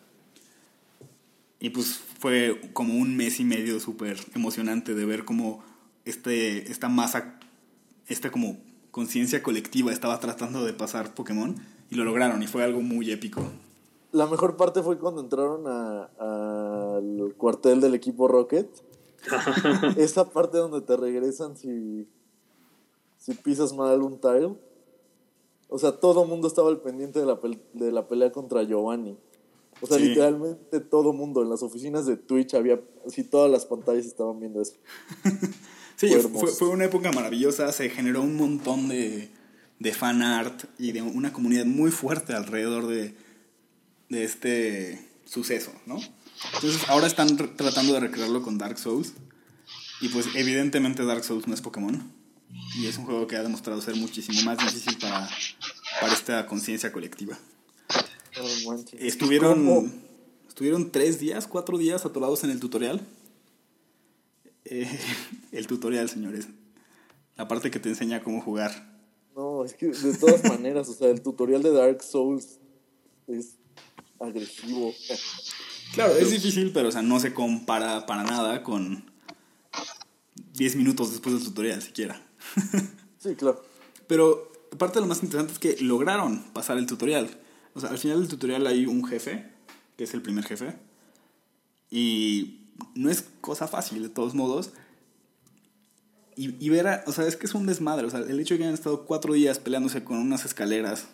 Y 1.59 1.71
pues 1.71 1.99
fue 2.19 2.61
como 2.73 2.93
un 2.93 3.17
mes 3.17 3.39
y 3.39 3.43
medio 3.43 3.79
súper 3.79 4.19
emocionante 4.35 4.93
de 4.93 5.05
ver 5.05 5.25
cómo 5.25 5.63
este, 6.05 6.71
esta 6.71 6.87
masa, 6.89 7.39
esta 8.07 8.29
como 8.29 8.57
conciencia 8.91 9.41
colectiva 9.41 9.91
estaba 9.91 10.19
tratando 10.19 10.63
de 10.63 10.73
pasar 10.73 11.15
Pokémon 11.15 11.55
y 11.89 11.95
lo 11.95 12.03
lograron 12.03 12.43
y 12.43 12.47
fue 12.47 12.63
algo 12.63 12.81
muy 12.81 13.11
épico. 13.11 13.41
La 14.11 14.27
mejor 14.27 14.55
parte 14.55 14.83
fue 14.83 14.99
cuando 14.99 15.21
entraron 15.21 15.65
al 15.67 17.33
cuartel 17.35 17.81
del 17.81 17.95
equipo 17.95 18.27
Rocket. 18.27 18.69
Esa 19.97 20.29
parte 20.29 20.59
donde 20.59 20.81
te 20.81 20.95
regresan 20.95 21.57
si, 21.57 22.07
si 23.17 23.33
pisas 23.33 23.73
mal 23.73 24.03
un 24.03 24.19
tile. 24.19 24.55
O 25.75 25.77
sea, 25.77 25.91
todo 25.91 26.23
el 26.23 26.29
mundo 26.29 26.47
estaba 26.47 26.69
al 26.69 26.79
pendiente 26.79 27.19
de 27.19 27.25
la, 27.25 27.37
de 27.73 27.91
la 27.91 28.07
pelea 28.07 28.31
contra 28.31 28.63
Giovanni. 28.63 29.17
O 29.81 29.87
sea, 29.87 29.97
literalmente 29.97 30.79
todo 30.79 31.11
el 31.11 31.17
mundo 31.17 31.43
en 31.43 31.49
las 31.49 31.63
oficinas 31.63 32.05
de 32.05 32.15
Twitch 32.15 32.53
había, 32.53 32.79
así 33.05 33.25
todas 33.25 33.51
las 33.51 33.65
pantallas 33.65 34.05
estaban 34.05 34.39
viendo 34.39 34.61
eso. 34.61 34.75
sí, 35.97 36.07
fue, 36.07 36.47
fue, 36.47 36.69
una 36.69 36.85
época 36.85 37.11
maravillosa, 37.11 37.69
se 37.73 37.89
generó 37.89 38.21
un 38.21 38.37
montón 38.37 38.87
de, 38.87 39.29
de 39.79 39.91
fan 39.91 40.21
art 40.21 40.63
y 40.79 40.93
de 40.93 41.01
una 41.01 41.33
comunidad 41.33 41.65
muy 41.65 41.91
fuerte 41.91 42.31
alrededor 42.31 42.87
de, 42.87 43.13
de 44.07 44.23
este 44.23 45.05
suceso, 45.25 45.73
¿no? 45.85 45.99
Entonces 46.53 46.87
ahora 46.87 47.05
están 47.05 47.35
tratando 47.57 47.95
de 47.95 47.99
recrearlo 47.99 48.41
con 48.43 48.57
Dark 48.57 48.77
Souls 48.77 49.11
y 49.99 50.07
pues 50.07 50.27
evidentemente 50.35 51.03
Dark 51.03 51.25
Souls 51.25 51.49
no 51.49 51.53
es 51.53 51.59
Pokémon 51.59 52.14
y 52.77 52.87
es 52.87 52.97
un 52.97 53.05
juego 53.05 53.27
que 53.27 53.35
ha 53.35 53.43
demostrado 53.43 53.81
ser 53.81 53.95
muchísimo 53.95 54.41
más 54.43 54.57
difícil 54.57 54.97
para, 54.97 55.29
para 55.99 56.13
esta 56.13 56.45
conciencia 56.45 56.91
colectiva. 56.91 57.37
estuvieron, 58.99 59.93
estuvieron 60.47 60.91
tres 60.91 61.19
días, 61.19 61.47
cuatro 61.47 61.77
días 61.77 62.05
atorados 62.05 62.43
en 62.43 62.49
el 62.51 62.59
tutorial. 62.59 63.01
Eh, 64.65 64.89
el 65.51 65.67
tutorial, 65.67 66.09
señores. 66.09 66.47
La 67.35 67.47
parte 67.47 67.71
que 67.71 67.79
te 67.79 67.89
enseña 67.89 68.23
cómo 68.23 68.41
jugar. 68.41 68.95
No, 69.35 69.65
es 69.65 69.73
que 69.73 69.87
de 69.87 70.17
todas 70.17 70.43
maneras, 70.45 70.87
o 70.87 70.93
sea, 70.93 71.09
el 71.09 71.21
tutorial 71.21 71.61
de 71.61 71.71
Dark 71.71 72.01
Souls 72.01 72.59
es 73.27 73.57
agresivo. 74.19 74.93
Claro, 75.93 76.15
es 76.15 76.31
difícil, 76.31 76.71
pero 76.71 76.89
o 76.89 76.91
sea, 76.91 77.01
no 77.01 77.19
se 77.19 77.33
compara 77.33 78.05
para 78.05 78.23
nada 78.23 78.63
con 78.63 79.11
10 80.53 80.75
minutos 80.77 81.11
después 81.11 81.35
del 81.35 81.43
tutorial 81.43 81.81
siquiera. 81.81 82.21
Sí, 83.17 83.33
claro. 83.33 83.59
Pero 84.05 84.51
parte 84.77 84.95
de 84.95 85.01
lo 85.01 85.07
más 85.07 85.23
interesante 85.23 85.53
es 85.53 85.59
que 85.59 85.83
lograron 85.83 86.43
pasar 86.53 86.77
el 86.77 86.85
tutorial. 86.85 87.27
O 87.73 87.79
sea, 87.79 87.89
al 87.89 87.97
final 87.97 88.19
del 88.19 88.27
tutorial 88.27 88.67
hay 88.67 88.85
un 88.85 89.03
jefe, 89.03 89.49
que 89.97 90.03
es 90.03 90.13
el 90.13 90.21
primer 90.21 90.45
jefe. 90.45 90.75
Y 91.89 92.59
no 92.93 93.09
es 93.09 93.25
cosa 93.41 93.67
fácil, 93.67 94.03
de 94.03 94.09
todos 94.09 94.35
modos. 94.35 94.71
Y, 96.35 96.55
y 96.63 96.69
ver, 96.69 97.01
o 97.07 97.11
sea, 97.11 97.25
es 97.25 97.35
que 97.35 97.47
es 97.47 97.55
un 97.55 97.65
desmadre. 97.65 98.05
O 98.05 98.09
sea, 98.11 98.19
el 98.19 98.39
hecho 98.39 98.53
de 98.53 98.59
que 98.59 98.63
hayan 98.65 98.75
estado 98.75 99.05
cuatro 99.05 99.33
días 99.33 99.57
peleándose 99.57 100.03
con 100.03 100.17
unas 100.17 100.45
escaleras 100.45 101.07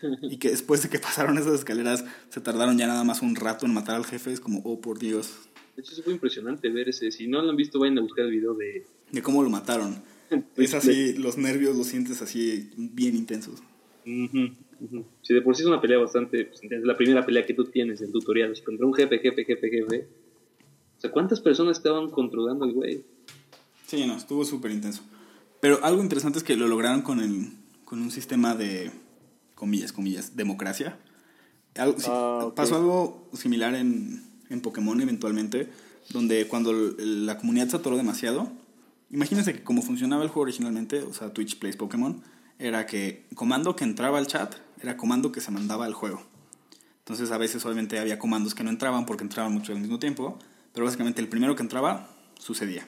y 0.22 0.36
que 0.36 0.50
después 0.50 0.82
de 0.82 0.88
que 0.88 0.98
pasaron 0.98 1.36
esas 1.38 1.54
escaleras 1.54 2.04
se 2.28 2.40
tardaron 2.40 2.78
ya 2.78 2.86
nada 2.86 3.02
más 3.02 3.22
un 3.22 3.34
rato 3.34 3.66
en 3.66 3.74
matar 3.74 3.96
al 3.96 4.06
jefe, 4.06 4.32
es 4.32 4.40
como, 4.40 4.60
oh 4.64 4.80
por 4.80 4.98
Dios. 4.98 5.32
De 5.74 5.82
hecho, 5.82 5.92
es 5.92 6.06
muy 6.06 6.14
impresionante 6.14 6.68
ver 6.70 6.88
ese. 6.88 7.10
Si 7.10 7.26
no 7.26 7.42
lo 7.42 7.50
han 7.50 7.56
visto, 7.56 7.78
vayan 7.78 7.98
a 7.98 8.02
buscar 8.02 8.26
el 8.26 8.30
video 8.30 8.54
de. 8.54 8.86
De 9.10 9.22
cómo 9.22 9.42
lo 9.42 9.50
mataron. 9.50 10.02
es 10.56 10.74
así, 10.74 11.14
los 11.14 11.36
nervios 11.36 11.76
los 11.76 11.86
sientes 11.86 12.22
así 12.22 12.70
bien 12.76 13.16
intensos. 13.16 13.62
Si 15.22 15.34
de 15.34 15.42
por 15.42 15.56
sí 15.56 15.62
es 15.62 15.68
una 15.68 15.80
pelea 15.80 15.98
bastante. 15.98 16.44
Pues, 16.44 16.60
la 16.84 16.96
primera 16.96 17.24
pelea 17.24 17.44
que 17.44 17.54
tú 17.54 17.64
tienes 17.64 18.00
en 18.00 18.12
tutorial. 18.12 18.54
contra 18.64 18.86
un 18.86 18.94
jefe, 18.94 19.18
jefe, 19.18 19.44
jefe, 19.44 19.70
jefe. 19.70 20.08
O 20.96 21.00
sea, 21.00 21.10
¿cuántas 21.10 21.40
personas 21.40 21.78
estaban 21.78 22.10
controlando 22.10 22.64
el 22.64 22.72
güey? 22.72 23.04
Sí, 23.86 24.06
no, 24.06 24.16
estuvo 24.16 24.44
súper 24.44 24.70
intenso. 24.70 25.02
Pero 25.60 25.84
algo 25.84 26.02
interesante 26.02 26.38
es 26.38 26.44
que 26.44 26.56
lo 26.56 26.68
lograron 26.68 27.02
con, 27.02 27.20
el, 27.20 27.48
con 27.84 28.00
un 28.00 28.10
sistema 28.10 28.54
de 28.54 28.90
comillas, 29.54 29.92
comillas, 29.92 30.36
democracia. 30.36 30.98
Ah, 31.76 32.52
pasó 32.54 32.76
algo 32.76 33.28
similar 33.32 33.74
en, 33.74 34.22
en, 34.48 34.60
Pokémon 34.60 34.98
eventualmente, 35.00 35.68
donde 36.10 36.46
cuando 36.46 36.72
la 36.72 37.36
comunidad 37.38 37.68
se 37.68 37.76
atoró 37.76 37.96
demasiado, 37.96 38.50
imagínense 39.10 39.52
que 39.52 39.62
como 39.62 39.82
funcionaba 39.82 40.22
el 40.22 40.28
juego 40.28 40.42
originalmente, 40.42 41.02
o 41.02 41.12
sea, 41.12 41.32
Twitch 41.32 41.58
Plays 41.58 41.76
Pokémon, 41.76 42.22
era 42.58 42.86
que 42.86 43.26
comando 43.34 43.76
que 43.76 43.84
entraba 43.84 44.18
al 44.18 44.26
chat 44.26 44.54
era 44.80 44.96
comando 44.96 45.32
que 45.32 45.40
se 45.40 45.50
mandaba 45.50 45.84
al 45.84 45.94
juego. 45.94 46.22
Entonces 46.98 47.30
a 47.30 47.38
veces 47.38 47.64
obviamente 47.64 47.98
había 47.98 48.18
comandos 48.18 48.54
que 48.54 48.64
no 48.64 48.70
entraban 48.70 49.06
porque 49.06 49.24
entraban 49.24 49.52
mucho 49.52 49.72
al 49.72 49.80
mismo 49.80 49.98
tiempo, 49.98 50.38
pero 50.72 50.86
básicamente 50.86 51.20
el 51.20 51.28
primero 51.28 51.54
que 51.54 51.62
entraba 51.62 52.10
sucedía. 52.38 52.86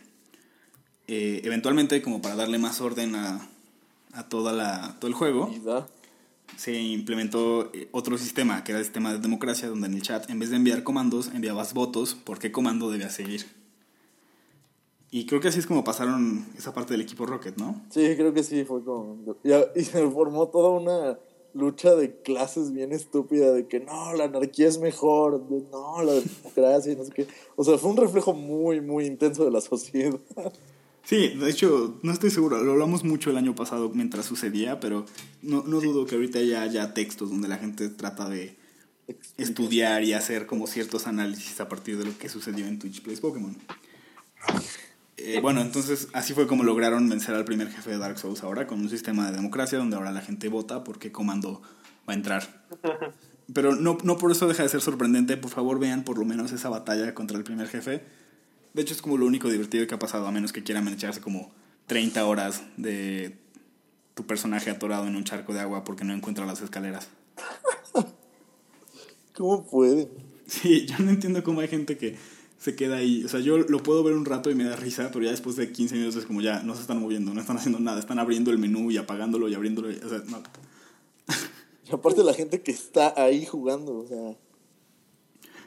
Eh, 1.07 1.41
eventualmente, 1.45 2.03
como 2.03 2.21
para 2.21 2.37
darle 2.37 2.59
más 2.59 2.81
orden 2.81 3.15
a, 3.15 3.49
a 4.13 4.29
toda 4.29 4.53
la, 4.53 4.97
todo 4.99 5.09
el 5.09 5.15
juego, 5.15 5.51
se 6.57 6.79
implementó 6.81 7.71
eh, 7.73 7.89
otro 7.93 8.19
sistema, 8.19 8.65
que 8.65 8.73
era 8.73 8.81
el 8.81 8.85
sistema 8.85 9.13
de 9.13 9.19
democracia, 9.19 9.69
donde 9.69 9.87
en 9.87 9.95
el 9.95 10.03
chat, 10.03 10.29
en 10.29 10.39
vez 10.39 10.51
de 10.51 10.57
enviar 10.57 10.83
comandos, 10.83 11.29
enviabas 11.29 11.73
votos 11.73 12.15
por 12.15 12.39
qué 12.39 12.53
comando 12.53 12.91
debía 12.91 13.11
seguir. 13.11 13.47
Y 15.11 15.27
creo 15.27 15.41
que 15.41 15.49
así 15.49 15.59
es 15.59 15.67
como 15.67 15.85
pasaron 15.85 16.47
esa 16.57 16.75
parte 16.75 16.93
del 16.93 17.01
equipo 17.01 17.25
Rocket, 17.25 17.57
¿no? 17.57 17.83
Sí, 17.91 18.15
creo 18.17 18.35
que 18.35 18.43
sí, 18.43 18.65
fue 18.65 18.85
como... 18.85 19.37
Y, 19.75 19.83
se 19.83 20.07
formó 20.11 20.49
toda 20.49 20.71
una 20.71 21.19
lucha 21.55 21.95
de 21.95 22.21
clases 22.21 22.73
bien 22.73 22.93
estúpida, 22.93 23.53
de 23.53 23.67
que 23.67 23.81
no, 23.81 24.13
la 24.13 24.25
anarquía 24.25 24.69
es 24.69 24.79
mejor, 24.79 25.43
no, 25.73 26.03
la 26.03 26.13
democracia, 26.13 26.95
no 26.95 27.05
sé 27.05 27.13
qué. 27.13 27.27
O 27.57 27.65
sea, 27.65 27.79
fue 27.79 27.91
un 27.91 27.97
reflejo 27.97 28.35
muy, 28.35 28.83
muy 28.83 29.07
intenso 29.07 29.45
de 29.45 29.51
la 29.51 29.63
sociedad. 29.63 30.19
Sí, 31.05 31.29
de 31.29 31.49
hecho, 31.49 31.99
no 32.03 32.13
estoy 32.13 32.31
seguro, 32.31 32.63
lo 32.63 32.73
hablamos 32.73 33.03
mucho 33.03 33.31
el 33.31 33.39
año 33.39 33.55
pasado 33.55 33.89
mientras 33.89 34.27
sucedía, 34.27 34.79
pero 34.79 35.07
no, 35.41 35.63
no 35.63 35.81
dudo 35.81 36.05
que 36.05 36.17
ahorita 36.17 36.43
ya 36.43 36.61
haya 36.61 36.93
textos 36.93 37.31
donde 37.31 37.49
la 37.49 37.57
gente 37.57 37.89
trata 37.89 38.29
de 38.29 38.59
estudiar 39.39 40.05
y 40.05 40.13
hacer 40.13 40.45
como 40.45 40.67
ciertos 40.67 41.07
análisis 41.07 41.61
a 41.63 41.69
partir 41.69 41.97
de 41.97 42.05
lo 42.05 42.19
que 42.19 42.29
sucedió 42.29 42.67
en 42.67 42.79
Twitch 42.79 43.03
Plays 43.03 43.21
Pokémon. 43.21 43.57
Eh, 45.19 45.41
bueno, 45.41 45.61
entonces 45.61 46.09
así 46.13 46.33
fue 46.33 46.47
como 46.47 46.65
lograron 46.65 47.09
vencer 47.09 47.35
al 47.35 47.45
primer 47.45 47.71
jefe 47.71 47.91
de 47.91 47.99
Dark 47.99 48.19
Souls 48.19 48.43
ahora, 48.43 48.67
con 48.67 48.81
un 48.81 48.89
sistema 48.89 49.31
de 49.31 49.37
democracia 49.37 49.79
donde 49.79 49.97
ahora 49.97 50.13
la 50.13 50.21
gente 50.21 50.49
vota 50.49 50.85
por 50.85 50.99
qué 50.99 51.13
comando 51.13 51.61
va 52.09 52.13
a 52.13 52.17
entrar. 52.17 52.65
Pero 53.53 53.75
no, 53.75 53.99
no 54.03 54.19
por 54.19 54.31
eso 54.31 54.47
deja 54.47 54.63
de 54.63 54.69
ser 54.69 54.81
sorprendente, 54.81 55.37
por 55.37 55.51
favor 55.51 55.79
vean 55.79 56.05
por 56.05 56.19
lo 56.19 56.25
menos 56.25 56.53
esa 56.53 56.69
batalla 56.69 57.15
contra 57.15 57.37
el 57.37 57.45
primer 57.45 57.67
jefe 57.69 58.03
de 58.79 58.83
hecho, 58.83 58.95
es 58.95 59.03
como 59.03 59.17
lo 59.17 59.27
único 59.27 59.49
divertido 59.49 59.87
que 59.87 59.95
ha 59.95 59.99
pasado, 59.99 60.27
a 60.27 60.31
menos 60.31 60.53
que 60.53 60.63
quieran 60.63 60.87
echarse 60.89 61.21
como 61.21 61.51
30 61.87 62.25
horas 62.27 62.63
de 62.77 63.37
tu 64.15 64.27
personaje 64.27 64.71
atorado 64.71 65.07
en 65.07 65.17
un 65.17 65.25
charco 65.25 65.53
de 65.53 65.61
agua 65.61 65.85
porque 65.85 66.05
no 66.05 66.15
encuentra 66.15 66.47
las 66.47 66.61
escaleras. 66.61 67.09
¿Cómo 69.35 69.67
puede? 69.67 70.09
Sí, 70.47 70.87
yo 70.87 70.99
no 70.99 71.11
entiendo 71.11 71.43
cómo 71.43 71.61
hay 71.61 71.69
gente 71.69 71.97
que 71.99 72.17
se 72.59 72.75
queda 72.75 72.97
ahí. 72.97 73.25
O 73.25 73.29
sea, 73.29 73.41
yo 73.41 73.59
lo 73.59 73.83
puedo 73.83 74.03
ver 74.03 74.15
un 74.15 74.25
rato 74.25 74.51
y 74.51 74.55
me 74.55 74.65
da 74.65 74.77
risa, 74.77 75.11
pero 75.13 75.25
ya 75.25 75.31
después 75.31 75.57
de 75.57 75.73
15 75.73 75.95
minutos 75.95 76.17
es 76.17 76.27
como 76.27 76.41
ya 76.41 76.63
no 76.63 76.75
se 76.75 76.83
están 76.83 77.01
moviendo, 77.01 77.33
no 77.33 77.41
están 77.41 77.57
haciendo 77.57 77.79
nada, 77.79 78.01
están 78.01 78.19
abriendo 78.19 78.51
el 78.51 78.59
menú 78.59 78.91
y 78.91 78.97
apagándolo 78.97 79.49
y 79.49 79.55
abriéndolo. 79.55 79.89
O 79.89 80.09
sea, 80.09 80.23
no. 80.29 80.43
Y 81.91 81.95
aparte 81.95 82.23
la 82.23 82.35
gente 82.35 82.61
que 82.61 82.73
está 82.73 83.15
ahí 83.17 83.47
jugando, 83.47 84.01
o 84.01 84.07
sea. 84.07 84.37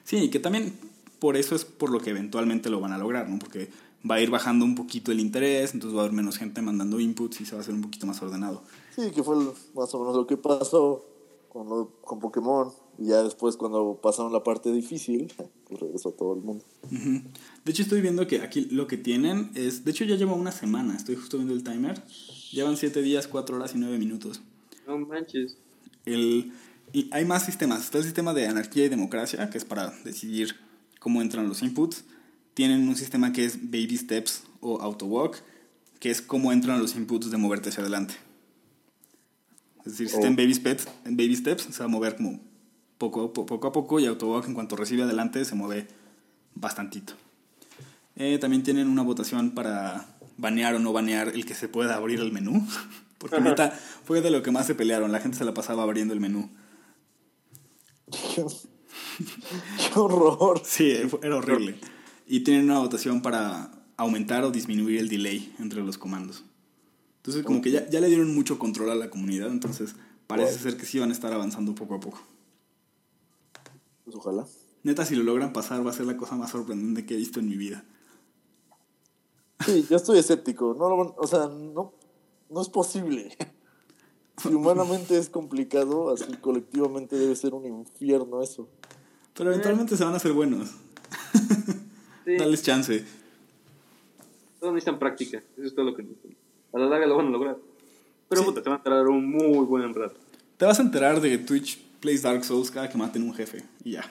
Sí, 0.03 0.29
que 0.29 0.39
también 0.39 0.73
por 1.19 1.37
eso 1.37 1.55
es 1.55 1.65
por 1.65 1.89
lo 1.89 1.99
que 1.99 2.09
eventualmente 2.09 2.69
lo 2.69 2.79
van 2.79 2.91
a 2.91 2.97
lograr, 2.97 3.29
¿no? 3.29 3.39
Porque 3.39 3.69
va 4.09 4.15
a 4.15 4.21
ir 4.21 4.29
bajando 4.29 4.65
un 4.65 4.75
poquito 4.75 5.11
el 5.11 5.19
interés, 5.19 5.73
entonces 5.73 5.95
va 5.95 6.01
a 6.01 6.05
haber 6.05 6.15
menos 6.15 6.37
gente 6.37 6.61
mandando 6.61 6.99
inputs 6.99 7.41
y 7.41 7.45
se 7.45 7.53
va 7.53 7.59
a 7.59 7.61
hacer 7.61 7.73
un 7.73 7.81
poquito 7.81 8.05
más 8.05 8.21
ordenado. 8.21 8.63
Sí, 8.95 9.11
que 9.11 9.23
fue 9.23 9.35
más 9.73 9.93
o 9.93 9.99
menos 9.99 10.15
lo 10.15 10.27
que 10.27 10.37
pasó 10.37 11.05
con, 11.49 11.87
con 12.01 12.19
Pokémon. 12.19 12.71
Ya 12.97 13.23
después, 13.23 13.57
cuando 13.57 13.99
pasaron 14.01 14.31
la 14.31 14.43
parte 14.43 14.71
difícil, 14.71 15.31
pues 15.67 15.79
regresó 15.79 16.11
todo 16.11 16.35
el 16.35 16.41
mundo. 16.41 16.63
De 16.89 17.71
hecho, 17.71 17.83
estoy 17.83 18.01
viendo 18.01 18.27
que 18.27 18.41
aquí 18.41 18.65
lo 18.71 18.87
que 18.87 18.97
tienen 18.97 19.51
es. 19.55 19.83
De 19.85 19.91
hecho, 19.91 20.05
ya 20.05 20.15
lleva 20.15 20.33
una 20.33 20.51
semana. 20.51 20.95
Estoy 20.95 21.15
justo 21.15 21.37
viendo 21.37 21.53
el 21.53 21.63
timer. 21.63 22.03
Llevan 22.51 22.77
7 22.77 23.01
días, 23.01 23.27
4 23.27 23.55
horas 23.55 23.73
y 23.75 23.77
9 23.77 23.97
minutos. 23.97 24.41
No 24.87 24.97
manches. 24.99 25.57
El, 26.05 26.51
y 26.93 27.09
hay 27.11 27.25
más 27.25 27.45
sistemas. 27.45 27.81
Está 27.81 27.99
el 27.99 28.03
sistema 28.03 28.33
de 28.33 28.47
anarquía 28.47 28.85
y 28.85 28.89
democracia, 28.89 29.49
que 29.49 29.57
es 29.57 29.65
para 29.65 29.91
decidir 30.03 30.55
cómo 30.99 31.21
entran 31.21 31.47
los 31.47 31.61
inputs. 31.63 32.03
Tienen 32.53 32.87
un 32.87 32.95
sistema 32.95 33.31
que 33.31 33.45
es 33.45 33.71
Baby 33.71 33.97
Steps 33.97 34.43
o 34.59 34.81
Auto 34.81 35.05
Walk, 35.05 35.37
que 35.99 36.11
es 36.11 36.21
cómo 36.21 36.51
entran 36.51 36.79
los 36.79 36.95
inputs 36.95 37.31
de 37.31 37.37
moverte 37.37 37.69
hacia 37.69 37.81
adelante. 37.81 38.15
Es 39.85 39.93
decir, 39.93 40.09
si 40.09 40.15
está 40.15 40.27
en 40.27 40.35
baby, 40.35 40.53
steps, 40.53 40.87
en 41.05 41.17
baby 41.17 41.35
Steps, 41.35 41.63
se 41.63 41.79
va 41.79 41.85
a 41.85 41.87
mover 41.87 42.15
como 42.15 42.39
poco, 43.09 43.33
poco 43.33 43.67
a 43.67 43.71
poco 43.71 43.99
y 43.99 44.05
Auto 44.05 44.27
Walk 44.27 44.47
en 44.47 44.53
cuanto 44.53 44.75
recibe 44.75 45.01
adelante 45.01 45.43
se 45.43 45.55
mueve 45.55 45.87
bastantito. 46.53 47.13
Eh, 48.15 48.37
también 48.39 48.61
tienen 48.61 48.87
una 48.87 49.01
votación 49.01 49.51
para 49.51 50.05
banear 50.37 50.75
o 50.75 50.79
no 50.79 50.93
banear 50.93 51.29
el 51.29 51.45
que 51.45 51.55
se 51.55 51.67
pueda 51.67 51.95
abrir 51.95 52.19
el 52.19 52.31
menú. 52.31 52.67
Porque 53.17 53.41
neta, 53.41 53.71
fue 53.71 54.21
de 54.21 54.29
lo 54.29 54.43
que 54.43 54.51
más 54.51 54.67
se 54.67 54.75
pelearon. 54.75 55.11
La 55.11 55.19
gente 55.19 55.37
se 55.37 55.45
la 55.45 55.53
pasaba 55.53 55.83
abriendo 55.83 56.13
el 56.13 56.19
menú. 56.19 56.49
Qué 58.11 58.45
horror. 59.99 60.61
Sí, 60.63 60.93
era 61.23 61.37
horrible. 61.37 61.79
Y 62.27 62.41
tienen 62.41 62.65
una 62.65 62.79
votación 62.79 63.21
para 63.21 63.71
aumentar 63.97 64.43
o 64.43 64.51
disminuir 64.51 64.99
el 64.99 65.09
delay 65.09 65.53
entre 65.59 65.81
los 65.81 65.97
comandos. 65.97 66.43
Entonces, 67.17 67.43
como 67.43 67.61
que 67.61 67.71
ya, 67.71 67.87
ya 67.89 67.99
le 67.99 68.07
dieron 68.07 68.33
mucho 68.33 68.57
control 68.57 68.89
a 68.89 68.95
la 68.95 69.11
comunidad, 69.11 69.51
entonces 69.51 69.95
parece 70.25 70.57
ser 70.57 70.77
que 70.77 70.85
sí 70.87 70.97
van 70.97 71.09
a 71.09 71.13
estar 71.13 71.31
avanzando 71.31 71.75
poco 71.75 71.95
a 71.95 71.99
poco. 71.99 72.30
Pues 74.11 74.25
ojalá. 74.25 74.45
Neta, 74.83 75.05
si 75.05 75.15
lo 75.15 75.23
logran 75.23 75.53
pasar, 75.53 75.85
va 75.85 75.91
a 75.91 75.93
ser 75.93 76.05
la 76.05 76.17
cosa 76.17 76.35
más 76.35 76.51
sorprendente 76.51 77.05
que 77.05 77.13
he 77.13 77.17
visto 77.17 77.39
en 77.39 77.47
mi 77.47 77.55
vida. 77.55 77.85
Sí, 79.65 79.85
yo 79.89 79.95
estoy 79.95 80.17
escéptico. 80.19 80.75
No 80.77 80.89
lo 80.89 81.15
o 81.17 81.27
sea, 81.27 81.47
no, 81.47 81.93
no 82.49 82.61
es 82.61 82.69
posible. 82.69 83.35
Si 84.37 84.47
humanamente 84.47 85.19
es 85.19 85.29
complicado, 85.29 86.09
así 86.11 86.25
colectivamente 86.41 87.15
debe 87.15 87.35
ser 87.35 87.53
un 87.53 87.63
infierno 87.67 88.41
eso. 88.41 88.67
Pero 89.35 89.51
eventualmente 89.51 89.95
se 89.95 90.03
van 90.03 90.13
a 90.13 90.17
hacer 90.17 90.33
buenos. 90.33 90.71
Sí, 92.25 92.37
Dales 92.37 92.63
chance. 92.63 93.03
todos 94.59 94.73
necesitan 94.73 94.97
práctica. 94.99 95.43
Eso 95.57 95.67
es 95.67 95.75
todo 95.75 95.85
lo 95.85 95.95
que 95.95 96.03
necesitan. 96.03 96.37
A 96.73 96.79
la 96.79 96.85
larga 96.87 97.05
lo 97.07 97.17
van 97.17 97.27
a 97.27 97.29
lograr. 97.29 97.57
Pero 98.29 98.41
Sí. 98.41 98.47
puta, 98.47 98.63
te 98.63 98.69
van 98.69 98.79
a 98.79 98.83
tardar 98.83 99.07
un 99.09 99.29
muy 99.29 99.65
buen 99.65 99.93
rato. 99.93 100.15
Te 100.57 100.65
vas 100.65 100.79
a 100.79 100.81
enterar 100.83 101.19
de 101.21 101.29
que 101.29 101.37
Twitch 101.39 101.79
plays 102.01 102.21
Dark 102.23 102.43
Souls 102.43 102.69
cada 102.71 102.89
que 102.89 102.97
maten 102.97 103.23
un 103.23 103.33
jefe. 103.33 103.63
Y 103.83 103.91
ya. 103.91 104.03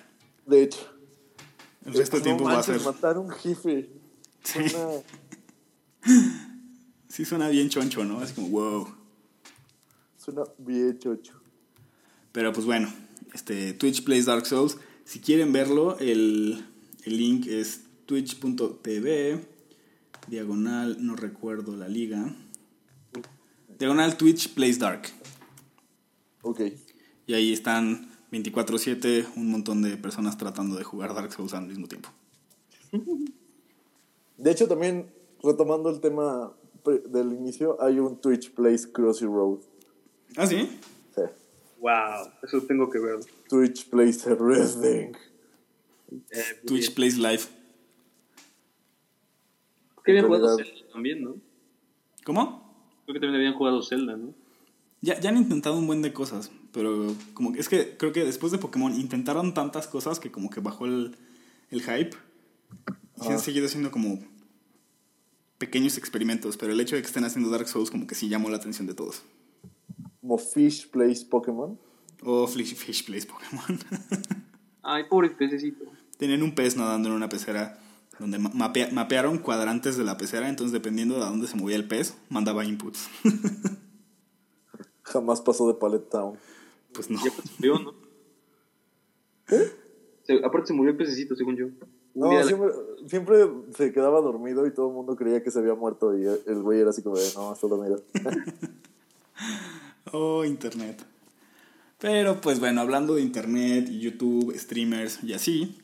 De 0.46 0.62
hecho. 0.62 0.80
El 1.84 1.94
resto 1.94 2.16
del 2.16 2.20
no 2.20 2.24
tiempo 2.24 2.44
va 2.44 2.52
a 2.52 2.54
manches, 2.56 2.76
ser. 2.82 2.92
matar 2.92 3.18
un 3.18 3.30
jefe. 3.30 3.90
Sí. 4.44 4.68
Suena- 4.68 5.02
Sí 7.08 7.24
suena 7.24 7.48
bien 7.48 7.68
choncho, 7.68 8.04
¿no? 8.04 8.20
Así 8.20 8.34
como, 8.34 8.48
wow. 8.50 8.88
Suena 10.16 10.42
bien 10.58 10.96
chocho. 10.98 11.32
Pero 12.30 12.52
pues 12.52 12.64
bueno, 12.66 12.88
este, 13.34 13.72
Twitch 13.72 14.04
Plays 14.04 14.26
Dark 14.26 14.46
Souls. 14.46 14.76
Si 15.04 15.18
quieren 15.18 15.52
verlo, 15.52 15.98
el, 15.98 16.64
el 17.02 17.16
link 17.16 17.46
es 17.48 17.80
twitch.tv, 18.06 19.44
diagonal, 20.28 21.04
no 21.04 21.16
recuerdo 21.16 21.74
la 21.76 21.88
liga. 21.88 22.32
Diagonal 23.78 24.16
Twitch 24.16 24.50
Plays 24.54 24.78
Dark. 24.78 25.08
Ok. 26.42 26.60
Y 27.30 27.34
ahí 27.34 27.52
están 27.52 28.08
24/7 28.32 29.24
un 29.36 29.52
montón 29.52 29.82
de 29.82 29.96
personas 29.96 30.36
tratando 30.36 30.74
de 30.74 30.82
jugar 30.82 31.14
Dark 31.14 31.32
Souls 31.32 31.54
al 31.54 31.68
mismo 31.68 31.86
tiempo. 31.86 32.08
De 34.36 34.50
hecho, 34.50 34.66
también, 34.66 35.08
retomando 35.40 35.90
el 35.90 36.00
tema 36.00 36.52
del 36.84 37.32
inicio, 37.32 37.80
hay 37.80 38.00
un 38.00 38.20
Twitch 38.20 38.50
Plays 38.50 38.84
Crossy 38.88 39.26
Road. 39.26 39.60
¿Ah, 40.36 40.44
sí? 40.44 40.76
Sí. 41.14 41.20
Wow, 41.78 42.32
eso 42.42 42.62
tengo 42.62 42.90
que 42.90 42.98
verlo. 42.98 43.24
Twitch 43.48 43.88
Plays 43.88 44.26
Everything. 44.26 45.12
Eh, 46.32 46.42
Twitch 46.66 46.92
Plays 46.92 47.16
Live. 47.16 47.42
Que 50.04 50.10
habían 50.10 50.26
jugado 50.26 50.56
Zelda 50.56 50.92
también, 50.92 51.22
¿no? 51.22 51.36
¿Cómo? 52.24 52.74
Creo 53.04 53.14
que 53.14 53.20
también 53.20 53.36
habían 53.36 53.54
jugado 53.54 53.84
Zelda, 53.84 54.16
¿no? 54.16 54.34
Ya, 55.00 55.20
ya 55.20 55.30
han 55.30 55.36
intentado 55.36 55.78
un 55.78 55.86
buen 55.86 56.02
de 56.02 56.12
cosas, 56.12 56.50
pero 56.72 57.14
como 57.34 57.52
que 57.52 57.60
es 57.60 57.68
que 57.68 57.96
creo 57.96 58.12
que 58.12 58.24
después 58.24 58.52
de 58.52 58.58
Pokémon 58.58 58.94
intentaron 58.94 59.54
tantas 59.54 59.86
cosas 59.86 60.20
que 60.20 60.30
como 60.30 60.50
que 60.50 60.60
bajó 60.60 60.86
el, 60.86 61.16
el 61.70 61.80
hype. 61.82 62.16
Y 63.20 63.24
se 63.24 63.32
han 63.32 63.38
seguido 63.40 63.66
haciendo 63.66 63.90
como 63.90 64.18
pequeños 65.58 65.98
experimentos, 65.98 66.56
pero 66.56 66.72
el 66.72 66.80
hecho 66.80 66.96
de 66.96 67.02
que 67.02 67.08
estén 67.08 67.24
haciendo 67.24 67.50
Dark 67.50 67.68
Souls 67.68 67.90
como 67.90 68.06
que 68.06 68.14
sí 68.14 68.28
llamó 68.28 68.48
la 68.48 68.56
atención 68.56 68.86
de 68.86 68.94
todos. 68.94 69.22
Como 70.20 70.38
Fish 70.38 70.90
Plays 70.90 71.24
Pokémon. 71.24 71.78
O 72.22 72.46
Fish, 72.46 72.74
Fish 72.76 73.04
Plays 73.04 73.26
Pokémon. 73.26 73.78
Ay, 74.82 75.04
pobre 75.10 75.30
pececito. 75.30 75.84
Tienen 76.18 76.42
un 76.42 76.54
pez 76.54 76.76
nadando 76.76 77.08
en 77.08 77.14
una 77.14 77.28
pecera 77.28 77.78
donde 78.18 78.38
ma- 78.38 78.50
mapea- 78.52 78.90
mapearon 78.92 79.38
cuadrantes 79.38 79.96
de 79.96 80.04
la 80.04 80.16
pecera, 80.18 80.48
entonces 80.48 80.72
dependiendo 80.72 81.16
de 81.16 81.22
a 81.22 81.26
dónde 81.26 81.46
se 81.46 81.56
movía 81.56 81.76
el 81.76 81.88
pez, 81.88 82.14
mandaba 82.28 82.64
inputs. 82.64 83.08
Jamás 85.02 85.40
pasó 85.40 85.66
de 85.68 85.74
Pallet 85.74 86.08
Town. 86.10 86.38
Pues 86.92 87.10
no. 87.10 87.18
Y 87.24 87.28
aparte 87.28 87.48
se 87.48 87.54
murió, 87.58 87.78
¿no? 87.78 87.94
Se- 90.26 90.44
aparte 90.44 90.66
se 90.68 90.72
murió 90.74 90.92
el 90.92 90.96
pececito, 90.96 91.34
según 91.34 91.56
yo. 91.56 91.66
No, 92.14 92.32
la- 92.32 92.44
siempre, 92.44 92.68
siempre 93.06 93.36
se 93.76 93.92
quedaba 93.92 94.20
dormido 94.20 94.66
y 94.66 94.72
todo 94.74 94.88
el 94.88 94.94
mundo 94.94 95.16
creía 95.16 95.42
que 95.42 95.50
se 95.50 95.58
había 95.58 95.74
muerto 95.74 96.16
y 96.16 96.24
el 96.24 96.62
güey 96.62 96.80
era 96.80 96.90
así 96.90 97.02
como 97.02 97.16
de, 97.16 97.28
no, 97.34 97.52
está 97.52 97.66
dormido. 97.66 98.02
Oh, 100.12 100.44
internet. 100.44 101.04
Pero 101.98 102.40
pues 102.40 102.58
bueno, 102.58 102.80
hablando 102.80 103.14
de 103.14 103.22
internet 103.22 103.88
y 103.90 104.00
YouTube, 104.00 104.54
streamers 104.58 105.22
y 105.22 105.34
así, 105.34 105.78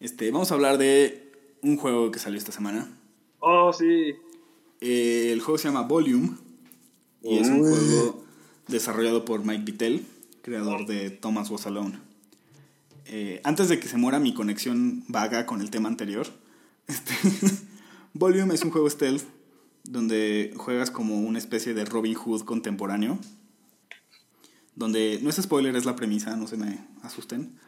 este, 0.00 0.30
vamos 0.30 0.50
a 0.50 0.54
hablar 0.54 0.76
de 0.78 1.30
un 1.62 1.76
juego 1.76 2.10
que 2.10 2.18
salió 2.18 2.38
esta 2.38 2.52
semana. 2.52 2.88
Oh, 3.40 3.72
sí. 3.72 4.14
Eh, 4.80 5.30
el 5.32 5.40
juego 5.40 5.58
se 5.58 5.68
llama 5.68 5.82
Volume 5.82 6.30
y 7.22 7.38
es 7.38 7.48
un 7.48 7.60
juego 7.60 8.24
desarrollado 8.68 9.24
por 9.24 9.44
Mike 9.44 9.64
Vittel, 9.64 10.04
creador 10.44 10.84
de 10.84 11.08
Thomas 11.08 11.48
Was 11.48 11.66
Alone. 11.66 11.98
Eh, 13.06 13.40
antes 13.44 13.70
de 13.70 13.80
que 13.80 13.88
se 13.88 13.96
muera 13.96 14.20
mi 14.20 14.34
conexión 14.34 15.02
vaga 15.08 15.46
con 15.46 15.62
el 15.62 15.70
tema 15.70 15.88
anterior, 15.88 16.26
este, 16.86 17.14
Volume 18.12 18.54
es 18.54 18.62
un 18.62 18.70
juego 18.70 18.88
stealth 18.88 19.24
donde 19.84 20.52
juegas 20.56 20.90
como 20.90 21.18
una 21.18 21.38
especie 21.38 21.72
de 21.72 21.86
Robin 21.86 22.14
Hood 22.14 22.42
contemporáneo. 22.42 23.18
Donde, 24.76 25.18
no 25.22 25.30
es 25.30 25.36
spoiler, 25.36 25.76
es 25.76 25.86
la 25.86 25.96
premisa, 25.96 26.36
no 26.36 26.46
se 26.46 26.58
me 26.58 26.86
asusten. 27.02 27.58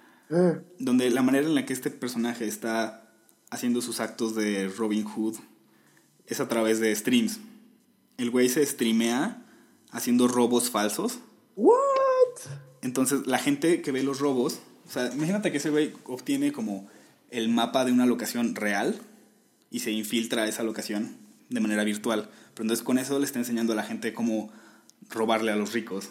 Donde 0.78 1.10
la 1.10 1.22
manera 1.22 1.46
en 1.46 1.54
la 1.54 1.64
que 1.64 1.72
este 1.72 1.90
personaje 1.90 2.46
está 2.46 3.10
haciendo 3.50 3.80
sus 3.80 4.00
actos 4.00 4.34
de 4.34 4.68
Robin 4.68 5.04
Hood 5.04 5.36
es 6.26 6.40
a 6.40 6.48
través 6.48 6.80
de 6.80 6.94
streams. 6.94 7.38
El 8.18 8.30
güey 8.30 8.48
se 8.48 8.66
streamea 8.66 9.46
haciendo 9.92 10.28
robos 10.28 10.68
falsos. 10.68 11.20
¿What? 11.54 12.65
Entonces, 12.87 13.26
la 13.26 13.39
gente 13.39 13.82
que 13.82 13.91
ve 13.91 14.05
los 14.05 14.20
robos, 14.20 14.61
o 14.87 14.91
sea, 14.91 15.12
imagínate 15.12 15.51
que 15.51 15.59
ese 15.59 15.70
güey 15.70 15.93
obtiene 16.05 16.53
como 16.53 16.87
el 17.30 17.49
mapa 17.49 17.84
de 17.84 17.91
una 17.91 18.07
locación 18.07 18.55
real 18.55 19.01
y 19.72 19.80
se 19.80 19.91
infiltra 19.91 20.45
a 20.45 20.47
esa 20.47 20.62
locación 20.62 21.16
de 21.51 21.59
manera 21.59 21.82
virtual. 21.82 22.30
Pero 22.55 22.62
entonces 22.62 22.84
con 22.84 22.99
eso 22.99 23.18
le 23.18 23.24
está 23.24 23.41
enseñando 23.41 23.72
a 23.72 23.76
la 23.76 23.82
gente 23.82 24.14
cómo 24.14 24.53
robarle 25.11 25.51
a 25.51 25.57
los 25.57 25.72
ricos. 25.72 26.11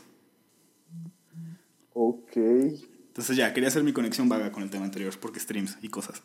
Ok. 1.93 2.35
Entonces 2.35 3.37
ya, 3.37 3.53
quería 3.53 3.69
hacer 3.69 3.85
mi 3.85 3.93
conexión 3.93 4.27
vaga 4.27 4.51
con 4.51 4.61
el 4.61 4.69
tema 4.69 4.83
anterior, 4.83 5.17
porque 5.21 5.39
streams 5.39 5.77
y 5.81 5.87
cosas. 5.87 6.23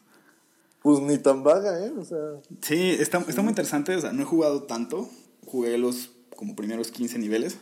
Pues 0.82 0.98
ni 0.98 1.16
tan 1.18 1.44
vaga, 1.44 1.86
¿eh? 1.86 1.92
O 1.96 2.04
sea, 2.04 2.18
Sí, 2.60 2.96
está, 2.98 3.18
está 3.18 3.42
muy 3.42 3.50
interesante, 3.50 3.94
o 3.94 4.00
sea, 4.00 4.12
no 4.12 4.22
he 4.22 4.26
jugado 4.26 4.64
tanto, 4.64 5.08
jugué 5.46 5.78
los 5.78 6.10
como 6.34 6.56
primeros 6.56 6.90
15 6.90 7.20
niveles, 7.20 7.58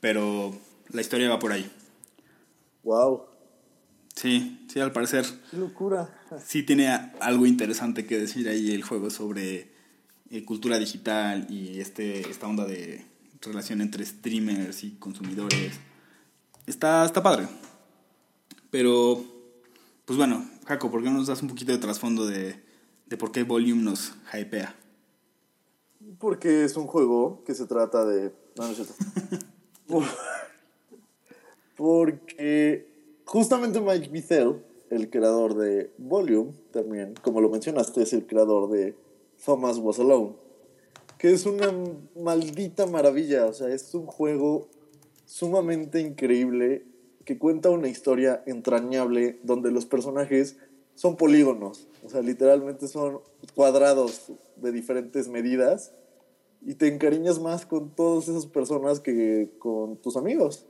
pero 0.00 0.54
la 0.92 1.00
historia 1.00 1.28
va 1.28 1.38
por 1.38 1.52
ahí. 1.52 1.70
wow. 2.82 3.26
Sí, 4.14 4.66
sí, 4.70 4.80
al 4.80 4.92
parecer 4.92 5.24
Qué 5.50 5.56
locura. 5.56 6.10
sí 6.44 6.62
tiene 6.62 6.88
algo 7.20 7.46
interesante 7.46 8.06
que 8.06 8.18
decir 8.18 8.48
ahí 8.48 8.72
el 8.72 8.82
juego 8.82 9.08
sobre 9.08 9.72
eh, 10.30 10.44
cultura 10.44 10.78
digital 10.78 11.46
y 11.48 11.80
este, 11.80 12.28
esta 12.28 12.46
onda 12.46 12.66
de 12.66 13.06
relación 13.40 13.80
entre 13.80 14.04
streamers 14.04 14.84
y 14.84 14.96
consumidores. 14.96 15.78
Está, 16.66 17.04
está 17.06 17.22
padre. 17.22 17.48
Pero, 18.70 19.24
pues 20.04 20.16
bueno, 20.18 20.44
Jaco, 20.66 20.90
¿por 20.90 21.02
qué 21.02 21.08
no 21.08 21.18
nos 21.18 21.28
das 21.28 21.40
un 21.42 21.48
poquito 21.48 21.72
de 21.72 21.78
trasfondo 21.78 22.26
de, 22.26 22.62
de 23.06 23.16
por 23.16 23.32
qué 23.32 23.44
Volume 23.44 23.82
nos 23.82 24.12
hypea? 24.34 24.74
Porque 26.18 26.64
es 26.64 26.76
un 26.76 26.86
juego 26.86 27.42
que 27.44 27.54
se 27.54 27.66
trata 27.66 28.04
de... 28.04 28.34
No, 28.56 28.64
no 28.66 28.70
es 28.70 28.76
cierto. 28.76 28.94
Porque 31.80 32.86
justamente 33.24 33.80
Mike 33.80 34.10
Bithell, 34.10 34.62
el 34.90 35.08
creador 35.08 35.54
de 35.54 35.90
Volume, 35.96 36.52
también, 36.72 37.14
como 37.22 37.40
lo 37.40 37.48
mencionaste, 37.48 38.02
es 38.02 38.12
el 38.12 38.26
creador 38.26 38.68
de 38.68 38.94
Thomas 39.42 39.78
Was 39.78 39.98
Alone. 39.98 40.34
Que 41.16 41.32
es 41.32 41.46
una 41.46 41.72
maldita 42.14 42.86
maravilla. 42.86 43.46
O 43.46 43.54
sea, 43.54 43.68
es 43.68 43.94
un 43.94 44.04
juego 44.04 44.68
sumamente 45.24 46.02
increíble 46.02 46.84
que 47.24 47.38
cuenta 47.38 47.70
una 47.70 47.88
historia 47.88 48.42
entrañable 48.44 49.38
donde 49.42 49.70
los 49.70 49.86
personajes 49.86 50.58
son 50.94 51.16
polígonos. 51.16 51.88
O 52.04 52.10
sea, 52.10 52.20
literalmente 52.20 52.88
son 52.88 53.20
cuadrados 53.54 54.30
de 54.56 54.70
diferentes 54.70 55.28
medidas 55.28 55.94
y 56.60 56.74
te 56.74 56.88
encariñas 56.88 57.40
más 57.40 57.64
con 57.64 57.88
todas 57.88 58.28
esas 58.28 58.44
personas 58.44 59.00
que 59.00 59.48
con 59.58 59.96
tus 59.96 60.18
amigos. 60.18 60.66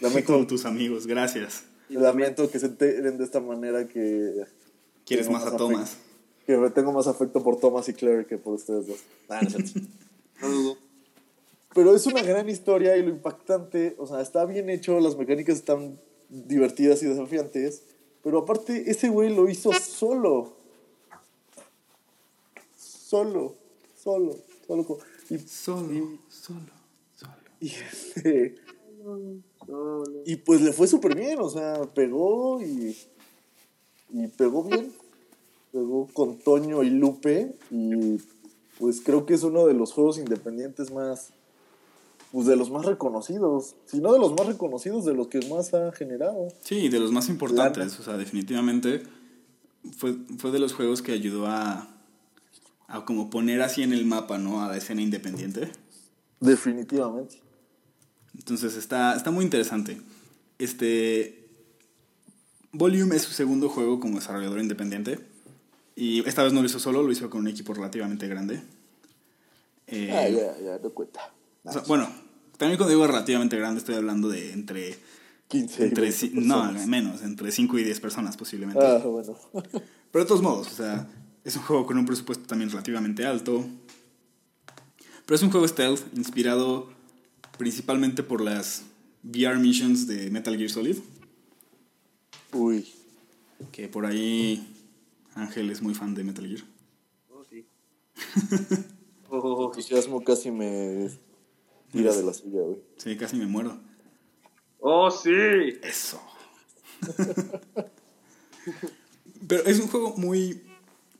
Lamento, 0.00 0.32
Con 0.34 0.46
tus 0.46 0.64
amigos, 0.64 1.06
gracias. 1.06 1.64
lamento 1.88 2.50
que 2.50 2.58
se 2.58 2.66
enteren 2.66 3.18
de 3.18 3.24
esta 3.24 3.40
manera 3.40 3.86
que... 3.86 4.44
¿Quieres 5.04 5.26
no 5.26 5.32
más 5.32 5.46
a 5.46 5.56
Thomas? 5.56 5.96
que 6.46 6.56
tengo 6.74 6.92
más 6.92 7.08
afecto 7.08 7.42
por 7.42 7.58
Thomas 7.58 7.88
y 7.88 7.92
Claire 7.92 8.24
que 8.24 8.38
por 8.38 8.54
ustedes 8.54 8.86
dos. 8.86 8.98
Nah, 9.28 9.40
no 10.40 10.48
dudo. 10.48 10.76
Pero 11.74 11.94
es 11.94 12.06
una 12.06 12.22
gran 12.22 12.48
historia 12.48 12.96
y 12.96 13.02
lo 13.02 13.10
impactante, 13.10 13.96
o 13.98 14.06
sea, 14.06 14.20
está 14.20 14.44
bien 14.46 14.70
hecho, 14.70 14.98
las 15.00 15.16
mecánicas 15.16 15.56
están 15.56 16.00
divertidas 16.28 17.02
y 17.02 17.06
desafiantes, 17.06 17.82
pero 18.22 18.38
aparte 18.38 18.90
ese 18.90 19.08
güey 19.08 19.34
lo 19.34 19.48
hizo 19.48 19.72
solo. 19.72 20.54
Solo, 22.78 23.54
solo, 23.94 24.36
solo. 24.66 24.98
Y, 25.28 25.38
Solo, 25.38 26.18
solo, 26.28 26.60
solo. 27.16 27.32
y, 27.60 27.70
este, 27.70 28.54
y 30.24 30.36
pues 30.36 30.60
le 30.60 30.72
fue 30.72 30.86
súper 30.86 31.14
bien, 31.14 31.38
o 31.40 31.48
sea, 31.48 31.82
pegó 31.94 32.60
y, 32.62 32.96
y 34.10 34.26
pegó 34.28 34.62
bien. 34.64 34.92
Pegó 35.72 36.06
con 36.14 36.38
Toño 36.38 36.82
y 36.82 36.88
Lupe 36.88 37.54
y 37.70 38.18
pues 38.78 39.02
creo 39.02 39.26
que 39.26 39.34
es 39.34 39.42
uno 39.42 39.66
de 39.66 39.74
los 39.74 39.92
juegos 39.92 40.18
independientes 40.18 40.90
más, 40.90 41.30
pues 42.32 42.46
de 42.46 42.56
los 42.56 42.70
más 42.70 42.86
reconocidos, 42.86 43.74
si 43.84 43.98
no 43.98 44.12
de 44.14 44.18
los 44.18 44.32
más 44.32 44.46
reconocidos, 44.46 45.04
de 45.04 45.12
los 45.12 45.28
que 45.28 45.46
más 45.48 45.74
ha 45.74 45.92
generado. 45.92 46.48
Sí, 46.62 46.88
de 46.88 46.98
los 46.98 47.12
más 47.12 47.28
importantes, 47.28 47.98
o 48.00 48.02
sea, 48.02 48.16
definitivamente 48.16 49.02
fue, 49.98 50.16
fue 50.38 50.50
de 50.50 50.60
los 50.60 50.72
juegos 50.72 51.02
que 51.02 51.12
ayudó 51.12 51.46
a, 51.46 51.88
a 52.86 53.04
como 53.04 53.28
poner 53.28 53.60
así 53.60 53.82
en 53.82 53.92
el 53.92 54.06
mapa, 54.06 54.38
¿no? 54.38 54.62
A 54.62 54.68
la 54.68 54.76
escena 54.78 55.02
independiente. 55.02 55.72
Definitivamente. 56.40 57.36
Entonces 58.36 58.76
está, 58.76 59.16
está 59.16 59.30
muy 59.30 59.44
interesante. 59.44 60.00
Este. 60.58 61.42
Volume 62.72 63.16
es 63.16 63.22
su 63.22 63.32
segundo 63.32 63.68
juego 63.68 64.00
como 64.00 64.16
desarrollador 64.18 64.60
independiente. 64.60 65.18
Y 65.94 66.26
esta 66.28 66.42
vez 66.42 66.52
no 66.52 66.60
lo 66.60 66.66
hizo 66.66 66.78
solo, 66.78 67.02
lo 67.02 67.10
hizo 67.10 67.30
con 67.30 67.40
un 67.40 67.48
equipo 67.48 67.72
relativamente 67.72 68.28
grande. 68.28 68.60
Eh, 69.86 70.10
Ah, 70.12 70.28
ya, 70.28 70.58
ya, 70.62 70.78
no 70.82 70.90
cuenta. 70.90 71.32
o 71.64 71.72
sea, 71.72 71.82
bueno, 71.86 72.06
también 72.58 72.76
cuando 72.76 72.90
digo 72.94 73.06
relativamente 73.06 73.56
grande 73.56 73.78
estoy 73.78 73.94
hablando 73.94 74.28
de 74.28 74.52
entre... 74.52 74.98
15 75.48 75.80
y 75.80 75.88
entre 75.88 76.02
20 76.02 76.26
ci- 76.26 76.32
no, 76.32 76.72
menos, 76.88 77.22
entre 77.22 77.52
5 77.52 77.78
y 77.78 77.84
10 77.84 78.00
personas 78.00 78.36
posiblemente. 78.36 78.84
Ah, 78.84 78.98
bueno. 78.98 79.38
Pero 80.10 80.24
de 80.24 80.28
todos 80.28 80.42
modos, 80.42 80.66
o 80.66 80.74
sea, 80.74 81.08
es 81.44 81.54
un 81.56 81.62
juego 81.62 81.86
con 81.86 81.96
un 81.96 82.04
presupuesto 82.04 82.44
también 82.46 82.68
relativamente 82.68 83.24
alto. 83.24 83.64
Pero 85.24 85.34
es 85.36 85.42
un 85.42 85.50
juego 85.50 85.66
stealth 85.68 86.00
inspirado 86.16 86.90
principalmente 87.56 88.22
por 88.22 88.40
las 88.40 88.84
VR 89.22 89.58
missions 89.58 90.06
de 90.06 90.30
Metal 90.30 90.56
Gear 90.56 90.70
Solid. 90.70 90.98
Uy. 92.52 92.86
Que 93.72 93.88
por 93.88 94.06
ahí 94.06 94.66
Ángel 95.34 95.70
es 95.70 95.82
muy 95.82 95.94
fan 95.94 96.14
de 96.14 96.24
Metal 96.24 96.46
Gear. 96.46 96.62
Oh, 97.30 97.44
sí. 97.44 97.66
Oh, 99.28 99.66
entusiasmo 99.66 100.22
casi 100.22 100.52
me 100.52 101.10
tira 101.90 102.14
de 102.14 102.22
la 102.22 102.32
silla, 102.32 102.60
güey. 102.60 102.78
Sí, 102.96 103.16
casi 103.16 103.36
me 103.36 103.46
muero. 103.46 103.76
oh, 104.78 105.10
sí. 105.10 105.30
Eso. 105.82 106.22
Pero 109.48 109.64
es 109.64 109.80
un 109.80 109.88
juego 109.88 110.14
muy, 110.16 110.62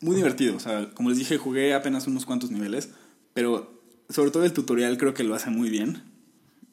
muy 0.01 0.15
divertido. 0.15 0.57
O 0.57 0.61
sea, 0.61 0.89
como 0.95 1.09
les 1.09 1.19
dije, 1.19 1.37
jugué 1.37 1.75
apenas 1.75 2.07
unos 2.07 2.27
cuantos 2.27 2.53
niveles. 2.53 2.91
Pero 3.35 3.77
sobre 4.09 4.31
todo 4.31 4.45
el 4.45 4.53
tutorial 4.53 4.99
creo 4.99 5.15
que 5.15 5.25
lo 5.25 5.35
hace 5.35 5.51
muy 5.51 5.69
bien. 5.69 6.05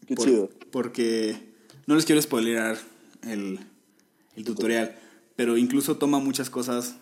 Qué 0.07 0.15
Por- 0.15 0.25
chido. 0.25 0.49
Porque 0.71 1.37
no 1.87 1.95
les 1.95 2.05
quiero 2.05 2.21
spoilear 2.21 2.77
el, 3.23 3.59
el 4.35 4.43
tutorial, 4.43 4.97
pero 5.35 5.57
incluso 5.57 5.97
toma 5.97 6.19
muchas 6.19 6.49
cosas, 6.49 6.95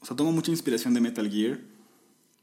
o 0.00 0.06
sea, 0.06 0.16
toma 0.16 0.30
mucha 0.30 0.50
inspiración 0.50 0.94
de 0.94 1.00
Metal 1.00 1.30
Gear, 1.30 1.60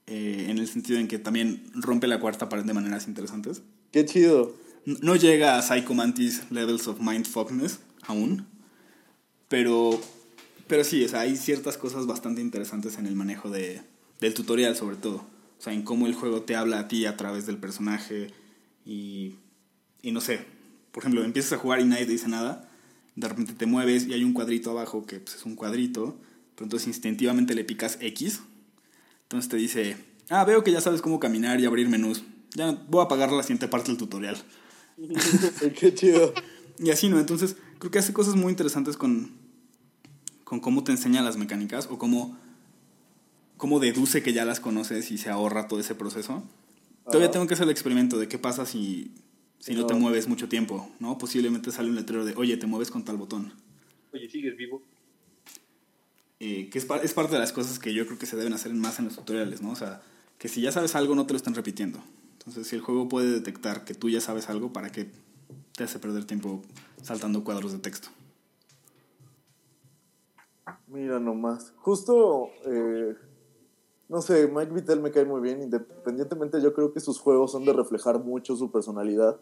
eh, 0.08 0.48
en 0.50 0.58
el 0.58 0.68
sentido 0.68 1.00
en 1.00 1.08
que 1.08 1.20
también 1.20 1.64
rompe 1.74 2.08
la 2.08 2.20
cuarta 2.20 2.50
pared 2.50 2.64
de 2.66 2.74
maneras 2.74 3.08
interesantes. 3.08 3.62
Qué 3.92 4.06
chido. 4.06 4.56
No 4.86 5.16
llega 5.16 5.58
a 5.58 5.62
Psycho 5.62 5.94
Mantis 5.94 6.50
Levels 6.50 6.88
of 6.88 7.00
Mindfuckness 7.00 7.80
aún, 8.02 8.48
pero, 9.48 10.02
pero 10.68 10.84
sí, 10.84 11.04
o 11.06 11.10
sea, 11.10 11.22
hay 11.22 11.36
ciertas 11.36 11.78
cosas 11.78 12.08
bastante 12.08 12.42
interesantes 12.42 12.98
en 12.98 13.06
el 13.06 13.16
manejo 13.16 13.50
de, 13.50 13.82
del 14.20 14.34
tutorial 14.34 14.76
sobre 14.76 14.96
todo. 14.96 15.18
O 15.60 15.64
sea, 15.64 15.74
en 15.74 15.84
cómo 15.84 16.08
el 16.08 16.16
juego 16.16 16.42
te 16.42 16.56
habla 16.56 16.80
a 16.80 16.88
ti 16.88 17.06
a 17.06 17.16
través 17.16 17.46
del 17.46 17.58
personaje 17.58 18.32
y, 18.86 19.36
y 20.02 20.12
no 20.12 20.22
sé, 20.22 20.45
por 20.91 21.04
ejemplo, 21.04 21.24
empiezas 21.24 21.54
a 21.54 21.58
jugar 21.58 21.80
y 21.80 21.86
nadie 21.86 22.06
te 22.06 22.12
dice 22.12 22.28
nada, 22.28 22.70
de 23.16 23.28
repente 23.28 23.54
te 23.54 23.66
mueves 23.66 24.08
y 24.08 24.14
hay 24.14 24.24
un 24.24 24.34
cuadrito 24.34 24.72
abajo 24.72 25.06
que 25.06 25.20
pues, 25.20 25.36
es 25.36 25.45
un 25.45 25.56
cuadrito, 25.56 26.18
pero 26.56 26.66
entonces 26.66 26.88
instintivamente 26.88 27.56
le 27.56 27.64
picas 27.64 27.97
X, 28.02 28.41
entonces 29.24 29.49
te 29.49 29.58
dice, 29.58 29.97
ah, 30.30 30.43
veo 30.45 30.64
que 30.64 30.72
ya 30.72 30.82
sabes 30.82 31.02
cómo 31.02 31.20
caminar 31.20 31.60
y 31.60 31.66
abrir 31.66 31.89
menús, 31.89 32.24
ya 32.54 32.72
voy 32.89 33.02
a 33.02 33.06
apagar 33.06 33.32
la 33.32 33.43
siguiente 33.43 33.68
parte 33.68 33.89
del 33.89 33.97
tutorial. 33.97 34.38
Qué 35.80 35.93
chido. 35.93 36.34
Y 36.80 36.89
así, 36.89 37.10
¿no? 37.10 37.20
Entonces, 37.20 37.56
creo 37.80 37.91
que 37.91 37.99
hace 37.99 38.14
cosas 38.14 38.36
muy 38.36 38.52
interesantes 38.52 38.97
con, 38.97 39.32
con 40.43 40.60
cómo 40.60 40.84
te 40.84 40.91
enseña 40.91 41.22
las 41.22 41.38
mecánicas 41.38 41.88
o 41.89 41.97
cómo, 41.97 42.38
cómo 43.58 43.80
deduce 43.80 44.22
que 44.22 44.34
ya 44.34 44.45
las 44.45 44.60
conoces 44.60 45.12
y 45.12 45.18
se 45.18 45.30
ahorra 45.30 45.68
todo 45.68 45.80
ese 45.80 45.95
proceso. 45.95 46.43
Todavía 47.06 47.32
tengo 47.32 47.47
que 47.47 47.54
hacer 47.54 47.66
el 47.66 47.72
experimento 47.72 48.20
de 48.20 48.28
qué 48.28 48.38
pasa 48.38 48.66
si, 48.66 49.12
si 49.62 49.74
no 49.76 49.86
te 49.86 49.93
mueves 49.93 50.28
mucho 50.28 50.49
tiempo, 50.49 50.89
¿no? 50.99 51.18
Posiblemente 51.18 51.72
sale 51.72 51.89
un 51.89 51.95
letrero 51.95 52.26
de, 52.26 52.34
oye, 52.36 52.57
te 52.57 52.68
mueves 52.68 52.91
con 52.91 53.05
tal 53.05 53.18
botón. 53.18 53.53
Oye, 54.14 54.30
¿sigues 54.30 54.57
vivo? 54.57 54.82
Eh, 56.39 56.70
que 56.70 56.80
es, 56.80 56.86
par- 56.86 57.05
es 57.05 57.14
parte 57.14 57.34
de 57.34 57.39
las 57.39 57.53
cosas 57.53 57.78
que 57.80 57.93
yo 57.93 58.05
creo 58.07 58.18
que 58.18 58.26
se 58.26 58.36
deben 58.36 58.53
hacer 58.53 58.74
más 58.74 58.97
en 58.99 59.05
los 59.05 59.16
tutoriales, 59.16 59.62
¿no? 59.62 59.72
O 59.72 59.76
sea, 59.76 60.01
que 60.39 60.47
si 60.47 60.62
ya 60.62 60.72
sabes 60.72 60.95
algo, 60.95 61.14
no 61.16 61.26
te 61.28 61.34
lo 61.34 61.38
están 61.38 61.53
repitiendo. 61.53 62.03
Entonces, 62.39 62.66
si 62.68 62.76
el 62.76 62.82
juego 62.82 63.07
puede 63.07 63.30
detectar 63.32 63.86
que 63.86 63.93
tú 63.93 64.09
ya 64.09 64.20
sabes 64.20 64.49
algo, 64.49 64.74
¿para 64.74 64.91
qué 64.91 65.12
te 65.78 65.84
hace 65.84 65.99
perder 65.99 66.26
tiempo 66.26 66.64
saltando 67.03 67.43
cuadros 67.43 67.72
de 67.72 67.78
texto? 67.80 68.09
Mira 70.88 71.20
nomás. 71.20 71.74
Justo, 71.78 72.49
eh, 72.66 73.16
no 74.12 74.22
sé, 74.22 74.47
Mike 74.47 74.74
Vittel 74.74 75.01
me 75.01 75.09
cae 75.09 75.26
muy 75.26 75.41
bien. 75.41 75.62
Independientemente, 75.64 76.62
yo 76.62 76.74
creo 76.74 76.93
que 76.93 76.99
sus 76.99 77.20
juegos 77.20 77.51
son 77.53 77.66
de 77.66 77.74
reflejar 77.74 78.24
mucho 78.24 78.55
su 78.55 78.70
personalidad. 78.70 79.39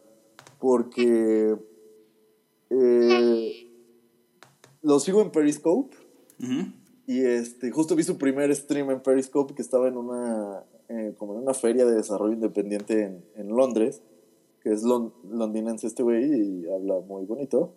Porque 0.60 1.58
eh, 2.70 3.72
lo 4.82 5.00
sigo 5.00 5.22
en 5.22 5.32
Periscope. 5.32 5.98
Y 7.08 7.26
este, 7.26 7.72
justo 7.72 7.96
vi 7.96 8.04
su 8.04 8.18
primer 8.18 8.56
stream 8.56 8.92
en 8.92 9.02
Periscope 9.02 9.56
que 9.56 9.62
estaba 9.64 9.88
en 9.88 9.98
una, 9.98 10.64
eh, 10.90 11.16
como 11.18 11.34
en 11.34 11.40
una 11.42 11.54
feria 11.56 11.86
de 11.86 11.96
desarrollo 11.96 12.34
independiente 12.34 13.04
en, 13.04 13.26
en 13.36 13.48
Londres, 13.50 14.04
que 14.62 14.72
es 14.72 14.84
lon- 14.84 15.12
londinense 15.28 15.88
este 15.88 16.04
güey 16.04 16.24
y 16.32 16.70
habla 16.70 17.00
muy 17.00 17.26
bonito. 17.26 17.74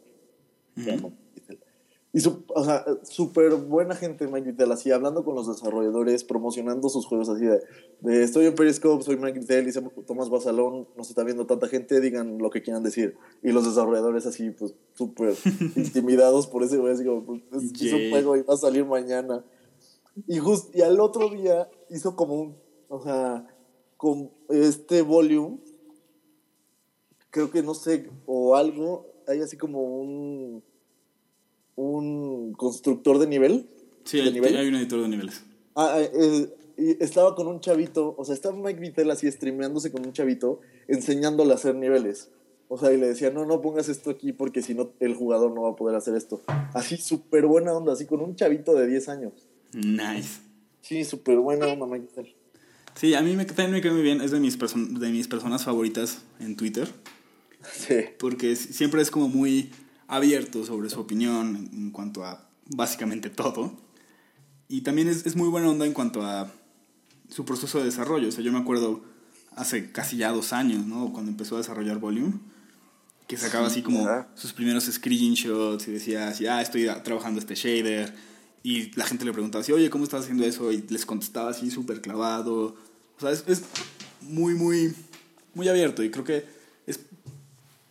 Y 2.15 2.21
su, 2.21 2.45
o 2.49 2.63
sea, 2.63 2.85
súper 3.05 3.55
buena 3.55 3.95
gente 3.97 4.27
Mike 4.27 4.51
Vittel, 4.51 4.71
así 4.71 4.91
hablando 4.91 5.25
con 5.25 5.35
los 5.35 5.49
desarrolladores, 5.49 6.25
promocionando 6.25 6.91
sus 6.91 7.07
juegos 7.07 7.31
así 7.31 7.47
de, 7.47 7.63
de, 8.01 8.23
estoy 8.23 8.45
en 8.45 8.55
Periscope, 8.55 9.03
soy 9.03 9.17
Mike 9.17 9.39
Vittel, 9.39 9.67
y 9.67 10.03
Tomás 10.05 10.29
Basalón, 10.29 10.87
no 10.95 11.05
se 11.05 11.13
está 11.13 11.25
viendo 11.25 11.47
tanta 11.47 11.69
gente, 11.69 12.03
digan 12.03 12.37
lo 12.37 12.51
que 12.51 12.61
quieran 12.61 12.83
decir. 12.83 13.17
Y 13.43 13.53
los 13.53 13.65
desarrolladores 13.65 14.27
así, 14.27 14.51
pues, 14.51 14.75
súper 14.93 15.35
intimidados 15.77 16.47
por 16.47 16.63
ese 16.63 16.77
güey, 16.77 16.93
así 16.93 17.03
como, 17.03 17.25
pues, 17.25 17.43
es, 17.53 17.81
es 17.81 17.93
un 17.95 18.11
juego 18.11 18.37
y 18.37 18.43
va 18.43 18.55
a 18.55 18.59
salir 18.59 18.85
mañana. 18.85 19.43
Y, 20.27 20.39
just, 20.39 20.77
y 20.77 20.83
al 20.83 21.01
otro 21.01 21.31
día 21.31 21.71
hizo 21.89 22.15
como 22.15 22.35
un, 22.35 22.57
o 22.89 23.03
sea, 23.03 23.47
con 23.97 24.31
este 24.51 25.01
volume, 25.01 25.61
creo 27.31 27.51
que 27.51 27.63
no 27.63 27.73
sé, 27.73 28.11
o 28.27 28.55
algo, 28.55 29.07
hay 29.27 29.41
así 29.41 29.57
como 29.57 29.81
un, 29.81 30.63
un 31.77 32.53
constructor 32.55 33.19
de 33.19 33.27
nivel. 33.27 33.69
Sí, 34.05 34.19
de 34.19 34.25
hay, 34.25 34.33
nivel. 34.33 34.57
hay 34.57 34.69
un 34.69 34.75
editor 34.77 35.03
de 35.03 35.09
niveles. 35.09 35.45
Ah, 35.75 35.99
eh, 36.01 36.49
y 36.77 37.03
estaba 37.03 37.35
con 37.35 37.47
un 37.47 37.61
chavito, 37.61 38.15
o 38.17 38.25
sea, 38.25 38.35
estaba 38.35 38.57
Mike 38.57 38.81
Vittel 38.81 39.11
así 39.11 39.31
streameándose 39.31 39.93
con 39.93 40.05
un 40.05 40.13
chavito, 40.13 40.61
enseñándole 40.89 41.53
a 41.53 41.57
hacer 41.57 41.75
niveles. 41.75 42.31
O 42.69 42.79
sea, 42.79 42.93
y 42.93 42.97
le 42.97 43.09
decía, 43.09 43.31
no, 43.31 43.45
no 43.45 43.61
pongas 43.61 43.89
esto 43.89 44.11
aquí 44.11 44.33
porque 44.33 44.63
si 44.63 44.75
no 44.75 44.93
el 44.99 45.15
jugador 45.15 45.53
no 45.53 45.63
va 45.63 45.71
a 45.71 45.77
poder 45.77 45.95
hacer 45.95 46.15
esto. 46.15 46.43
Así, 46.73 46.97
súper 46.97 47.47
buena 47.47 47.73
onda, 47.75 47.93
así 47.93 48.07
con 48.07 48.21
un 48.23 48.35
chavito 48.35 48.75
de 48.75 48.87
10 48.87 49.09
años. 49.11 49.33
Nice. 49.75 50.41
Sí, 50.81 51.05
súper 51.05 51.39
buena 51.39 51.67
onda, 51.67 51.87
Mike 51.87 52.07
Vittel. 52.07 52.35
Sí, 52.95 53.15
a 53.15 53.23
mí 53.23 53.37
me, 53.37 53.45
también 53.45 53.73
me 53.73 53.81
cae 53.81 53.93
muy 53.93 54.03
bien. 54.03 54.21
Es 54.21 54.31
de 54.31 54.41
mis, 54.41 54.59
de 54.59 55.11
mis 55.11 55.29
personas 55.29 55.65
favoritas 55.65 56.23
en 56.41 56.57
Twitter. 56.57 56.89
Sí. 57.73 57.97
Porque 58.19 58.57
siempre 58.57 59.03
es 59.03 59.11
como 59.11 59.29
muy 59.29 59.71
abierto 60.13 60.65
sobre 60.67 60.91
su 60.91 61.01
opinión 61.01 61.71
en 61.73 61.91
cuanto 61.91 62.25
a 62.25 62.47
básicamente 62.67 63.31
todo. 63.31 63.73
Y 64.69 64.83
también 64.83 65.09
es, 65.09 65.27
es 65.27 65.37
muy 65.37 65.49
buena 65.49 65.71
onda 65.71 65.87
en 65.87 65.93
cuanto 65.93 66.23
a 66.23 66.53
su 67.31 67.45
proceso 67.45 67.79
de 67.79 67.87
desarrollo. 67.87 68.29
O 68.29 68.33
sea, 68.33 68.45
yo 68.45 68.53
me 68.53 68.59
acuerdo 68.59 69.03
hace 69.57 69.91
casi 69.91 70.19
ya 70.19 70.31
dos 70.31 70.53
años, 70.53 70.87
¿no? 70.87 71.13
Cuando 71.13 71.31
empezó 71.31 71.55
a 71.55 71.59
desarrollar 71.59 71.99
Volume. 71.99 72.35
Que 73.27 73.39
sacaba 73.39 73.69
así 73.69 73.81
como 73.81 74.07
sus 74.35 74.53
primeros 74.53 74.85
screenshots 74.85 75.89
y 75.89 75.93
decía 75.93 76.29
así, 76.29 76.47
ah, 76.47 76.61
estoy 76.61 76.87
trabajando 77.03 77.41
este 77.41 77.55
shader. 77.55 78.15
y 78.63 78.95
la 78.97 79.07
gente 79.07 79.25
le 79.25 79.33
preguntaba 79.33 79.63
así, 79.63 79.73
oye, 79.73 79.89
¿cómo 79.89 80.05
estás 80.05 80.23
haciendo 80.25 80.45
eso? 80.45 80.71
Y 80.71 80.85
les 80.91 81.07
contestaba 81.07 81.51
así 81.51 81.71
súper 81.71 82.03
clavado. 82.03 82.77
O 83.17 83.21
sea, 83.21 83.31
es, 83.31 83.45
es, 83.47 83.63
muy, 84.21 84.55
muy, 84.55 84.95
muy 85.55 85.69
abierto 85.69 86.03
y 86.03 86.11
creo 86.11 86.25
que 86.25 86.45
es 86.87 87.01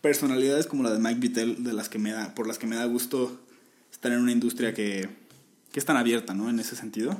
personalidades 0.02 0.66
como 0.66 0.82
la 0.82 0.90
de 0.90 0.98
Mike 0.98 1.20
Vittel 1.20 1.64
de 1.64 1.72
las 1.72 1.88
que 1.88 1.98
me 1.98 2.12
da, 2.12 2.34
por 2.34 2.46
las 2.46 2.58
que 2.58 2.66
me 2.66 2.76
da 2.76 2.84
gusto 2.84 3.40
estar 3.90 4.12
en 4.12 4.18
una 4.18 4.32
industria 4.32 4.74
que, 4.74 5.08
que 5.70 5.78
es 5.78 5.86
tan 5.86 5.96
abierta, 5.96 6.34
¿no? 6.34 6.50
En 6.50 6.58
ese 6.58 6.76
sentido. 6.76 7.16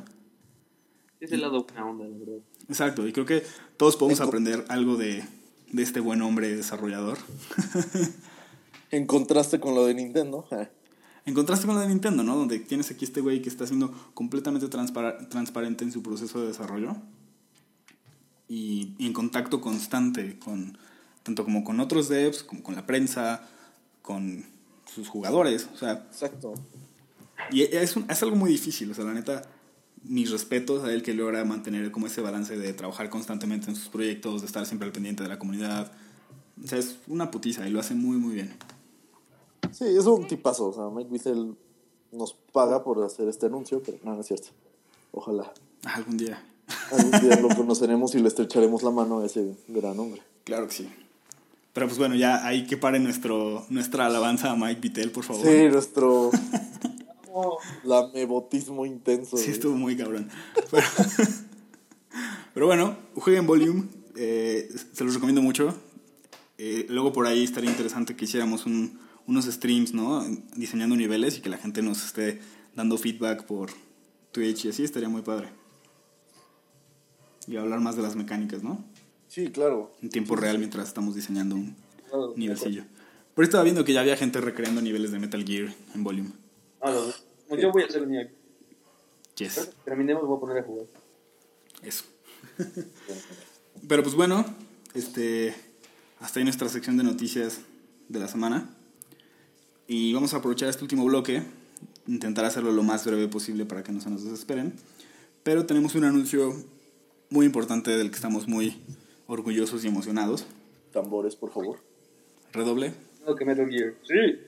Es 1.21 1.33
el 1.33 1.41
lado 1.41 1.65
buena 1.65 1.87
onda, 1.87 2.05
la 2.05 2.19
verdad. 2.19 2.43
Exacto, 2.69 3.07
y 3.07 3.13
creo 3.13 3.25
que 3.25 3.45
todos 3.77 3.97
podemos 3.97 4.21
aprender 4.21 4.65
algo 4.69 4.97
de, 4.97 5.25
de 5.71 5.83
este 5.83 6.01
buen 6.01 6.21
hombre 6.23 6.55
desarrollador. 6.55 7.19
en 8.91 9.07
contraste 9.07 9.61
con 9.61 9.75
lo 9.75 9.87
de 9.87 9.95
Nintendo. 9.95 10.47
En 11.25 11.35
contraste 11.35 11.67
con 11.67 11.77
lo 11.77 11.81
de 11.81 11.89
Nintendo, 11.89 12.25
¿no? 12.25 12.37
Donde 12.37 12.59
tienes 12.59 12.91
aquí 12.91 13.05
este 13.05 13.21
güey 13.21 13.43
que 13.43 13.49
está 13.49 13.67
siendo 13.67 13.93
completamente 14.15 14.69
transparente 14.69 15.85
en 15.85 15.93
su 15.93 16.03
proceso 16.03 16.41
de 16.41 16.49
desarrollo. 16.49 16.97
Y, 18.49 18.95
y, 18.99 19.07
en 19.07 19.13
contacto 19.13 19.61
constante 19.61 20.39
con 20.39 20.77
tanto 21.23 21.45
como 21.45 21.65
con 21.65 21.81
otros 21.81 22.09
devs, 22.09 22.43
como 22.43 22.63
con 22.63 22.75
la 22.75 22.87
prensa, 22.87 23.49
con 24.03 24.45
sus 24.93 25.09
jugadores. 25.09 25.69
O 25.75 25.77
sea. 25.77 26.07
Exacto. 26.11 26.55
Y 27.51 27.63
es, 27.63 27.97
un, 27.97 28.07
es 28.09 28.23
algo 28.23 28.37
muy 28.37 28.51
difícil. 28.51 28.91
O 28.91 28.95
sea, 28.95 29.05
la 29.05 29.15
neta, 29.15 29.43
mis 30.05 30.31
respetos 30.31 30.85
a 30.85 30.93
él 30.93 31.03
que 31.03 31.15
logra 31.15 31.45
mantener 31.45 31.91
como 31.91 32.07
ese 32.07 32.21
balance 32.21 32.57
de 32.57 32.73
trabajar 32.73 33.11
constantemente 33.11 33.69
en 33.69 33.77
sus 33.77 33.89
proyectos, 33.89 34.43
de 34.43 34.47
estar 34.47 34.67
siempre 34.67 34.87
al 34.87 34.93
pendiente 34.93 35.23
de 35.23 35.29
la 35.29 35.39
comunidad. 35.39 35.93
O 36.63 36.67
sea, 36.67 36.79
es 36.79 36.97
una 37.09 37.31
putiza 37.31 37.67
y 37.67 37.71
lo 37.71 37.81
hace 37.81 37.95
muy, 37.95 38.17
muy 38.17 38.35
bien. 38.35 38.55
Sí, 39.71 39.85
es 39.85 40.07
un 40.07 40.27
tipazo. 40.27 40.67
O 40.69 40.73
sea, 40.73 40.89
Mike 40.91 41.11
Wissel 41.11 41.57
nos 42.13 42.35
paga 42.35 42.85
por 42.85 43.03
hacer 43.03 43.29
este 43.29 43.47
anuncio, 43.47 43.83
pero 43.85 43.99
no, 44.05 44.15
no 44.15 44.21
es 44.21 44.27
cierto. 44.27 44.49
Ojalá. 45.13 45.53
Algún 45.85 46.17
día. 46.17 46.43
Algún 46.91 47.21
día 47.21 47.41
lo 47.41 47.49
conoceremos 47.49 48.15
y 48.15 48.21
le 48.21 48.29
estrecharemos 48.29 48.83
la 48.83 48.91
mano 48.91 49.21
a 49.21 49.27
ese 49.27 49.57
gran 49.69 49.99
hombre. 49.99 50.23
Claro 50.45 50.67
que 50.67 50.75
sí. 50.75 50.89
Pero 51.73 51.87
pues 51.87 51.99
bueno, 51.99 52.15
ya 52.15 52.47
hay 52.47 52.67
que 52.67 52.77
pare 52.77 53.01
nuestro, 53.01 53.65
nuestra 53.71 54.07
alabanza 54.07 54.51
a 54.51 54.57
Mike 54.57 54.81
Vittel, 54.81 55.11
por 55.11 55.25
favor. 55.25 55.47
Sí, 55.47 55.69
nuestro 55.69 56.31
lamebotismo 57.85 58.85
intenso. 58.85 59.37
Sí, 59.37 59.51
estuvo 59.51 59.75
muy 59.75 59.97
cabrón. 59.97 60.29
Pero, 60.71 60.87
pero 62.55 62.67
bueno, 62.67 62.97
jueguen 63.15 63.47
Volume. 63.47 63.85
Eh, 64.17 64.69
se 64.93 65.05
los 65.05 65.15
recomiendo 65.15 65.41
mucho. 65.41 65.75
Eh, 66.59 66.87
luego 66.91 67.13
por 67.13 67.27
ahí 67.27 67.43
estaría 67.43 67.71
interesante 67.71 68.15
que 68.15 68.27
hiciéramos 68.27 68.67
un, 68.67 68.99
unos 69.27 69.47
streams, 69.47 69.95
¿no? 69.95 70.25
Diseñando 70.55 70.95
niveles 70.95 71.39
y 71.39 71.41
que 71.41 71.49
la 71.49 71.57
gente 71.57 71.81
nos 71.81 72.05
esté 72.05 72.41
dando 72.77 72.99
feedback 72.99 73.45
por 73.45 73.71
Twitch 74.31 74.67
y 74.67 74.69
así 74.69 74.85
estaría 74.85 75.09
muy 75.09 75.23
padre. 75.23 75.49
Y 77.47 77.57
hablar 77.57 77.81
más 77.81 77.97
de 77.97 78.03
las 78.03 78.15
mecánicas, 78.15 78.63
¿no? 78.63 78.85
Sí, 79.33 79.51
claro. 79.51 79.91
En 80.03 80.11
tiempo 80.11 80.37
real 80.37 80.59
mientras 80.59 80.89
estamos 80.89 81.15
diseñando 81.15 81.55
un 81.55 81.75
nivelcillo. 82.37 82.85
Pero 83.35 83.47
estaba 83.47 83.65
viendo 83.65 83.83
que 83.83 83.95
ya 83.95 84.03
había 84.03 84.15
gente 84.15 84.43
recreando 84.43 84.83
niveles 84.83 85.11
de 85.11 85.19
Metal 85.19 85.43
Gear 85.43 85.75
en 85.95 86.05
Volume. 86.05 86.33
Ah, 86.83 86.95
no, 87.49 87.57
yo 87.57 87.73
voy 87.73 87.85
a 87.85 87.87
hacer 87.87 88.03
el 88.03 88.09
mío. 88.09 88.29
Yes. 89.39 89.71
Terminemos, 89.87 90.27
voy 90.27 90.37
a 90.37 90.41
poner 90.41 90.59
a 90.59 90.63
jugar. 90.65 90.85
Eso. 91.83 92.05
Pero 93.89 94.03
pues 94.03 94.15
bueno, 94.15 94.45
este, 94.93 95.55
hasta 96.21 96.39
ahí 96.39 96.45
nuestra 96.45 96.69
sección 96.69 96.99
de 96.99 97.05
noticias 97.05 97.61
de 98.11 98.19
la 98.19 98.29
semana. 98.29 98.69
Y 99.87 100.13
vamos 100.13 100.35
a 100.35 100.37
aprovechar 100.37 100.69
este 100.69 100.85
último 100.85 101.07
bloque, 101.07 101.43
intentar 102.07 102.45
hacerlo 102.45 102.71
lo 102.71 102.83
más 102.83 103.07
breve 103.07 103.29
posible 103.29 103.65
para 103.65 103.83
que 103.83 103.93
no 103.93 104.03
se 104.03 104.11
nos 104.11 104.25
desesperen. 104.25 104.75
Pero 105.43 105.65
tenemos 105.65 105.95
un 105.95 106.05
anuncio 106.05 106.55
muy 107.31 107.47
importante 107.47 107.93
del 107.93 108.11
que 108.11 108.17
estamos 108.17 108.47
muy 108.47 108.77
orgullosos 109.33 109.85
y 109.85 109.89
emocionados. 109.89 110.45
Tambores, 110.93 111.37
por 111.37 111.53
favor. 111.53 111.79
Redoble. 112.53 112.93
No, 113.27 113.35
que 113.35 113.45
Metal 113.45 113.69
Gear. 113.69 113.95
Sí. 114.03 114.39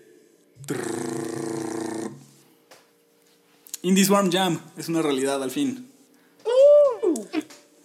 Indie 3.83 4.05
Swarm 4.05 4.31
Jam 4.31 4.61
es 4.77 4.89
una 4.89 5.03
realidad 5.03 5.43
al 5.43 5.51
fin. 5.51 5.87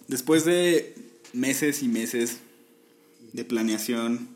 Después 0.08 0.44
de 0.44 0.94
meses 1.32 1.82
y 1.82 1.88
meses 1.88 2.40
de 3.32 3.44
planeación 3.44 4.28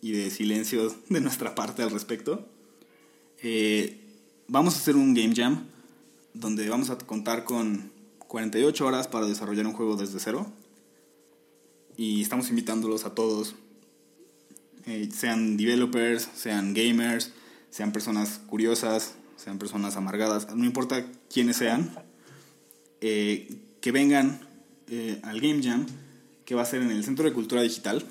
y 0.00 0.12
de 0.12 0.30
silencio 0.30 0.94
de 1.08 1.20
nuestra 1.20 1.54
parte 1.54 1.82
al 1.82 1.90
respecto, 1.90 2.46
eh, 3.42 3.98
vamos 4.46 4.74
a 4.74 4.78
hacer 4.78 4.96
un 4.96 5.14
Game 5.14 5.34
Jam 5.34 5.66
donde 6.32 6.68
vamos 6.68 6.90
a 6.90 6.98
contar 6.98 7.44
con 7.44 7.90
48 8.18 8.86
horas 8.86 9.08
para 9.08 9.26
desarrollar 9.26 9.66
un 9.66 9.72
juego 9.72 9.96
desde 9.96 10.20
cero 10.20 10.46
y 11.96 12.22
estamos 12.22 12.50
invitándolos 12.50 13.04
a 13.04 13.14
todos, 13.14 13.54
eh, 14.86 15.08
sean 15.12 15.56
developers, 15.56 16.28
sean 16.34 16.74
gamers, 16.74 17.32
sean 17.70 17.92
personas 17.92 18.40
curiosas, 18.46 19.14
sean 19.36 19.58
personas 19.58 19.96
amargadas, 19.96 20.54
no 20.54 20.64
importa 20.64 21.04
quiénes 21.32 21.56
sean, 21.56 21.90
eh, 23.00 23.58
que 23.80 23.92
vengan 23.92 24.40
eh, 24.88 25.20
al 25.22 25.40
Game 25.40 25.62
Jam, 25.62 25.86
que 26.44 26.54
va 26.54 26.62
a 26.62 26.66
ser 26.66 26.82
en 26.82 26.90
el 26.90 27.04
Centro 27.04 27.24
de 27.24 27.32
Cultura 27.32 27.62
Digital, 27.62 28.04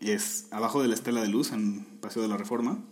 es 0.00 0.46
abajo 0.50 0.82
de 0.82 0.88
la 0.88 0.94
Estela 0.94 1.22
de 1.22 1.28
Luz, 1.28 1.52
en 1.52 1.84
Paseo 2.00 2.22
de 2.22 2.28
la 2.28 2.36
Reforma, 2.36 2.82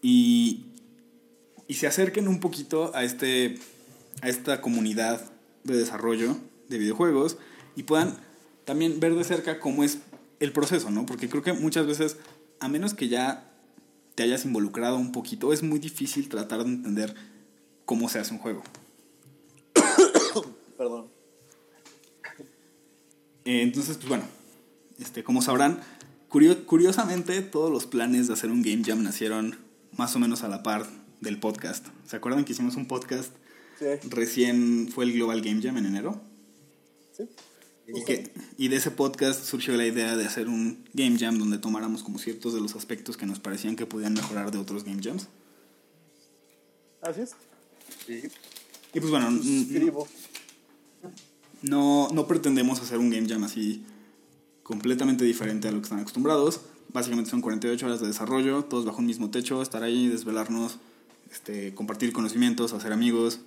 y, 0.00 0.66
y 1.68 1.74
se 1.74 1.86
acerquen 1.86 2.28
un 2.28 2.40
poquito 2.40 2.94
a, 2.94 3.04
este, 3.04 3.58
a 4.22 4.28
esta 4.28 4.60
comunidad 4.60 5.30
de 5.64 5.76
desarrollo 5.76 6.36
de 6.68 6.78
videojuegos, 6.78 7.36
y 7.76 7.84
puedan 7.84 8.16
también 8.64 8.98
ver 8.98 9.14
de 9.14 9.22
cerca 9.22 9.60
cómo 9.60 9.84
es 9.84 9.98
el 10.40 10.52
proceso, 10.52 10.90
¿no? 10.90 11.06
Porque 11.06 11.28
creo 11.28 11.42
que 11.42 11.52
muchas 11.52 11.86
veces, 11.86 12.16
a 12.58 12.68
menos 12.68 12.94
que 12.94 13.08
ya 13.08 13.52
te 14.14 14.22
hayas 14.22 14.44
involucrado 14.44 14.96
un 14.96 15.12
poquito, 15.12 15.52
es 15.52 15.62
muy 15.62 15.78
difícil 15.78 16.28
tratar 16.28 16.64
de 16.64 16.70
entender 16.70 17.14
cómo 17.84 18.08
se 18.08 18.18
hace 18.18 18.32
un 18.32 18.40
juego. 18.40 18.62
Perdón. 20.76 21.06
Eh, 23.44 23.62
entonces, 23.62 23.96
pues 23.96 24.08
bueno, 24.08 24.24
este, 24.98 25.22
como 25.22 25.42
sabrán, 25.42 25.80
curiosamente 26.28 27.40
todos 27.42 27.70
los 27.70 27.86
planes 27.86 28.26
de 28.26 28.34
hacer 28.34 28.50
un 28.50 28.62
Game 28.62 28.82
Jam 28.84 29.02
nacieron 29.02 29.56
más 29.92 30.16
o 30.16 30.18
menos 30.18 30.42
a 30.42 30.48
la 30.48 30.62
par 30.62 30.86
del 31.20 31.38
podcast. 31.38 31.86
¿Se 32.06 32.16
acuerdan 32.16 32.44
que 32.44 32.52
hicimos 32.52 32.76
un 32.76 32.86
podcast? 32.86 33.32
Sí. 33.78 33.86
Recién 34.08 34.88
fue 34.92 35.04
el 35.04 35.12
Global 35.12 35.42
Game 35.42 35.62
Jam 35.62 35.76
en 35.76 35.86
enero. 35.86 36.20
Sí. 37.12 37.28
Y, 37.88 38.04
que, 38.04 38.32
y 38.58 38.68
de 38.68 38.76
ese 38.76 38.90
podcast 38.90 39.44
surgió 39.44 39.74
la 39.76 39.86
idea 39.86 40.16
de 40.16 40.24
hacer 40.24 40.48
un 40.48 40.84
Game 40.92 41.16
Jam 41.18 41.38
donde 41.38 41.58
tomáramos 41.58 42.02
como 42.02 42.18
ciertos 42.18 42.52
de 42.52 42.60
los 42.60 42.74
aspectos 42.74 43.16
que 43.16 43.26
nos 43.26 43.38
parecían 43.38 43.76
que 43.76 43.86
podían 43.86 44.14
mejorar 44.14 44.50
de 44.50 44.58
otros 44.58 44.82
Game 44.84 45.00
Jams. 45.02 45.28
Así 47.02 47.20
es. 47.20 47.36
Sí. 48.06 48.22
Y 48.92 49.00
pues 49.00 49.10
bueno, 49.10 49.28
Escribo. 49.28 50.08
no, 51.62 52.08
no 52.12 52.26
pretendemos 52.26 52.80
hacer 52.80 52.98
un 52.98 53.10
Game 53.10 53.28
Jam 53.28 53.44
así 53.44 53.84
completamente 54.62 55.24
diferente 55.24 55.68
a 55.68 55.70
lo 55.70 55.78
que 55.78 55.84
están 55.84 56.00
acostumbrados. 56.00 56.62
Básicamente 56.92 57.30
son 57.30 57.40
48 57.40 57.86
horas 57.86 58.00
de 58.00 58.08
desarrollo, 58.08 58.64
todos 58.64 58.84
bajo 58.84 58.98
un 58.98 59.06
mismo 59.06 59.30
techo, 59.30 59.62
estar 59.62 59.82
ahí, 59.84 60.08
desvelarnos, 60.08 60.78
este, 61.30 61.74
compartir 61.74 62.12
conocimientos, 62.12 62.72
hacer 62.72 62.92
amigos, 62.92 63.40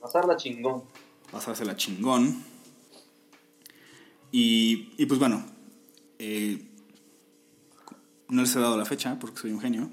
Pasarla 0.00 0.36
chingón. 0.36 0.82
pasársela 1.30 1.76
chingón. 1.76 2.42
Y, 4.36 4.88
y 4.98 5.06
pues 5.06 5.20
bueno, 5.20 5.44
eh, 6.18 6.60
no 8.28 8.42
les 8.42 8.56
he 8.56 8.58
dado 8.58 8.76
la 8.76 8.84
fecha 8.84 9.16
porque 9.20 9.38
soy 9.40 9.52
un 9.52 9.60
genio, 9.60 9.90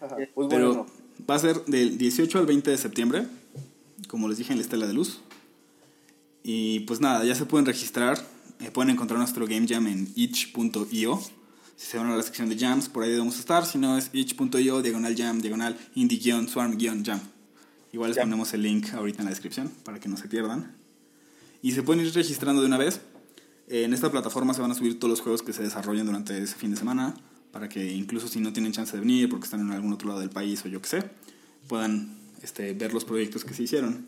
Ajá. 0.00 0.16
Pues 0.34 0.48
pero 0.50 0.68
bueno, 0.74 0.86
va 1.30 1.36
a 1.36 1.38
ser 1.38 1.64
del 1.66 1.96
18 1.96 2.36
al 2.40 2.46
20 2.46 2.68
de 2.68 2.78
septiembre, 2.78 3.28
como 4.08 4.28
les 4.28 4.38
dije 4.38 4.52
en 4.52 4.58
la 4.58 4.64
Estela 4.64 4.88
de 4.88 4.92
Luz. 4.92 5.20
Y 6.42 6.80
pues 6.80 7.00
nada, 7.00 7.24
ya 7.24 7.36
se 7.36 7.46
pueden 7.46 7.64
registrar, 7.64 8.18
eh, 8.58 8.72
pueden 8.72 8.90
encontrar 8.90 9.20
nuestro 9.20 9.46
Game 9.46 9.68
Jam 9.68 9.86
en 9.86 10.08
itch.io. 10.16 11.20
Si 11.76 11.86
se 11.86 11.98
van 11.98 12.08
a 12.10 12.16
la 12.16 12.22
sección 12.24 12.48
de 12.48 12.58
jams, 12.58 12.88
por 12.88 13.04
ahí 13.04 13.10
debemos 13.10 13.38
estar. 13.38 13.66
Si 13.66 13.78
no, 13.78 13.96
es 13.98 14.10
itch.io, 14.12 14.82
diagonal 14.82 15.14
jam, 15.16 15.40
diagonal 15.40 15.76
indie-swarm-jam. 15.94 17.20
Igual 17.92 18.10
les 18.10 18.16
Ya. 18.16 18.22
ponemos 18.22 18.52
el 18.54 18.62
link 18.62 18.94
ahorita 18.94 19.18
en 19.20 19.26
la 19.26 19.30
descripción 19.30 19.70
para 19.84 20.00
que 20.00 20.08
no 20.08 20.16
se 20.16 20.26
pierdan. 20.26 20.74
Y 21.62 21.72
se 21.72 21.82
pueden 21.84 22.04
ir 22.04 22.12
registrando 22.12 22.62
de 22.62 22.66
una 22.66 22.78
vez. 22.78 23.00
En 23.68 23.92
esta 23.92 24.10
plataforma 24.10 24.54
se 24.54 24.60
van 24.60 24.70
a 24.70 24.74
subir 24.74 24.98
todos 24.98 25.10
los 25.10 25.20
juegos 25.20 25.42
que 25.42 25.52
se 25.52 25.62
desarrollen 25.62 26.06
durante 26.06 26.38
ese 26.40 26.54
fin 26.54 26.70
de 26.70 26.76
semana. 26.76 27.14
Para 27.52 27.68
que 27.68 27.92
incluso 27.92 28.28
si 28.28 28.38
no 28.38 28.52
tienen 28.52 28.72
chance 28.72 28.94
de 28.94 29.00
venir 29.00 29.28
porque 29.28 29.44
están 29.44 29.60
en 29.60 29.72
algún 29.72 29.92
otro 29.92 30.08
lado 30.08 30.20
del 30.20 30.30
país 30.30 30.64
o 30.64 30.68
yo 30.68 30.80
qué 30.82 30.88
sé, 30.88 31.02
puedan 31.68 32.16
este, 32.42 32.74
ver 32.74 32.92
los 32.92 33.04
proyectos 33.04 33.44
que 33.44 33.54
se 33.54 33.62
hicieron. 33.62 34.06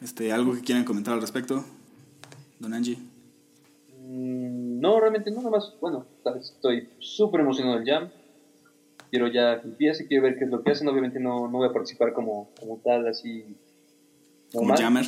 Este, 0.00 0.32
¿Algo 0.32 0.54
que 0.54 0.60
quieran 0.60 0.84
comentar 0.84 1.14
al 1.14 1.20
respecto? 1.20 1.64
Don 2.58 2.72
Angie. 2.74 2.98
Mm, 4.06 4.80
No, 4.80 5.00
realmente 5.00 5.30
no, 5.30 5.38
nada 5.38 5.50
más. 5.50 5.74
Bueno, 5.80 6.06
estoy 6.40 6.88
súper 7.00 7.40
emocionado 7.40 7.78
del 7.78 7.86
jam. 7.86 8.08
quiero 9.10 9.26
ya 9.28 9.60
que 9.60 9.68
empiece, 9.68 10.06
quiero 10.06 10.24
ver 10.24 10.38
qué 10.38 10.44
es 10.44 10.50
lo 10.50 10.62
que 10.62 10.70
hacen. 10.70 10.88
Obviamente 10.88 11.18
no, 11.20 11.48
no 11.48 11.58
voy 11.58 11.68
a 11.68 11.72
participar 11.72 12.12
como, 12.12 12.50
como 12.58 12.78
tal, 12.78 13.06
así. 13.08 13.44
Como 14.52 14.74
jammer. 14.76 15.06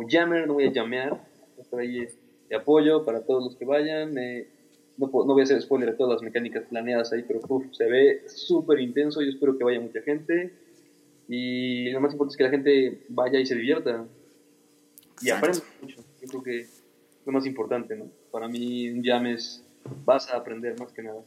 Como 0.00 0.08
jammer, 0.10 0.46
no 0.46 0.54
voy 0.54 0.64
a 0.64 0.72
llamear. 0.72 1.20
Estoy 1.58 1.86
ahí 1.86 2.08
de 2.48 2.56
apoyo 2.56 3.04
para 3.04 3.20
todos 3.20 3.44
los 3.44 3.56
que 3.56 3.66
vayan. 3.66 4.16
Eh, 4.16 4.48
no, 4.96 5.08
no, 5.08 5.34
voy 5.34 5.42
a 5.42 5.44
hacer 5.44 5.60
spoiler 5.60 5.90
de 5.90 5.96
todas 5.98 6.14
las 6.14 6.22
mecánicas 6.22 6.64
planeadas 6.70 7.12
ahí, 7.12 7.22
pero 7.28 7.42
se 7.70 7.84
ve 7.84 8.22
súper 8.26 8.80
intenso. 8.80 9.20
Yo 9.20 9.28
espero 9.28 9.58
que 9.58 9.64
vaya 9.64 9.78
mucha 9.78 10.00
gente. 10.00 10.54
Y 11.28 11.90
lo 11.90 12.00
más 12.00 12.12
importante 12.12 12.32
es 12.32 12.36
que 12.38 12.44
la 12.44 12.50
gente 12.50 13.02
vaya 13.10 13.40
y 13.40 13.44
se 13.44 13.54
divierta. 13.54 14.06
Y 15.20 15.28
aprenda 15.28 15.60
mucho. 15.82 16.02
Yo 16.22 16.28
creo 16.28 16.42
que 16.44 16.60
es 16.60 16.82
lo 17.26 17.32
más 17.32 17.44
importante, 17.44 17.94
¿no? 17.94 18.06
Para 18.30 18.48
mí 18.48 18.88
un 18.88 19.04
jam 19.04 19.26
es, 19.26 19.62
vas 20.06 20.30
a 20.30 20.38
aprender 20.38 20.80
más 20.80 20.92
que 20.92 21.02
nada. 21.02 21.20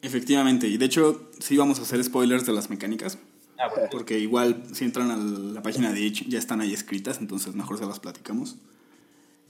Efectivamente, 0.00 0.68
y 0.68 0.76
de 0.76 0.84
hecho 0.84 1.28
sí 1.40 1.56
vamos 1.56 1.80
a 1.80 1.82
hacer 1.82 2.04
spoilers 2.04 2.46
de 2.46 2.52
las 2.52 2.70
mecánicas. 2.70 3.18
Ah, 3.58 3.68
bueno. 3.68 3.88
Porque 3.90 4.18
igual 4.18 4.62
si 4.72 4.84
entran 4.84 5.10
a 5.10 5.16
la 5.16 5.62
página 5.62 5.92
de 5.92 6.06
Edge 6.06 6.26
ya 6.28 6.38
están 6.38 6.60
ahí 6.60 6.72
escritas, 6.72 7.18
entonces 7.20 7.54
mejor 7.54 7.78
se 7.78 7.86
las 7.86 8.00
platicamos. 8.00 8.56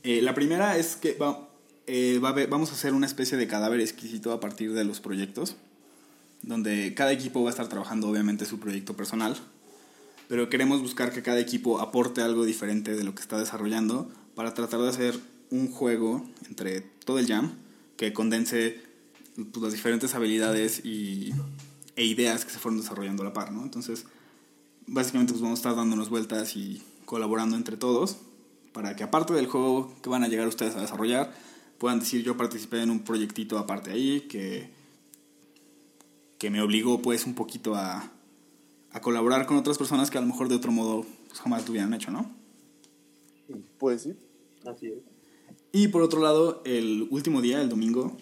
Eh, 0.03 0.21
la 0.21 0.35
primera 0.35 0.77
es 0.77 0.97
que 0.97 1.15
va, 1.15 1.49
eh, 1.87 2.19
va 2.23 2.31
a 2.31 2.47
vamos 2.47 2.71
a 2.71 2.75
hacer 2.75 2.93
una 2.93 3.07
especie 3.07 3.39
de 3.39 3.47
cadáver 3.47 3.81
exquisito 3.81 4.33
a 4.33 4.41
partir 4.41 4.73
de 4.75 4.85
los 4.85 5.01
proyectos, 5.01 5.57
donde 6.43 6.93
cada 6.95 7.13
equipo 7.13 7.43
va 7.43 7.49
a 7.49 7.53
estar 7.53 7.69
trabajando 7.69 8.09
obviamente 8.09 8.45
su 8.45 8.61
proyecto 8.61 8.95
personal, 8.95 9.37
pero 10.29 10.51
queremos 10.51 10.83
buscar 10.83 11.13
que 11.13 11.23
cada 11.23 11.41
equipo 11.41 11.81
aporte 11.81 12.21
algo 12.21 12.45
diferente 12.45 12.95
de 12.95 13.05
lo 13.05 13.15
que 13.15 13.23
está 13.23 13.39
desarrollando 13.39 14.11
para 14.35 14.53
tratar 14.53 14.81
de 14.81 14.89
hacer 14.89 15.19
un 15.51 15.71
juego 15.71 16.27
entre 16.49 16.81
todo 16.81 17.19
el 17.19 17.27
jam 17.27 17.53
que 17.97 18.13
condense 18.13 18.81
pues, 19.37 19.63
las 19.63 19.73
diferentes 19.73 20.15
habilidades 20.15 20.85
y, 20.85 21.33
e 21.97 22.05
ideas 22.05 22.45
que 22.45 22.51
se 22.51 22.59
fueron 22.59 22.81
desarrollando 22.81 23.23
a 23.23 23.27
la 23.27 23.33
par, 23.33 23.53
¿no? 23.53 23.63
Entonces, 23.63 24.07
básicamente 24.87 25.33
pues 25.33 25.43
vamos 25.43 25.59
a 25.59 25.61
estar 25.61 25.77
dándonos 25.77 26.11
vueltas 26.11 26.57
y 26.57 26.83
colaborando 27.05 27.57
entre 27.57 27.77
todos 27.77 28.19
para 28.73 28.97
que 28.97 29.05
aparte 29.05 29.33
del 29.33 29.47
juego 29.47 29.95
que 30.03 30.09
van 30.09 30.25
a 30.25 30.29
llegar 30.29 30.49
ustedes 30.49 30.75
a 30.75 30.81
desarrollar, 30.81 31.33
puedan 31.79 32.01
decir 32.01 32.25
yo 32.25 32.37
participé 32.37 32.83
en 32.83 32.91
un 32.91 33.01
proyectito 33.01 33.59
aparte 33.59 33.93
ahí 33.93 34.23
que, 34.23 34.71
que 36.39 36.51
me 36.51 36.61
obligó 36.61 37.01
pues 37.01 37.25
un 37.27 37.35
poquito 37.35 37.77
a, 37.77 38.11
a 38.91 39.01
colaborar 39.01 39.47
con 39.47 39.57
otras 39.57 39.79
personas 39.79 40.11
que 40.11 40.19
a 40.19 40.21
lo 40.21 40.27
mejor 40.27 40.49
de 40.49 40.57
otro 40.57 40.73
modo 40.73 41.07
pues, 41.29 41.41
jamás 41.41 41.65
lo 41.65 41.71
hubieran 41.71 41.95
hecho, 41.95 42.11
¿no? 42.11 42.31
Pues 43.79 44.03
sí. 44.03 44.17
Así 44.67 44.87
es. 44.87 44.99
Y 45.73 45.89
por 45.89 46.03
otro 46.03 46.23
lado, 46.23 46.63
el 46.65 47.09
último 47.11 47.43
día, 47.43 47.61
el 47.61 47.69
domingo, 47.69 48.17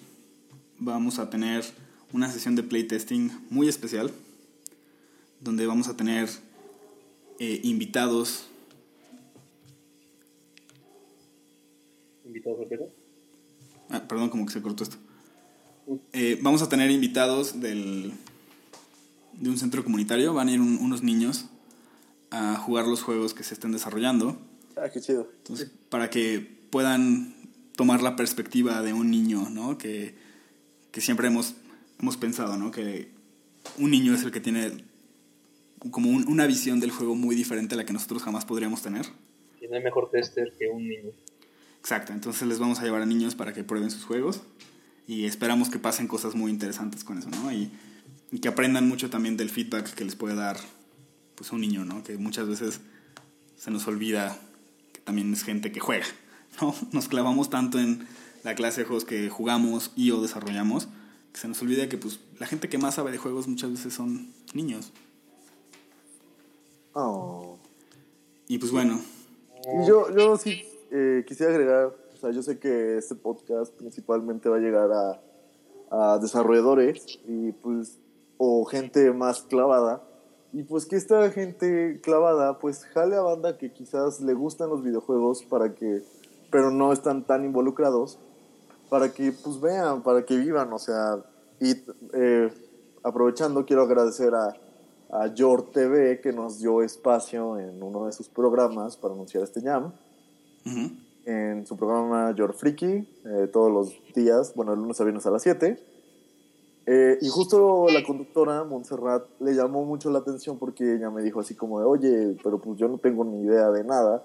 vamos 0.78 1.18
a 1.18 1.28
tener 1.28 1.64
una 2.12 2.30
sesión 2.30 2.56
de 2.56 2.62
playtesting 2.62 3.32
muy 3.50 3.68
especial, 3.68 4.12
donde 5.40 5.66
vamos 5.66 5.88
a 5.88 5.96
tener 5.96 6.28
eh, 7.38 7.60
invitados. 7.64 8.46
¿Invitados 12.24 12.66
qué? 12.68 12.78
Ah, 13.90 14.06
perdón, 14.06 14.30
como 14.30 14.46
que 14.46 14.52
se 14.52 14.62
cortó 14.62 14.84
esto. 14.84 14.96
Eh, 16.12 16.38
vamos 16.40 16.62
a 16.62 16.68
tener 16.68 16.90
invitados 16.90 17.60
del, 17.60 18.12
de 19.32 19.50
un 19.50 19.58
centro 19.58 19.82
comunitario. 19.82 20.32
Van 20.32 20.48
a 20.48 20.52
ir 20.52 20.60
unos 20.60 21.02
niños 21.02 21.46
a 22.30 22.56
jugar 22.56 22.86
los 22.86 23.02
juegos 23.02 23.34
que 23.34 23.42
se 23.42 23.54
estén 23.54 23.72
desarrollando. 23.72 24.38
Ah, 24.76 24.88
qué 24.90 25.00
chido. 25.00 25.28
Entonces, 25.38 25.70
para 25.88 26.08
que 26.08 26.40
puedan 26.70 27.34
tomar 27.76 28.02
la 28.02 28.16
perspectiva 28.16 28.80
de 28.82 28.92
un 28.92 29.10
niño, 29.10 29.50
¿no? 29.50 29.76
Que 29.76 30.14
que 30.92 31.00
siempre 31.00 31.26
hemos, 31.26 31.54
hemos 32.02 32.16
pensado, 32.16 32.56
¿no? 32.56 32.70
Que 32.70 33.08
un 33.78 33.90
niño 33.90 34.14
es 34.14 34.24
el 34.24 34.32
que 34.32 34.40
tiene 34.40 34.84
como 35.90 36.10
una 36.10 36.46
visión 36.46 36.80
del 36.80 36.90
juego 36.90 37.14
muy 37.14 37.34
diferente 37.34 37.74
a 37.74 37.78
la 37.78 37.86
que 37.86 37.92
nosotros 37.92 38.22
jamás 38.22 38.44
podríamos 38.44 38.82
tener. 38.82 39.06
Y 39.60 39.68
no 39.68 39.76
hay 39.76 39.82
mejor 39.82 40.10
tester 40.10 40.52
que 40.58 40.68
un 40.68 40.86
niño. 40.86 41.10
Exacto, 41.78 42.12
entonces 42.12 42.46
les 42.46 42.58
vamos 42.58 42.80
a 42.80 42.84
llevar 42.84 43.02
a 43.02 43.06
niños 43.06 43.34
para 43.34 43.52
que 43.52 43.64
prueben 43.64 43.90
sus 43.90 44.04
juegos 44.04 44.42
y 45.06 45.24
esperamos 45.24 45.68
que 45.68 45.78
pasen 45.78 46.06
cosas 46.06 46.34
muy 46.34 46.50
interesantes 46.50 47.02
con 47.02 47.18
eso, 47.18 47.28
¿no? 47.30 47.52
Y, 47.52 47.70
y 48.30 48.38
que 48.38 48.48
aprendan 48.48 48.88
mucho 48.88 49.10
también 49.10 49.36
del 49.36 49.50
feedback 49.50 49.92
que 49.94 50.04
les 50.04 50.14
puede 50.14 50.36
dar 50.36 50.56
pues 51.34 51.50
un 51.52 51.60
niño, 51.60 51.84
¿no? 51.84 52.04
Que 52.04 52.16
muchas 52.18 52.48
veces 52.48 52.80
se 53.56 53.70
nos 53.70 53.86
olvida 53.88 54.38
que 54.92 55.00
también 55.00 55.32
es 55.32 55.42
gente 55.42 55.72
que 55.72 55.80
juega, 55.80 56.06
¿no? 56.60 56.74
Nos 56.92 57.08
clavamos 57.08 57.50
tanto 57.50 57.78
en 57.78 58.06
la 58.44 58.54
clase 58.54 58.82
de 58.82 58.86
juegos 58.86 59.04
que 59.04 59.28
jugamos 59.28 59.92
y 59.96 60.10
o 60.10 60.20
desarrollamos, 60.20 60.88
se 61.34 61.48
nos 61.48 61.60
olvida 61.62 61.88
que 61.88 61.98
pues 61.98 62.20
la 62.38 62.46
gente 62.46 62.68
que 62.68 62.78
más 62.78 62.94
sabe 62.96 63.10
de 63.10 63.18
juegos 63.18 63.48
muchas 63.48 63.70
veces 63.70 63.94
son 63.94 64.32
niños. 64.54 64.92
Oh. 66.94 67.56
Y 68.48 68.58
pues 68.58 68.72
bueno. 68.72 69.00
Y 69.64 69.86
yo, 69.86 70.14
yo 70.14 70.36
sí 70.36 70.62
eh, 70.90 71.24
quisiera 71.26 71.52
agregar, 71.52 71.86
o 71.86 72.16
sea, 72.16 72.30
yo 72.30 72.42
sé 72.42 72.58
que 72.58 72.98
este 72.98 73.14
podcast 73.14 73.72
principalmente 73.74 74.48
va 74.48 74.56
a 74.56 74.60
llegar 74.60 74.90
a, 74.92 75.20
a 75.90 76.18
desarrolladores 76.18 77.20
y 77.26 77.52
pues, 77.52 77.98
o 78.36 78.64
gente 78.64 79.12
más 79.12 79.42
clavada. 79.42 80.02
Y 80.52 80.64
pues 80.64 80.84
que 80.84 80.96
esta 80.96 81.30
gente 81.30 81.98
clavada 82.02 82.58
pues 82.58 82.84
jale 82.84 83.16
a 83.16 83.22
banda 83.22 83.56
que 83.56 83.72
quizás 83.72 84.20
le 84.20 84.34
gustan 84.34 84.68
los 84.68 84.82
videojuegos 84.82 85.44
para 85.44 85.74
que, 85.74 86.02
pero 86.50 86.70
no 86.70 86.92
están 86.92 87.24
tan 87.24 87.44
involucrados 87.44 88.18
para 88.92 89.10
que 89.10 89.32
pues 89.32 89.58
vean, 89.58 90.02
para 90.02 90.22
que 90.22 90.36
vivan, 90.36 90.70
o 90.70 90.78
sea, 90.78 91.16
y 91.58 91.70
eh, 92.12 92.52
aprovechando 93.02 93.64
quiero 93.64 93.84
agradecer 93.84 94.34
a, 94.34 94.54
a 95.08 95.28
Yor 95.28 95.70
TV 95.70 96.20
que 96.20 96.30
nos 96.30 96.58
dio 96.58 96.82
espacio 96.82 97.58
en 97.58 97.82
uno 97.82 98.04
de 98.04 98.12
sus 98.12 98.28
programas 98.28 98.98
para 98.98 99.14
anunciar 99.14 99.44
este 99.44 99.62
jam. 99.62 99.94
En 101.24 101.64
su 101.66 101.74
programa 101.78 102.34
Yor 102.34 102.52
Freaky, 102.52 103.08
eh, 103.24 103.48
todos 103.50 103.72
los 103.72 104.14
días, 104.14 104.52
bueno, 104.54 104.74
el 104.74 104.80
lunes 104.80 105.00
a 105.00 105.04
viernes 105.04 105.24
a 105.24 105.30
las 105.30 105.40
7. 105.40 105.82
Eh, 106.84 107.18
y 107.22 107.28
justo 107.30 107.86
la 107.88 108.04
conductora, 108.04 108.62
Montserrat, 108.64 109.24
le 109.40 109.54
llamó 109.54 109.86
mucho 109.86 110.10
la 110.10 110.18
atención 110.18 110.58
porque 110.58 110.96
ella 110.96 111.08
me 111.08 111.22
dijo 111.22 111.40
así 111.40 111.54
como 111.54 111.80
de, 111.80 111.86
oye, 111.86 112.36
pero 112.44 112.60
pues 112.60 112.78
yo 112.78 112.88
no 112.88 112.98
tengo 112.98 113.24
ni 113.24 113.40
idea 113.40 113.70
de 113.70 113.84
nada. 113.84 114.22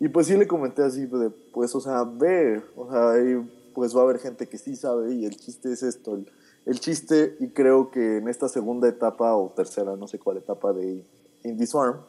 Y 0.00 0.08
pues 0.08 0.26
sí 0.26 0.36
le 0.36 0.48
comenté 0.48 0.82
así 0.82 1.06
de, 1.06 1.30
pues, 1.52 1.72
o 1.76 1.80
sea, 1.80 2.02
ve, 2.02 2.60
o 2.74 2.90
sea, 2.90 3.12
hay 3.12 3.36
pues 3.78 3.96
va 3.96 4.00
a 4.00 4.02
haber 4.02 4.18
gente 4.18 4.48
que 4.48 4.58
sí 4.58 4.74
sabe 4.74 5.14
y 5.14 5.24
el 5.24 5.36
chiste 5.36 5.72
es 5.72 5.84
esto. 5.84 6.18
El, 6.66 6.80
chiste, 6.80 7.36
y 7.38 7.50
creo 7.50 7.92
que 7.92 8.16
en 8.16 8.26
esta 8.26 8.48
segunda 8.48 8.88
etapa 8.88 9.36
o 9.36 9.50
tercera, 9.50 9.94
no 9.94 10.08
sé 10.08 10.18
cuál 10.18 10.38
etapa 10.38 10.72
de 10.72 11.04
Indie 11.44 11.64
Swarm, 11.64 12.00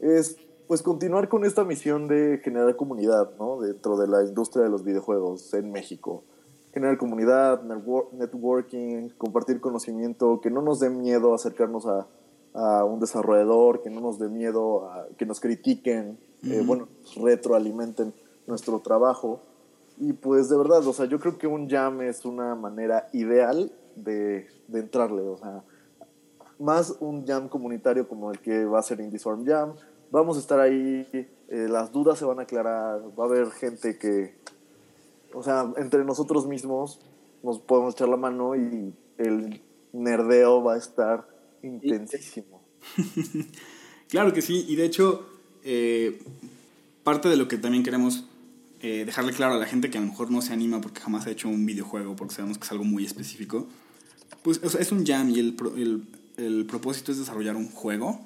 es 0.00 0.36
pues 0.66 0.82
continuar 0.82 1.28
con 1.28 1.44
esta 1.44 1.62
misión 1.62 2.08
de 2.08 2.40
generar 2.42 2.74
comunidad, 2.74 3.30
¿no? 3.38 3.60
Dentro 3.60 3.96
de 3.96 4.08
la 4.08 4.24
industria 4.24 4.64
de 4.64 4.70
los 4.70 4.82
videojuegos 4.82 5.54
en 5.54 5.70
México. 5.70 6.24
Generar 6.72 6.98
comunidad, 6.98 7.62
networking, 7.62 9.10
compartir 9.10 9.60
conocimiento, 9.60 10.40
que 10.40 10.50
no 10.50 10.62
nos 10.62 10.80
dé 10.80 10.90
miedo 10.90 11.32
acercarnos 11.32 11.86
a, 11.86 12.08
a 12.54 12.84
un 12.84 12.98
desarrollador, 12.98 13.82
que 13.82 13.90
no 13.90 14.00
nos 14.00 14.18
dé 14.18 14.28
miedo 14.28 14.90
a 14.90 15.06
que 15.16 15.26
nos 15.26 15.38
critiquen, 15.38 16.18
eh, 16.42 16.64
bueno, 16.66 16.88
retroalimenten 17.14 18.12
nuestro 18.48 18.80
trabajo 18.80 19.42
y 19.98 20.12
pues 20.12 20.48
de 20.48 20.56
verdad, 20.56 20.86
o 20.86 20.92
sea, 20.92 21.06
yo 21.06 21.18
creo 21.18 21.38
que 21.38 21.46
un 21.46 21.68
jam 21.68 22.00
es 22.02 22.24
una 22.24 22.54
manera 22.54 23.08
ideal 23.12 23.72
de, 23.96 24.48
de 24.68 24.80
entrarle, 24.80 25.22
o 25.22 25.36
sea, 25.36 25.62
más 26.58 26.96
un 27.00 27.26
jam 27.26 27.48
comunitario 27.48 28.08
como 28.08 28.30
el 28.30 28.38
que 28.38 28.64
va 28.64 28.78
a 28.78 28.82
ser 28.82 29.00
Indie 29.00 29.18
Swarm 29.18 29.44
Jam. 29.44 29.74
Vamos 30.10 30.36
a 30.36 30.40
estar 30.40 30.60
ahí, 30.60 31.06
eh, 31.12 31.66
las 31.68 31.92
dudas 31.92 32.18
se 32.18 32.24
van 32.24 32.38
a 32.38 32.42
aclarar, 32.42 33.00
va 33.18 33.24
a 33.24 33.26
haber 33.26 33.50
gente 33.50 33.98
que, 33.98 34.34
o 35.32 35.42
sea, 35.42 35.72
entre 35.76 36.04
nosotros 36.04 36.46
mismos 36.46 37.00
nos 37.42 37.58
podemos 37.58 37.94
echar 37.94 38.08
la 38.08 38.16
mano 38.16 38.54
y 38.54 38.94
el 39.18 39.60
nerdeo 39.92 40.62
va 40.62 40.74
a 40.74 40.78
estar 40.78 41.26
intensísimo. 41.62 42.62
claro 44.08 44.32
que 44.32 44.42
sí, 44.42 44.64
y 44.68 44.76
de 44.76 44.84
hecho, 44.84 45.26
eh, 45.62 46.20
parte 47.02 47.28
de 47.28 47.36
lo 47.36 47.48
que 47.48 47.58
también 47.58 47.82
queremos 47.82 48.24
eh, 48.86 49.06
dejarle 49.06 49.32
claro 49.32 49.54
a 49.54 49.56
la 49.56 49.64
gente 49.64 49.88
que 49.88 49.96
a 49.96 50.00
lo 50.02 50.08
mejor 50.08 50.30
no 50.30 50.42
se 50.42 50.52
anima 50.52 50.78
porque 50.82 51.00
jamás 51.00 51.26
ha 51.26 51.30
hecho 51.30 51.48
un 51.48 51.64
videojuego, 51.64 52.16
porque 52.16 52.34
sabemos 52.34 52.58
que 52.58 52.64
es 52.64 52.70
algo 52.70 52.84
muy 52.84 53.06
específico, 53.06 53.66
pues 54.42 54.60
es 54.62 54.92
un 54.92 55.06
jam 55.06 55.30
y 55.30 55.38
el, 55.38 55.56
el, 55.78 56.02
el, 56.36 56.66
propósito 56.66 57.10
es 57.10 57.16
desarrollar 57.16 57.56
un 57.56 57.70
juego 57.70 58.20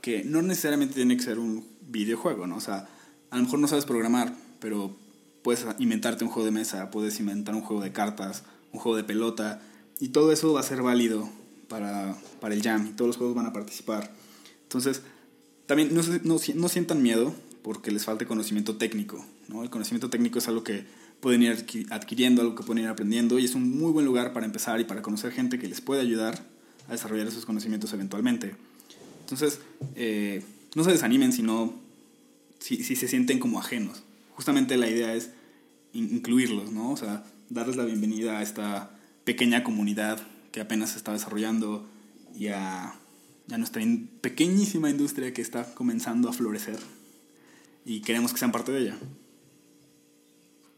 que 0.00 0.24
no 0.24 0.42
necesariamente 0.42 0.96
tiene 0.96 1.16
que 1.16 1.22
ser 1.22 1.38
un 1.38 1.64
videojuego, 1.88 2.48
¿no? 2.48 2.56
O 2.56 2.60
sea, 2.60 2.88
a 3.30 3.36
lo 3.36 3.44
mejor 3.44 3.60
no 3.60 3.68
sabes 3.68 3.84
programar, 3.84 4.34
pero 4.58 4.96
puedes 5.42 5.64
inventarte 5.78 6.24
un 6.24 6.30
juego 6.30 6.46
de 6.46 6.50
mesa, 6.50 6.90
puedes 6.90 7.20
inventar 7.20 7.54
un 7.54 7.60
juego 7.60 7.80
de 7.80 7.92
cartas, 7.92 8.42
un 8.72 8.80
juego 8.80 8.96
de 8.96 9.04
pelota, 9.04 9.62
y 10.00 10.08
todo 10.08 10.32
eso 10.32 10.52
va 10.52 10.58
a 10.58 10.64
ser 10.64 10.82
válido 10.82 11.30
para, 11.68 12.16
para 12.40 12.56
el 12.56 12.62
jam, 12.62 12.88
y 12.88 12.90
todos 12.90 13.06
los 13.06 13.18
juegos 13.18 13.36
van 13.36 13.46
a 13.46 13.52
participar. 13.52 14.12
Entonces, 14.64 15.02
también 15.66 15.94
no, 15.94 16.02
no, 16.24 16.38
no 16.56 16.68
sientan 16.68 17.02
miedo 17.02 17.32
porque 17.62 17.92
les 17.92 18.04
falte 18.04 18.26
conocimiento 18.26 18.76
técnico. 18.78 19.24
El 19.62 19.70
conocimiento 19.70 20.08
técnico 20.08 20.38
es 20.38 20.48
algo 20.48 20.62
que 20.64 20.84
pueden 21.20 21.42
ir 21.42 21.52
adqui- 21.52 21.86
adquiriendo, 21.90 22.42
algo 22.42 22.54
que 22.54 22.62
pueden 22.62 22.84
ir 22.84 22.88
aprendiendo 22.88 23.38
y 23.38 23.44
es 23.44 23.54
un 23.54 23.78
muy 23.78 23.92
buen 23.92 24.06
lugar 24.06 24.32
para 24.32 24.46
empezar 24.46 24.80
y 24.80 24.84
para 24.84 25.02
conocer 25.02 25.32
gente 25.32 25.58
que 25.58 25.68
les 25.68 25.80
puede 25.80 26.00
ayudar 26.00 26.44
a 26.88 26.92
desarrollar 26.92 27.26
esos 27.26 27.44
conocimientos 27.44 27.92
eventualmente. 27.92 28.54
Entonces, 29.20 29.60
eh, 29.94 30.42
no 30.74 30.84
se 30.84 30.90
desanimen 30.92 31.32
si, 31.32 31.42
no, 31.42 31.74
si, 32.58 32.82
se 32.82 33.08
sienten 33.08 33.38
como 33.38 33.58
ajenos. 33.60 34.02
Justamente 34.34 34.76
la 34.76 34.88
idea 34.88 35.14
es 35.14 35.30
in- 35.92 36.16
incluirlos, 36.16 36.72
¿no? 36.72 36.90
O 36.90 36.96
sea, 36.96 37.24
darles 37.50 37.76
la 37.76 37.84
bienvenida 37.84 38.38
a 38.38 38.42
esta 38.42 38.96
pequeña 39.24 39.62
comunidad 39.62 40.20
que 40.50 40.60
apenas 40.60 40.90
se 40.90 40.96
está 40.98 41.12
desarrollando 41.12 41.86
y 42.34 42.48
a, 42.48 42.94
nuestra 43.56 43.82
pequeñísima 44.22 44.88
industria 44.90 45.32
que 45.34 45.42
está 45.42 45.74
comenzando 45.74 46.28
a 46.28 46.32
florecer 46.32 46.78
y 47.84 48.00
queremos 48.00 48.32
que 48.32 48.38
sean 48.38 48.52
parte 48.52 48.72
de 48.72 48.80
ella. 48.80 48.96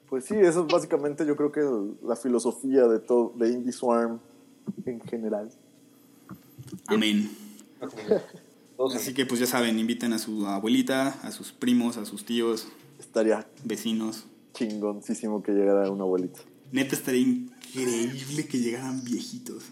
Pues 0.08 0.26
sí, 0.26 0.34
eso 0.36 0.66
es 0.66 0.72
básicamente 0.72 1.26
yo 1.26 1.36
creo 1.36 1.50
que 1.50 1.62
la 2.06 2.16
filosofía 2.16 2.86
de 2.86 2.98
todo, 3.00 3.32
de 3.36 3.50
Indie 3.50 3.72
Swarm 3.72 4.20
en 4.84 5.00
general. 5.00 5.50
Amén. 6.86 7.30
Así 8.94 9.14
que 9.14 9.26
pues 9.26 9.40
ya 9.40 9.46
saben, 9.46 9.78
inviten 9.78 10.12
a 10.12 10.18
su 10.18 10.46
abuelita, 10.46 11.08
a 11.22 11.30
sus 11.30 11.52
primos, 11.52 11.96
a 11.96 12.04
sus 12.04 12.24
tíos, 12.24 12.68
Estaría 12.98 13.46
vecinos. 13.64 14.24
chingoncísimo 14.52 15.42
que 15.42 15.52
llegara 15.52 15.90
una 15.90 16.04
abuelita. 16.04 16.40
Neta 16.72 16.94
estaría 16.96 17.20
increíble 17.20 18.46
que 18.46 18.58
llegaran 18.58 19.04
viejitos. 19.04 19.64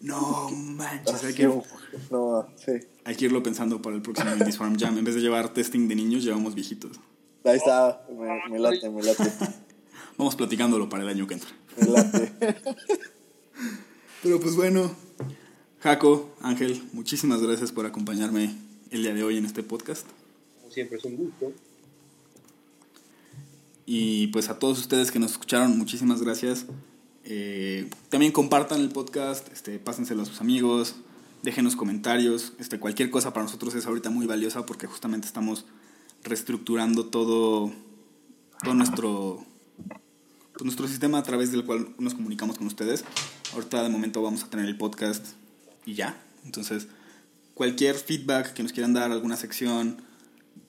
No 0.00 0.48
manches, 0.50 1.22
hay 1.24 1.34
que, 1.34 1.46
no, 2.10 2.46
sí. 2.56 2.72
hay 3.04 3.14
que 3.14 3.26
irlo 3.26 3.42
pensando 3.42 3.80
para 3.82 3.96
el 3.96 4.02
próximo 4.02 4.32
Indie 4.32 4.52
Swarm 4.52 4.78
Jam. 4.78 4.96
En 4.98 5.04
vez 5.04 5.14
de 5.14 5.20
llevar 5.20 5.52
testing 5.52 5.86
de 5.88 5.94
niños, 5.94 6.24
llevamos 6.24 6.54
viejitos. 6.54 6.98
Ahí 7.44 7.56
está, 7.56 8.06
me, 8.10 8.50
me 8.50 8.58
late, 8.58 8.88
me 8.90 9.02
late, 9.02 9.24
Vamos 10.18 10.36
platicándolo 10.36 10.88
para 10.88 11.02
el 11.04 11.08
año 11.08 11.26
que 11.26 11.34
entra. 11.34 11.50
me 11.76 11.86
late. 11.88 12.32
Pero 14.22 14.38
pues 14.38 14.54
bueno, 14.54 14.94
Jaco, 15.80 16.34
Ángel, 16.42 16.82
muchísimas 16.92 17.40
gracias 17.40 17.72
por 17.72 17.86
acompañarme 17.86 18.54
el 18.90 19.02
día 19.02 19.14
de 19.14 19.22
hoy 19.24 19.38
en 19.38 19.46
este 19.46 19.62
podcast. 19.62 20.06
Como 20.60 20.70
siempre, 20.70 20.98
es 20.98 21.04
un 21.04 21.16
gusto. 21.16 21.52
Y 23.86 24.26
pues 24.28 24.50
a 24.50 24.58
todos 24.58 24.78
ustedes 24.78 25.10
que 25.10 25.18
nos 25.18 25.32
escucharon, 25.32 25.78
muchísimas 25.78 26.20
gracias. 26.20 26.66
Eh, 27.24 27.88
también 28.10 28.30
compartan 28.32 28.80
el 28.80 28.90
podcast, 28.90 29.50
este, 29.52 29.78
pásenselo 29.78 30.22
a 30.22 30.26
sus 30.26 30.42
amigos, 30.42 30.96
déjenos 31.42 31.76
comentarios. 31.76 32.52
Este, 32.58 32.78
cualquier 32.78 33.10
cosa 33.10 33.32
para 33.32 33.44
nosotros 33.44 33.74
es 33.74 33.86
ahorita 33.86 34.10
muy 34.10 34.26
valiosa 34.26 34.66
porque 34.66 34.86
justamente 34.86 35.26
estamos 35.26 35.64
reestructurando 36.24 37.06
todo, 37.06 37.72
todo 38.62 38.74
nuestro, 38.74 39.44
pues, 40.52 40.64
nuestro 40.64 40.88
sistema 40.88 41.18
a 41.18 41.22
través 41.22 41.52
del 41.52 41.64
cual 41.64 41.88
nos 41.98 42.14
comunicamos 42.14 42.58
con 42.58 42.66
ustedes. 42.66 43.04
Ahorita 43.52 43.82
de 43.82 43.88
momento 43.88 44.22
vamos 44.22 44.44
a 44.44 44.50
tener 44.50 44.66
el 44.66 44.76
podcast 44.76 45.24
y 45.86 45.94
ya. 45.94 46.22
Entonces, 46.44 46.88
cualquier 47.54 47.96
feedback 47.96 48.52
que 48.52 48.62
nos 48.62 48.72
quieran 48.72 48.92
dar, 48.92 49.10
alguna 49.10 49.36
sección, 49.36 50.02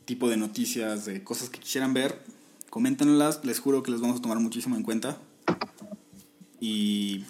tipo 0.06 0.30
de 0.30 0.38
noticias, 0.38 1.06
de 1.06 1.24
cosas 1.24 1.50
que 1.50 1.60
quisieran 1.60 1.94
ver, 1.94 2.22
coméntenlas. 2.70 3.44
Les 3.46 3.60
juro 3.60 3.84
que 3.84 3.92
les 3.92 4.02
vamos 4.02 4.20
a 4.20 4.22
tomar 4.22 4.40
muchísimo 4.40 4.76
en 4.76 4.84
cuenta. 4.84 5.18
Y 6.60 7.26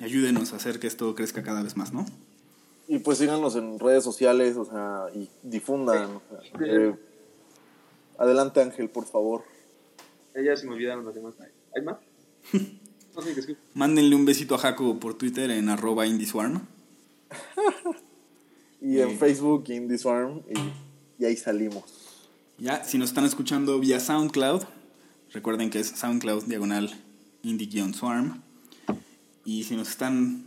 ayúdenos 0.00 0.52
a 0.52 0.56
hacer 0.56 0.80
que 0.80 0.86
esto 0.86 1.14
crezca 1.14 1.42
cada 1.42 1.62
vez 1.62 1.76
más, 1.76 1.92
¿no? 1.92 2.06
Y 2.88 2.98
pues 2.98 3.18
síganos 3.18 3.54
en 3.56 3.78
redes 3.78 4.02
sociales, 4.02 4.56
o 4.56 4.64
sea, 4.64 5.06
y 5.14 5.28
difundan. 5.42 6.16
o 6.16 6.22
sea, 6.30 6.66
eh, 6.66 6.94
adelante 8.20 8.60
Ángel, 8.62 8.88
por 8.88 9.06
favor. 9.06 9.42
Eh, 10.34 10.44
Ya 10.44 10.56
se 10.56 10.66
me 10.66 10.74
olvidaron 10.74 11.04
los 11.04 11.14
demás. 11.14 11.34
¿Hay 11.74 11.82
más? 11.82 11.96
No 13.12 13.22
sé 13.22 13.34
qué 13.34 13.40
escribir. 13.40 13.60
Mándenle 13.74 14.14
un 14.14 14.24
besito 14.24 14.54
a 14.54 14.58
Jaco 14.58 15.00
por 15.00 15.14
Twitter 15.14 15.50
en 15.50 15.68
arroba 15.68 16.06
indieswarm. 16.06 16.64
Y 18.80 18.98
en 19.00 19.18
Facebook, 19.18 19.64
Indie 19.68 19.98
Swarm, 19.98 20.40
y, 20.48 21.22
y 21.22 21.26
ahí 21.26 21.36
salimos. 21.36 21.84
Ya, 22.56 22.82
si 22.82 22.96
nos 22.96 23.10
están 23.10 23.26
escuchando 23.26 23.78
vía 23.78 24.00
SoundCloud, 24.00 24.62
recuerden 25.32 25.68
que 25.68 25.80
es 25.80 25.88
SoundCloud 25.88 26.44
diagonal 26.44 26.90
indie-swarm. 27.42 28.40
Y 29.44 29.64
si 29.64 29.76
nos 29.76 29.90
están 29.90 30.46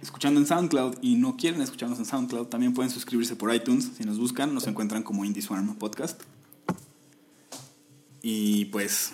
escuchando 0.00 0.38
en 0.38 0.46
SoundCloud 0.46 0.98
y 1.02 1.16
no 1.16 1.36
quieren 1.36 1.60
escucharnos 1.60 1.98
en 1.98 2.04
SoundCloud, 2.04 2.46
también 2.46 2.72
pueden 2.72 2.90
suscribirse 2.90 3.34
por 3.34 3.52
iTunes. 3.52 3.90
Si 3.96 4.04
nos 4.04 4.18
buscan, 4.18 4.54
nos 4.54 4.68
encuentran 4.68 5.02
como 5.02 5.24
Indie 5.24 5.42
Swarm 5.42 5.74
Podcast. 5.76 6.22
Y 8.28 8.64
pues, 8.64 9.12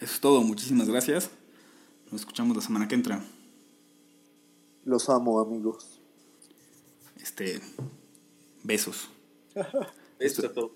eso 0.00 0.14
es 0.14 0.20
todo. 0.20 0.42
Muchísimas 0.42 0.88
gracias. 0.88 1.30
Nos 2.10 2.22
escuchamos 2.22 2.56
la 2.56 2.60
semana 2.60 2.88
que 2.88 2.96
entra. 2.96 3.24
Los 4.84 5.08
amo, 5.08 5.38
amigos. 5.38 6.00
Este, 7.22 7.60
besos. 8.64 9.08
Esto 10.18 10.46
es 10.46 10.52
todo. 10.52 10.72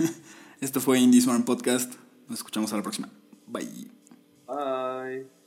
Esto 0.60 0.80
fue 0.80 0.98
Indie 0.98 1.20
Swarm 1.20 1.44
Podcast. 1.44 1.94
Nos 2.26 2.40
escuchamos 2.40 2.72
a 2.72 2.78
la 2.78 2.82
próxima. 2.82 3.08
Bye. 3.46 3.88
Bye. 4.48 5.41